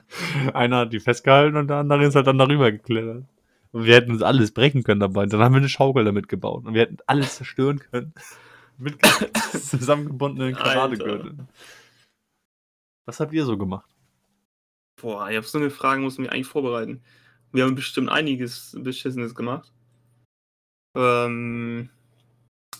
Einer 0.54 0.78
hat 0.78 0.92
die 0.92 1.00
festgehalten 1.00 1.56
und 1.56 1.68
der 1.68 1.78
andere 1.78 2.06
ist 2.06 2.14
halt 2.14 2.26
dann 2.26 2.38
darüber 2.38 2.72
geklettert. 2.72 3.24
Und 3.76 3.84
wir 3.84 3.94
hätten 3.94 4.10
uns 4.12 4.22
alles 4.22 4.52
brechen 4.52 4.84
können 4.84 5.00
dabei. 5.00 5.26
Dann 5.26 5.38
haben 5.40 5.52
wir 5.52 5.58
eine 5.58 5.68
Schaukel 5.68 6.06
damit 6.06 6.28
gebaut. 6.28 6.64
Und 6.64 6.72
wir 6.72 6.80
hätten 6.80 6.96
alles 7.06 7.36
zerstören 7.36 7.78
können. 7.78 8.14
Mit 8.78 8.96
zusammengebundenen 9.52 10.54
Karategürteln. 10.54 11.46
Was 13.04 13.20
habt 13.20 13.34
ihr 13.34 13.44
so 13.44 13.58
gemacht? 13.58 13.94
Boah, 14.98 15.28
ich 15.28 15.36
habe 15.36 15.46
so 15.46 15.58
eine 15.58 15.68
Frage, 15.68 16.00
muss 16.00 16.16
mich 16.16 16.32
eigentlich 16.32 16.46
vorbereiten. 16.46 17.02
Wir 17.52 17.64
haben 17.64 17.74
bestimmt 17.74 18.08
einiges 18.08 18.74
Beschissenes 18.80 19.34
gemacht. 19.34 19.70
Ähm, 20.96 21.90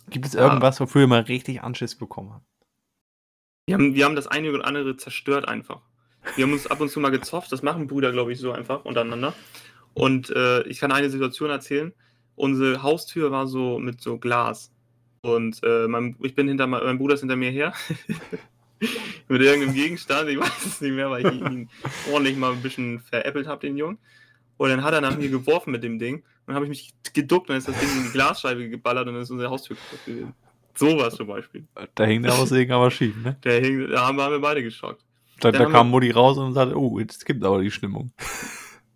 Gibt 0.09 0.25
es 0.25 0.33
Ja. 0.33 0.45
irgendwas, 0.47 0.81
wofür 0.81 1.03
ihr 1.03 1.09
mal 1.09 1.21
richtig 1.21 1.63
Anschiss 1.63 1.95
bekommen 1.95 2.33
habt? 2.33 2.47
wir, 3.67 3.75
haben, 3.75 3.95
wir 3.95 4.05
haben 4.07 4.17
das 4.17 4.29
eine 4.29 4.51
oder 4.51 4.65
andere 4.65 4.97
zerstört 4.97 5.47
einfach. 5.47 5.83
Wir 6.37 6.45
haben 6.47 6.55
uns 6.55 6.67
ab 6.67 6.81
und 6.81 6.89
zu 6.89 7.01
mal 7.01 7.11
gezofft, 7.11 7.53
das 7.53 7.63
machen 7.63 7.87
Brüder, 7.87 8.13
glaube 8.13 8.33
ich, 8.33 8.39
so 8.39 8.53
einfach 8.53 8.87
untereinander. 8.87 9.35
Und 9.97 10.29
äh, 10.29 10.63
ich 10.65 10.79
kann 10.79 10.93
eine 10.93 11.09
Situation 11.09 11.49
erzählen. 11.49 11.93
Unsere 12.35 12.83
Haustür 12.83 13.31
war 13.31 13.47
so 13.47 13.79
mit 13.79 14.03
so 14.03 14.19
Glas. 14.19 14.71
Und 15.23 15.59
äh, 15.65 15.89
mein, 15.89 16.17
ich 16.23 16.35
bin 16.35 16.49
hinter, 16.49 16.67
mein 16.67 16.99
Bruder 16.99 17.15
ist 17.15 17.21
hinter 17.21 17.37
mir 17.37 17.51
her. 17.51 17.73
mit 19.29 19.41
irgendeinem 19.41 19.75
Gegenstand, 19.75 20.29
ich 20.29 20.39
weiß 20.39 20.67
es 20.67 20.81
nicht 20.83 20.93
mehr, 20.93 21.11
weil 21.11 21.27
ich 21.27 21.33
ihn 21.33 21.71
ordentlich 22.13 22.37
mal 22.37 22.53
ein 22.53 22.61
bisschen 22.61 23.01
veräppelt 23.01 23.47
habe, 23.47 23.63
den 23.67 23.79
Jungen. 23.79 23.97
Und 24.59 24.69
dann 24.69 24.85
hat 24.85 24.93
er 24.93 25.01
nach 25.01 25.17
mir 25.17 25.31
geworfen 25.31 25.71
mit 25.71 25.83
dem 25.83 25.99
Ding. 25.99 26.17
Und 26.17 26.23
dann 26.49 26.57
habe 26.57 26.67
ich 26.67 26.71
mich 26.71 26.95
geduckt 27.15 27.49
und 27.49 27.55
dann 27.55 27.59
ist 27.59 27.69
das 27.69 27.81
Ding 27.81 27.89
in 27.97 28.05
die 28.05 28.11
Glasscheibe 28.13 28.69
geballert 28.69 29.09
und 29.09 29.15
dann 29.15 29.23
ist 29.23 29.31
unsere 29.31 29.49
Haustür 29.49 29.77
kaputt 29.77 30.05
gewesen. 30.05 30.35
Sowas 30.75 31.15
zum 31.15 31.27
Beispiel. 31.29 31.65
Da 31.95 32.05
hing 32.05 32.23
der 32.23 32.35
Aussegen 32.35 32.73
aber 32.73 32.91
schief, 32.91 33.17
ne? 33.25 33.39
Der 33.45 33.61
hing, 33.63 33.89
da 33.89 34.07
haben 34.09 34.19
wir 34.19 34.39
beide 34.41 34.63
geschockt. 34.63 35.03
Da, 35.41 35.51
Da 35.51 35.61
kam 35.65 35.73
wir- 35.73 35.85
Mutti 35.85 36.11
raus 36.11 36.37
und 36.37 36.53
sagte, 36.53 36.79
oh, 36.79 36.99
jetzt 36.99 37.25
gibt 37.25 37.43
aber 37.45 37.63
die 37.63 37.71
Stimmung. 37.71 38.13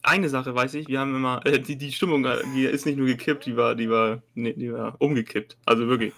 Eine 0.02 0.28
Sache 0.28 0.54
weiß 0.54 0.74
ich, 0.74 0.88
wir 0.88 1.00
haben 1.00 1.14
immer, 1.14 1.44
äh, 1.44 1.60
die, 1.60 1.76
die 1.76 1.92
Stimmung, 1.92 2.24
äh, 2.24 2.38
die 2.54 2.64
ist 2.64 2.86
nicht 2.86 2.96
nur 2.96 3.06
gekippt, 3.06 3.46
die 3.46 3.56
war, 3.56 3.74
die 3.74 3.90
war, 3.90 4.22
nee, 4.34 4.54
die 4.54 4.72
war 4.72 4.96
umgekippt. 4.98 5.58
Also 5.66 5.88
wirklich. 5.88 6.14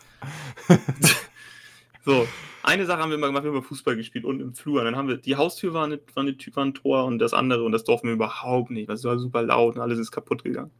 so, 2.05 2.27
eine 2.63 2.87
Sache 2.87 3.03
haben 3.03 3.11
wir 3.11 3.17
immer 3.19 3.27
gemacht, 3.27 3.43
wir 3.43 3.51
haben 3.51 3.57
immer 3.57 3.67
Fußball 3.67 3.97
gespielt 3.97 4.25
und 4.25 4.41
im 4.41 4.55
Flur. 4.55 4.81
Und 4.81 4.85
dann 4.85 4.97
haben 4.97 5.09
wir, 5.09 5.17
die 5.17 5.37
Haustür 5.37 5.75
war, 5.75 5.85
eine, 5.85 6.01
war, 6.15 6.23
eine, 6.23 6.37
war 6.55 6.65
ein 6.65 6.75
Tor 6.75 7.05
und 7.07 7.19
das 7.19 7.35
andere 7.35 7.65
und 7.65 7.73
das 7.73 7.85
durften 7.85 8.07
wir 8.07 8.15
überhaupt 8.15 8.71
nicht. 8.71 8.89
Das 8.89 9.03
war 9.05 9.19
super 9.19 9.43
laut 9.43 9.75
und 9.75 9.83
alles 9.83 9.99
ist 9.99 10.13
kaputt 10.13 10.45
gegangen. 10.45 10.71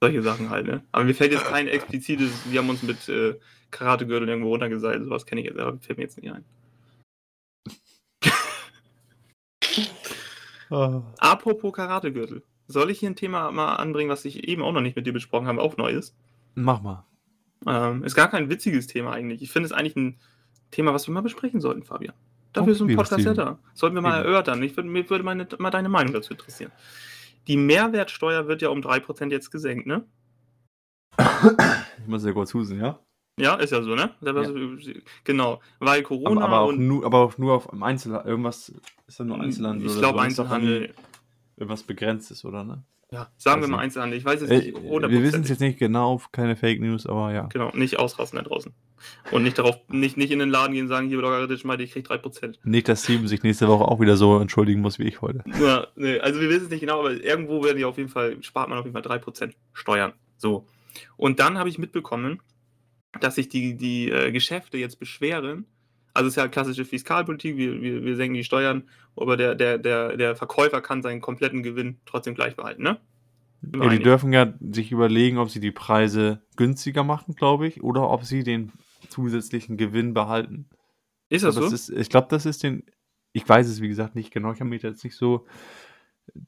Solche 0.00 0.22
Sachen 0.22 0.50
halt, 0.50 0.66
ne? 0.66 0.82
Aber 0.92 1.04
mir 1.04 1.14
fällt 1.14 1.32
jetzt 1.32 1.44
kein 1.46 1.68
explizites, 1.68 2.30
wir 2.50 2.60
haben 2.60 2.68
uns 2.68 2.82
mit 2.82 3.08
äh, 3.08 3.36
Karategürtel 3.70 4.28
irgendwo 4.28 4.50
runtergeseilt, 4.50 5.04
sowas 5.04 5.24
kenne 5.24 5.40
ich 5.40 5.46
jetzt, 5.46 5.58
aber 5.58 5.78
fällt 5.78 5.98
mir 5.98 6.04
jetzt 6.04 6.20
nicht 6.20 6.30
ein. 6.30 6.44
Ah. 10.72 11.02
Apropos 11.18 11.72
Karategürtel. 11.72 12.42
Soll 12.66 12.90
ich 12.90 13.00
hier 13.00 13.10
ein 13.10 13.16
Thema 13.16 13.50
mal 13.52 13.76
anbringen, 13.76 14.08
was 14.08 14.24
ich 14.24 14.48
eben 14.48 14.62
auch 14.62 14.72
noch 14.72 14.80
nicht 14.80 14.96
mit 14.96 15.06
dir 15.06 15.12
besprochen 15.12 15.46
habe, 15.46 15.60
auch 15.60 15.76
neu 15.76 15.90
ist? 15.90 16.16
Mach 16.54 16.80
mal. 16.80 17.04
Ähm, 17.66 18.02
ist 18.04 18.14
gar 18.14 18.28
kein 18.28 18.48
witziges 18.48 18.86
Thema 18.86 19.12
eigentlich. 19.12 19.42
Ich 19.42 19.50
finde 19.50 19.66
es 19.66 19.72
eigentlich 19.72 19.96
ein 19.96 20.18
Thema, 20.70 20.94
was 20.94 21.06
wir 21.06 21.12
mal 21.12 21.20
besprechen 21.20 21.60
sollten, 21.60 21.82
Fabian. 21.82 22.14
Dafür 22.54 22.72
ist 22.72 22.78
so 22.78 22.86
ein 22.86 22.96
Podcast 22.96 23.24
ja 23.24 23.34
da. 23.34 23.58
Sollten 23.74 23.96
wir 23.96 24.02
mal 24.02 24.20
Eben. 24.20 24.28
erörtern. 24.28 24.62
Ich 24.62 24.76
würd, 24.76 24.86
mir 24.86 25.08
würde 25.08 25.24
meine, 25.24 25.46
mal 25.58 25.70
deine 25.70 25.88
Meinung 25.90 26.14
dazu 26.14 26.32
interessieren. 26.32 26.72
Die 27.48 27.56
Mehrwertsteuer 27.56 28.48
wird 28.48 28.62
ja 28.62 28.68
um 28.70 28.80
3% 28.80 29.30
jetzt 29.30 29.50
gesenkt, 29.50 29.86
ne? 29.86 30.04
Ich 31.18 32.06
muss 32.06 32.24
ja 32.24 32.32
kurz 32.32 32.54
husten, 32.54 32.80
ja? 32.80 32.98
Ja, 33.38 33.54
ist 33.54 33.70
ja 33.70 33.82
so, 33.82 33.94
ne? 33.94 34.10
Ja. 34.20 34.32
Genau, 35.24 35.60
weil 35.78 36.00
Aber, 36.00 36.02
Corona 36.02 36.44
aber, 36.44 36.60
auch 36.60 36.68
und 36.68 36.86
nur, 36.86 37.04
aber 37.06 37.18
auch 37.18 37.38
nur 37.38 37.54
auf 37.54 37.72
Einzelhandel. 37.72 38.30
Irgendwas 38.30 38.72
ist 39.06 39.18
ja 39.18 39.24
nur 39.24 39.40
Einzelhandel. 39.40 39.86
ich 39.86 39.92
oder 39.92 40.00
glaube 40.00 40.18
so. 40.18 40.24
Einzelhandel. 40.24 40.94
Irgendwas 41.56 41.82
Begrenztes, 41.82 42.44
oder 42.44 42.64
ne? 42.64 42.84
Ja, 43.10 43.30
sagen 43.36 43.60
wir 43.60 43.64
Weiß 43.64 43.70
mal. 43.70 43.78
Einzelhandel. 43.78 44.18
Ich 44.18 44.24
weiß 44.24 44.40
jetzt 44.40 44.50
Äh, 44.50 44.58
nicht 44.72 44.74
wir 44.82 45.22
wissen 45.22 45.42
es 45.42 45.48
jetzt 45.50 45.60
nicht 45.60 45.78
genau, 45.78 46.20
keine 46.32 46.56
Fake 46.56 46.80
News, 46.80 47.06
aber 47.06 47.32
ja. 47.32 47.42
Genau, 47.52 47.70
nicht 47.74 47.98
ausrasten 47.98 48.38
da 48.38 48.42
draußen. 48.42 48.72
Und 49.32 49.42
nicht 49.42 49.58
darauf, 49.58 49.76
nicht, 49.88 50.16
nicht 50.16 50.30
in 50.30 50.38
den 50.38 50.48
Laden 50.48 50.72
gehen 50.72 50.84
und 50.84 50.88
sagen, 50.88 51.08
hier 51.08 51.18
logarithmisch 51.18 51.64
mal, 51.64 51.78
ich 51.80 51.92
krieg 51.92 52.06
3%. 52.08 52.56
Nicht, 52.64 52.88
dass 52.88 53.04
Steven 53.04 53.28
sich 53.28 53.42
nächste 53.42 53.68
Woche 53.68 53.84
auch 53.84 54.00
wieder 54.00 54.16
so 54.16 54.38
entschuldigen 54.38 54.80
muss 54.80 54.98
wie 54.98 55.04
ich 55.04 55.20
heute. 55.20 55.44
Ja, 55.60 55.86
nee, 55.94 56.20
also 56.20 56.40
wir 56.40 56.48
wissen 56.48 56.64
es 56.64 56.70
nicht 56.70 56.80
genau, 56.80 57.00
aber 57.00 57.12
irgendwo 57.12 57.62
werden 57.64 57.76
die 57.76 57.84
auf 57.84 57.98
jeden 57.98 58.08
Fall, 58.08 58.42
spart 58.42 58.70
man 58.70 58.78
auf 58.78 58.86
jeden 58.86 58.94
Fall 58.94 59.02
3% 59.18 59.52
Steuern. 59.74 60.12
So. 60.38 60.66
Und 61.16 61.38
dann 61.38 61.58
habe 61.58 61.68
ich 61.68 61.78
mitbekommen, 61.78 62.40
dass 63.20 63.34
sich 63.34 63.48
die, 63.48 63.76
die 63.76 64.10
äh, 64.10 64.32
Geschäfte 64.32 64.78
jetzt 64.78 64.98
beschweren. 64.98 65.66
Also 66.14 66.28
es 66.28 66.32
ist 66.32 66.36
ja 66.36 66.48
klassische 66.48 66.84
Fiskalpolitik, 66.84 67.56
wir, 67.56 67.80
wir, 67.80 68.04
wir 68.04 68.16
senken 68.16 68.34
die 68.34 68.44
Steuern, 68.44 68.84
aber 69.16 69.36
der, 69.36 69.54
der, 69.54 69.78
der, 69.78 70.16
der 70.16 70.36
Verkäufer 70.36 70.80
kann 70.80 71.02
seinen 71.02 71.20
kompletten 71.20 71.62
Gewinn 71.62 71.98
trotzdem 72.04 72.34
gleich 72.34 72.56
behalten, 72.56 72.82
ne? 72.82 73.00
Ja, 73.74 73.88
die 73.88 74.00
dürfen 74.00 74.32
ja 74.32 74.52
sich 74.60 74.90
überlegen, 74.90 75.38
ob 75.38 75.48
sie 75.48 75.60
die 75.60 75.70
Preise 75.70 76.42
günstiger 76.56 77.04
machen, 77.04 77.36
glaube 77.36 77.68
ich, 77.68 77.82
oder 77.82 78.10
ob 78.10 78.24
sie 78.24 78.42
den 78.42 78.72
zusätzlichen 79.08 79.76
Gewinn 79.76 80.14
behalten. 80.14 80.68
Ist 81.28 81.44
das 81.44 81.54
so? 81.54 81.64
es 81.64 81.72
ist, 81.72 81.90
ich 81.90 82.10
glaube, 82.10 82.26
das 82.28 82.44
ist 82.44 82.62
den. 82.64 82.84
Ich 83.32 83.48
weiß 83.48 83.68
es, 83.68 83.80
wie 83.80 83.88
gesagt, 83.88 84.16
nicht 84.16 84.32
genau. 84.32 84.52
Ich 84.52 84.60
habe 84.60 84.68
mich 84.68 84.82
jetzt 84.82 85.04
nicht 85.04 85.16
so 85.16 85.46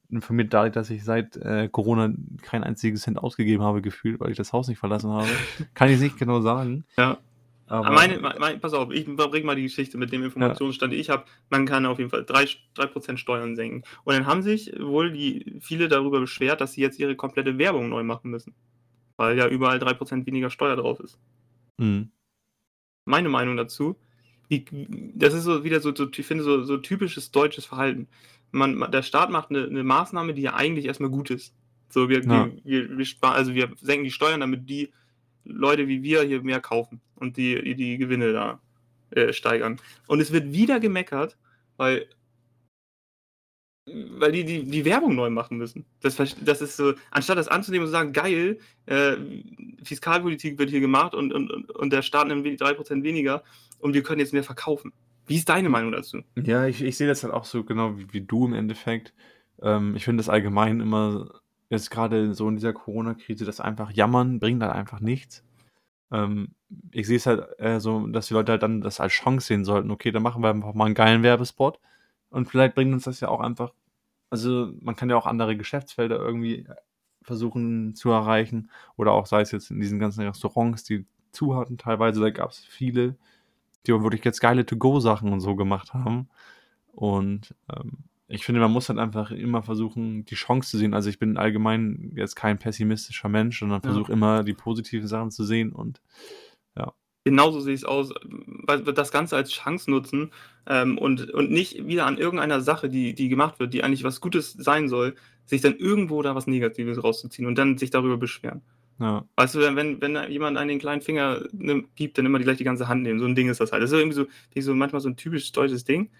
informiert, 0.08 0.52
dadurch, 0.52 0.72
dass 0.72 0.90
ich 0.90 1.04
seit 1.04 1.37
äh, 1.37 1.68
Corona 1.68 2.12
kein 2.42 2.64
einziges 2.64 3.02
Cent 3.02 3.18
ausgegeben 3.18 3.62
habe, 3.62 3.82
gefühlt, 3.82 4.20
weil 4.20 4.30
ich 4.30 4.37
das 4.37 4.52
Haus 4.52 4.68
nicht 4.68 4.78
verlassen 4.78 5.10
habe. 5.10 5.28
Kann 5.74 5.90
ich 5.90 6.00
nicht 6.00 6.18
genau 6.18 6.40
sagen. 6.40 6.84
Ja. 6.96 7.18
Aber 7.66 7.92
meine, 7.92 8.18
meine, 8.18 8.58
pass 8.58 8.74
auf, 8.74 8.90
ich 8.92 9.06
bringe 9.06 9.46
mal 9.46 9.56
die 9.56 9.62
Geschichte 9.62 9.96
mit 9.96 10.12
dem 10.12 10.22
Informationsstand, 10.22 10.92
den 10.92 11.00
ich 11.00 11.08
habe. 11.08 11.24
Man 11.48 11.64
kann 11.64 11.87
auf 11.87 11.98
jeden 11.98 12.10
Fall 12.10 12.20
3%, 12.20 12.58
3 12.74 13.16
Steuern 13.16 13.56
senken. 13.56 13.84
Und 14.04 14.14
dann 14.14 14.26
haben 14.26 14.42
sich 14.42 14.72
wohl 14.78 15.10
die, 15.10 15.56
viele 15.60 15.88
darüber 15.88 16.20
beschwert, 16.20 16.60
dass 16.60 16.72
sie 16.72 16.82
jetzt 16.82 16.98
ihre 16.98 17.16
komplette 17.16 17.56
Werbung 17.56 17.88
neu 17.88 18.02
machen 18.02 18.30
müssen. 18.30 18.54
Weil 19.16 19.38
ja 19.38 19.48
überall 19.48 19.78
3% 19.78 20.26
weniger 20.26 20.50
Steuer 20.50 20.76
drauf 20.76 21.00
ist. 21.00 21.18
Mhm. 21.78 22.10
Meine 23.06 23.30
Meinung 23.30 23.56
dazu, 23.56 23.96
wie, 24.48 24.64
das 25.14 25.32
ist 25.32 25.44
so 25.44 25.64
wieder 25.64 25.80
so, 25.80 25.94
so 25.94 26.08
ich 26.14 26.26
finde, 26.26 26.44
so, 26.44 26.64
so 26.64 26.76
typisches 26.76 27.30
deutsches 27.30 27.64
Verhalten. 27.64 28.08
Man, 28.54 28.90
der 28.92 29.02
Staat 29.02 29.30
macht 29.30 29.50
eine, 29.50 29.64
eine 29.66 29.82
Maßnahme, 29.82 30.32
die 30.32 30.42
ja 30.42 30.54
eigentlich 30.54 30.84
erstmal 30.86 31.10
gut 31.10 31.30
ist. 31.30 31.54
So, 31.90 32.08
wir, 32.08 32.22
Ja. 32.24 32.48
wir, 32.64 32.96
wir, 32.98 33.06
also 33.22 33.54
wir 33.54 33.72
senken 33.80 34.04
die 34.04 34.10
Steuern, 34.12 34.40
damit 34.40 34.68
die 34.70 34.92
Leute 35.44 35.88
wie 35.88 36.02
wir 36.02 36.22
hier 36.22 36.40
mehr 36.42 36.60
kaufen 36.60 37.00
und 37.16 37.36
die, 37.36 37.62
die, 37.62 37.74
die 37.74 37.98
Gewinne 37.98 38.32
da 38.32 38.60
äh, 39.10 39.32
steigern. 39.32 39.80
Und 40.06 40.20
es 40.20 40.32
wird 40.32 40.52
wieder 40.52 40.78
gemeckert, 40.80 41.36
weil, 41.76 42.08
weil 43.86 44.32
die, 44.32 44.44
die 44.44 44.64
die 44.64 44.84
Werbung 44.84 45.14
neu 45.14 45.30
machen 45.30 45.58
müssen. 45.58 45.84
Das, 46.00 46.16
das 46.16 46.60
ist 46.62 46.76
so, 46.76 46.94
anstatt 47.10 47.36
das 47.36 47.48
anzunehmen 47.48 47.82
und 47.84 47.88
zu 47.88 47.92
sagen, 47.92 48.12
geil, 48.12 48.58
äh, 48.86 49.16
Fiskalpolitik 49.82 50.58
wird 50.58 50.70
hier 50.70 50.80
gemacht 50.80 51.14
und, 51.14 51.32
und, 51.32 51.50
und- 51.70 51.92
der 51.92 52.02
Staat 52.02 52.28
nimmt 52.28 52.44
we- 52.44 52.50
3% 52.56 53.02
weniger 53.02 53.42
und 53.78 53.92
wir 53.94 54.02
können 54.02 54.20
jetzt 54.20 54.32
mehr 54.32 54.44
verkaufen. 54.44 54.92
Wie 55.26 55.37
ist 55.37 55.48
deine 55.48 55.68
Meinung 55.68 55.92
dazu? 55.92 56.18
Ja, 56.37 56.66
ich, 56.66 56.82
ich 56.82 56.96
sehe 56.96 57.08
das 57.08 57.24
halt 57.24 57.32
auch 57.32 57.44
so 57.44 57.64
genau 57.64 57.98
wie, 57.98 58.12
wie 58.12 58.20
du 58.20 58.46
im 58.46 58.54
Endeffekt. 58.54 59.14
Ähm, 59.62 59.96
ich 59.96 60.04
finde 60.04 60.20
das 60.20 60.28
allgemein 60.28 60.80
immer, 60.80 61.30
jetzt 61.70 61.90
gerade 61.90 62.34
so 62.34 62.48
in 62.48 62.56
dieser 62.56 62.72
Corona-Krise, 62.72 63.44
das 63.44 63.60
einfach 63.60 63.90
jammern 63.90 64.38
bringt 64.38 64.62
halt 64.62 64.72
einfach 64.72 65.00
nichts. 65.00 65.42
Ähm, 66.12 66.48
ich 66.90 67.06
sehe 67.06 67.16
es 67.16 67.26
halt 67.26 67.46
eher 67.58 67.80
so, 67.80 68.06
dass 68.06 68.28
die 68.28 68.34
Leute 68.34 68.52
halt 68.52 68.62
dann 68.62 68.80
das 68.80 69.00
als 69.00 69.12
Chance 69.12 69.46
sehen 69.46 69.64
sollten. 69.64 69.90
Okay, 69.90 70.12
dann 70.12 70.22
machen 70.22 70.42
wir 70.42 70.50
einfach 70.50 70.74
mal 70.74 70.87
einen 70.87 70.94
geilen 70.94 71.22
Werbespot. 71.22 71.78
Und 72.30 72.46
vielleicht 72.46 72.74
bringt 72.74 72.92
uns 72.92 73.04
das 73.04 73.20
ja 73.20 73.28
auch 73.28 73.40
einfach, 73.40 73.72
also 74.30 74.72
man 74.80 74.96
kann 74.96 75.10
ja 75.10 75.16
auch 75.16 75.26
andere 75.26 75.56
Geschäftsfelder 75.56 76.18
irgendwie 76.18 76.66
versuchen 77.22 77.94
zu 77.94 78.10
erreichen. 78.10 78.70
Oder 78.96 79.12
auch 79.12 79.26
sei 79.26 79.40
es 79.40 79.52
jetzt 79.52 79.70
in 79.70 79.80
diesen 79.80 79.98
ganzen 79.98 80.26
Restaurants, 80.26 80.84
die 80.84 81.06
zu 81.32 81.56
hatten 81.56 81.78
teilweise, 81.78 82.20
da 82.20 82.30
gab 82.30 82.50
es 82.50 82.58
viele, 82.58 83.16
die 83.86 83.92
wirklich 83.92 84.24
jetzt 84.24 84.40
geile 84.40 84.66
To-Go-Sachen 84.66 85.32
und 85.32 85.40
so 85.40 85.56
gemacht 85.56 85.94
haben. 85.94 86.28
Und 86.92 87.54
ähm, 87.74 87.92
ich 88.28 88.44
finde, 88.44 88.60
man 88.60 88.72
muss 88.72 88.88
halt 88.88 88.98
einfach 88.98 89.30
immer 89.30 89.62
versuchen, 89.62 90.24
die 90.24 90.34
Chance 90.34 90.70
zu 90.70 90.78
sehen. 90.78 90.94
Also 90.94 91.10
ich 91.10 91.18
bin 91.18 91.36
allgemein 91.36 92.12
jetzt 92.16 92.36
kein 92.36 92.58
pessimistischer 92.58 93.28
Mensch, 93.28 93.58
sondern 93.60 93.82
Ja. 93.82 93.90
versuche 93.90 94.12
immer 94.12 94.44
die 94.44 94.54
positiven 94.54 95.08
Sachen 95.08 95.30
zu 95.30 95.44
sehen. 95.44 95.72
Und 95.72 96.00
Genauso 97.26 97.60
sehe 97.60 97.72
ich 97.72 97.80
es 97.80 97.84
aus, 97.86 98.12
weil 98.22 98.84
wir 98.84 98.92
das 98.92 99.10
Ganze 99.10 99.34
als 99.34 99.50
Chance 99.50 99.90
nutzen 99.90 100.30
ähm, 100.66 100.98
und, 100.98 101.30
und 101.30 101.50
nicht 101.50 101.86
wieder 101.86 102.04
an 102.04 102.18
irgendeiner 102.18 102.60
Sache, 102.60 102.90
die, 102.90 103.14
die 103.14 103.30
gemacht 103.30 103.58
wird, 103.58 103.72
die 103.72 103.82
eigentlich 103.82 104.04
was 104.04 104.20
Gutes 104.20 104.52
sein 104.52 104.90
soll, 104.90 105.14
sich 105.46 105.62
dann 105.62 105.74
irgendwo 105.78 106.20
da 106.20 106.34
was 106.34 106.46
Negatives 106.46 107.02
rauszuziehen 107.02 107.48
und 107.48 107.56
dann 107.56 107.78
sich 107.78 107.88
darüber 107.88 108.18
beschweren. 108.18 108.60
Ja, 109.00 109.28
Weißt 109.37 109.54
du, 109.57 109.61
wenn, 109.61 110.00
wenn 110.00 110.30
jemand 110.30 110.57
einen 110.57 110.68
den 110.68 110.78
kleinen 110.78 111.02
Finger 111.02 111.44
nimmt, 111.52 111.94
gibt, 111.96 112.16
dann 112.16 112.26
immer 112.26 112.38
die 112.38 112.44
gleich 112.44 112.59
die 112.59 112.64
ganze 112.64 112.87
Hand 112.88 113.02
nehmen. 113.02 113.18
So 113.18 113.26
ein 113.26 113.35
Ding 113.35 113.48
ist 113.48 113.61
das 113.61 113.72
halt. 113.72 113.83
Das 113.83 113.90
ist 113.90 113.98
irgendwie 113.98 114.14
so, 114.16 114.26
so 114.61 114.74
manchmal 114.74 115.00
so 115.00 115.09
ein 115.09 115.16
typisch 115.16 115.50
deutsches 115.52 115.85
Ding. 115.85 116.11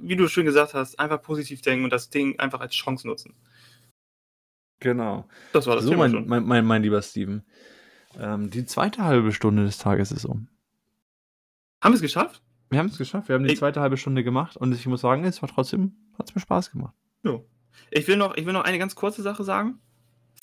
Wie 0.00 0.16
du 0.16 0.28
schön 0.28 0.46
gesagt 0.46 0.72
hast, 0.74 0.98
einfach 0.98 1.20
positiv 1.20 1.60
denken 1.62 1.84
und 1.84 1.90
das 1.92 2.10
Ding 2.10 2.38
einfach 2.38 2.60
als 2.60 2.74
Chance 2.74 3.06
nutzen. 3.06 3.34
genau. 4.80 5.26
Das 5.52 5.66
war 5.66 5.76
das 5.76 5.84
So, 5.84 5.90
Thema 5.90 6.04
mein, 6.04 6.10
schon. 6.12 6.26
mein, 6.28 6.44
mein, 6.44 6.64
mein 6.64 6.82
lieber 6.82 7.02
Steven. 7.02 7.42
Ähm, 8.18 8.50
die 8.50 8.64
zweite 8.66 9.02
halbe 9.02 9.32
Stunde 9.32 9.64
des 9.64 9.78
Tages 9.78 10.12
ist 10.12 10.24
um. 10.24 10.48
Haben 11.82 11.92
wir 11.92 11.96
es 11.96 12.00
geschafft? 12.02 12.42
Wir 12.70 12.78
haben 12.78 12.86
es 12.88 12.98
geschafft. 12.98 13.28
Wir 13.28 13.34
haben 13.34 13.44
die 13.44 13.52
Ich- 13.52 13.58
zweite 13.58 13.80
halbe 13.80 13.96
Stunde 13.96 14.24
gemacht 14.24 14.56
und 14.56 14.72
ich 14.74 14.86
muss 14.86 15.00
sagen, 15.00 15.24
es 15.24 15.42
war 15.42 15.48
trotzdem, 15.48 15.94
hat 16.18 16.28
es 16.28 16.34
mir 16.34 16.40
Spaß 16.40 16.70
gemacht. 16.70 16.94
Ja. 17.24 17.40
Ich 17.90 18.06
will, 18.08 18.16
noch, 18.16 18.36
ich 18.36 18.46
will 18.46 18.52
noch 18.52 18.64
eine 18.64 18.78
ganz 18.78 18.94
kurze 18.94 19.22
Sache 19.22 19.42
sagen. 19.44 19.80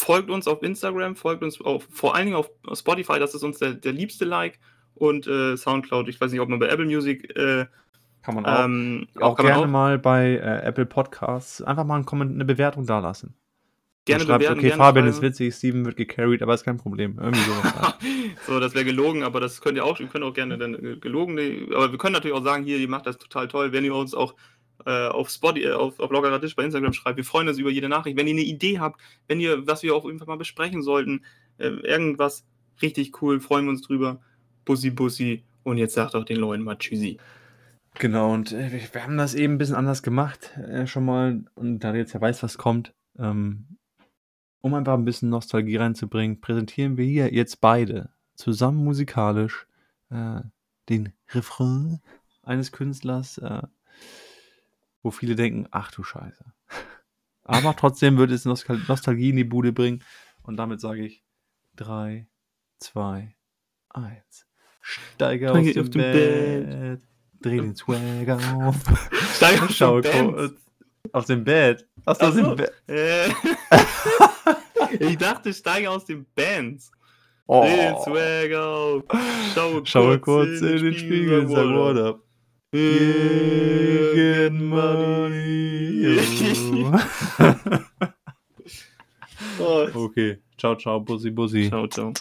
Folgt 0.01 0.31
uns 0.31 0.47
auf 0.47 0.63
Instagram, 0.63 1.15
folgt 1.15 1.43
uns 1.43 1.61
auf, 1.61 1.87
vor 1.91 2.15
allen 2.15 2.25
Dingen 2.25 2.35
auf 2.35 2.49
Spotify, 2.73 3.19
das 3.19 3.35
ist 3.35 3.43
uns 3.43 3.59
der, 3.59 3.73
der 3.73 3.91
liebste 3.91 4.25
Like. 4.25 4.59
Und 4.95 5.27
äh, 5.27 5.55
Soundcloud, 5.55 6.07
ich 6.09 6.19
weiß 6.19 6.31
nicht, 6.31 6.41
ob 6.41 6.49
man 6.49 6.57
bei 6.57 6.69
Apple 6.69 6.85
Music 6.85 7.29
äh, 7.37 7.67
Kann 8.23 8.33
man 8.35 8.45
ähm, 8.47 9.07
auch 9.19 9.35
kann 9.35 9.45
man 9.45 9.53
gerne 9.53 9.71
mal 9.71 9.99
bei 9.99 10.37
äh, 10.37 10.63
Apple 10.63 10.87
Podcasts 10.87 11.61
einfach 11.61 11.83
mal 11.83 11.97
einen 11.97 12.05
Comment, 12.05 12.33
eine 12.33 12.45
Bewertung 12.45 12.87
dalassen. 12.87 13.35
gerne 14.05 14.23
schreibt, 14.23 14.39
bewerten, 14.39 14.57
okay, 14.57 14.69
gerne 14.69 14.83
Fabian 14.83 15.07
ist 15.07 15.17
schreiben. 15.17 15.27
witzig, 15.27 15.53
Steven 15.53 15.85
wird 15.85 15.97
gecarried, 15.97 16.41
aber 16.41 16.55
ist 16.55 16.63
kein 16.63 16.77
Problem. 16.77 17.19
Irgendwie 17.21 17.41
sowas. 17.41 17.93
so, 18.47 18.59
das 18.59 18.73
wäre 18.73 18.85
gelogen, 18.85 19.21
aber 19.21 19.39
das 19.39 19.61
könnt 19.61 19.77
ihr 19.77 19.85
auch, 19.85 19.99
ihr 19.99 20.07
könnt 20.07 20.23
auch 20.23 20.33
gerne 20.33 20.57
dann 20.57 20.73
äh, 20.73 20.95
gelogen, 20.95 21.37
aber 21.75 21.91
wir 21.91 21.99
können 21.99 22.13
natürlich 22.13 22.35
auch 22.35 22.43
sagen, 22.43 22.63
hier, 22.63 22.79
ihr 22.79 22.89
macht 22.89 23.05
das 23.05 23.19
total 23.19 23.47
toll, 23.47 23.71
wenn 23.71 23.85
ihr 23.85 23.93
uns 23.93 24.15
auch 24.15 24.33
äh, 24.85 25.07
auf 25.07 25.29
Spotify, 25.29 25.67
äh, 25.67 25.73
auf, 25.73 25.99
auf 25.99 26.11
lockerer 26.11 26.39
Tisch 26.41 26.55
bei 26.55 26.63
Instagram 26.63 26.93
schreibt. 26.93 27.17
Wir 27.17 27.23
freuen 27.23 27.47
uns 27.47 27.57
über 27.57 27.69
jede 27.69 27.89
Nachricht. 27.89 28.17
Wenn 28.17 28.27
ihr 28.27 28.33
eine 28.33 28.41
Idee 28.41 28.79
habt, 28.79 28.99
wenn 29.27 29.39
ihr, 29.39 29.67
was 29.67 29.83
wir 29.83 29.95
auch 29.95 30.05
irgendwann 30.05 30.27
mal 30.27 30.37
besprechen 30.37 30.81
sollten, 30.81 31.23
äh, 31.57 31.67
irgendwas 31.67 32.45
richtig 32.81 33.21
cool, 33.21 33.39
freuen 33.39 33.65
wir 33.65 33.71
uns 33.71 33.81
drüber. 33.81 34.21
Bussi, 34.65 34.89
Bussi. 34.89 35.43
Und 35.63 35.77
jetzt 35.77 35.93
sagt 35.93 36.15
auch 36.15 36.25
den 36.25 36.37
Leuten 36.37 36.63
mal 36.63 36.77
Tschüssi. 36.77 37.17
Genau, 37.99 38.33
und 38.33 38.51
äh, 38.51 38.71
wir, 38.71 39.03
haben 39.03 39.17
das 39.17 39.35
eben 39.35 39.55
ein 39.55 39.57
bisschen 39.57 39.75
anders 39.75 40.01
gemacht, 40.01 40.57
äh, 40.57 40.87
schon 40.87 41.05
mal. 41.05 41.43
Und 41.55 41.79
da 41.79 41.93
jetzt 41.93 42.13
ja 42.13 42.21
weißt, 42.21 42.41
was 42.41 42.57
kommt, 42.57 42.93
ähm, 43.19 43.77
um 44.61 44.73
einfach 44.73 44.93
ein 44.93 45.05
bisschen 45.05 45.29
Nostalgie 45.29 45.75
reinzubringen, 45.75 46.39
präsentieren 46.39 46.97
wir 46.97 47.05
hier 47.05 47.33
jetzt 47.33 47.61
beide 47.61 48.09
zusammen 48.35 48.83
musikalisch 48.83 49.67
äh, 50.09 50.41
den 50.89 51.13
Refrain 51.29 51.99
eines 52.43 52.71
Künstlers, 52.71 53.37
äh, 53.39 53.61
wo 55.03 55.11
viele 55.11 55.35
denken, 55.35 55.67
ach 55.71 55.91
du 55.91 56.03
Scheiße. 56.03 56.45
Aber 57.43 57.75
trotzdem 57.75 58.17
wird 58.17 58.31
es 58.31 58.45
Nostal 58.45 58.79
Nostalgie 58.87 59.29
in 59.29 59.35
die 59.35 59.43
Bude 59.43 59.73
bringen. 59.73 60.03
Und 60.43 60.57
damit 60.57 60.79
sage 60.79 61.05
ich 61.05 61.23
3, 61.75 62.27
2, 62.79 63.35
1. 63.89 64.47
Steige 64.81 65.51
aus 65.51 65.57
Steige 65.57 65.73
dem 65.73 65.83
auf 65.83 65.89
dem 65.89 66.01
Bett. 66.01 67.01
Dreh 67.41 67.57
den 67.57 67.75
Swag 67.75 68.29
auf. 68.61 68.75
Steig 69.35 69.63
auf 69.63 69.71
Schau 69.71 70.01
den 70.01 70.33
kurz. 70.33 70.53
Aus 71.11 71.25
dem 71.25 71.43
Bett. 71.43 71.87
Aus, 72.05 72.19
Ach 72.19 72.27
aus 72.29 72.35
dem. 72.35 72.55
Bett. 72.55 72.71
Äh, 72.87 73.29
ich 74.99 75.17
dachte, 75.17 75.53
steige 75.53 75.89
aus 75.89 76.05
den 76.05 76.25
Bands. 76.35 76.91
Oh. 77.47 77.61
Dreh 77.61 77.77
den 77.77 77.97
Swag 78.01 78.53
auf. 78.59 79.03
Schaue, 79.53 79.81
Schau 79.85 80.17
kurz 80.19 80.61
in 80.61 80.83
den 80.83 80.93
Spiegel 80.93 81.39
und 81.39 81.47
sag 81.49 81.65
what 81.65 81.97
up. 81.97 82.23
Gegen 82.73 84.65
money. 84.69 86.19
Okay. 89.93 90.39
Ciao, 90.57 90.75
ciao, 90.75 90.99
Bussi, 90.99 91.31
Bussi. 91.31 91.69
Ciao, 91.69 91.87
ciao. 91.87 92.11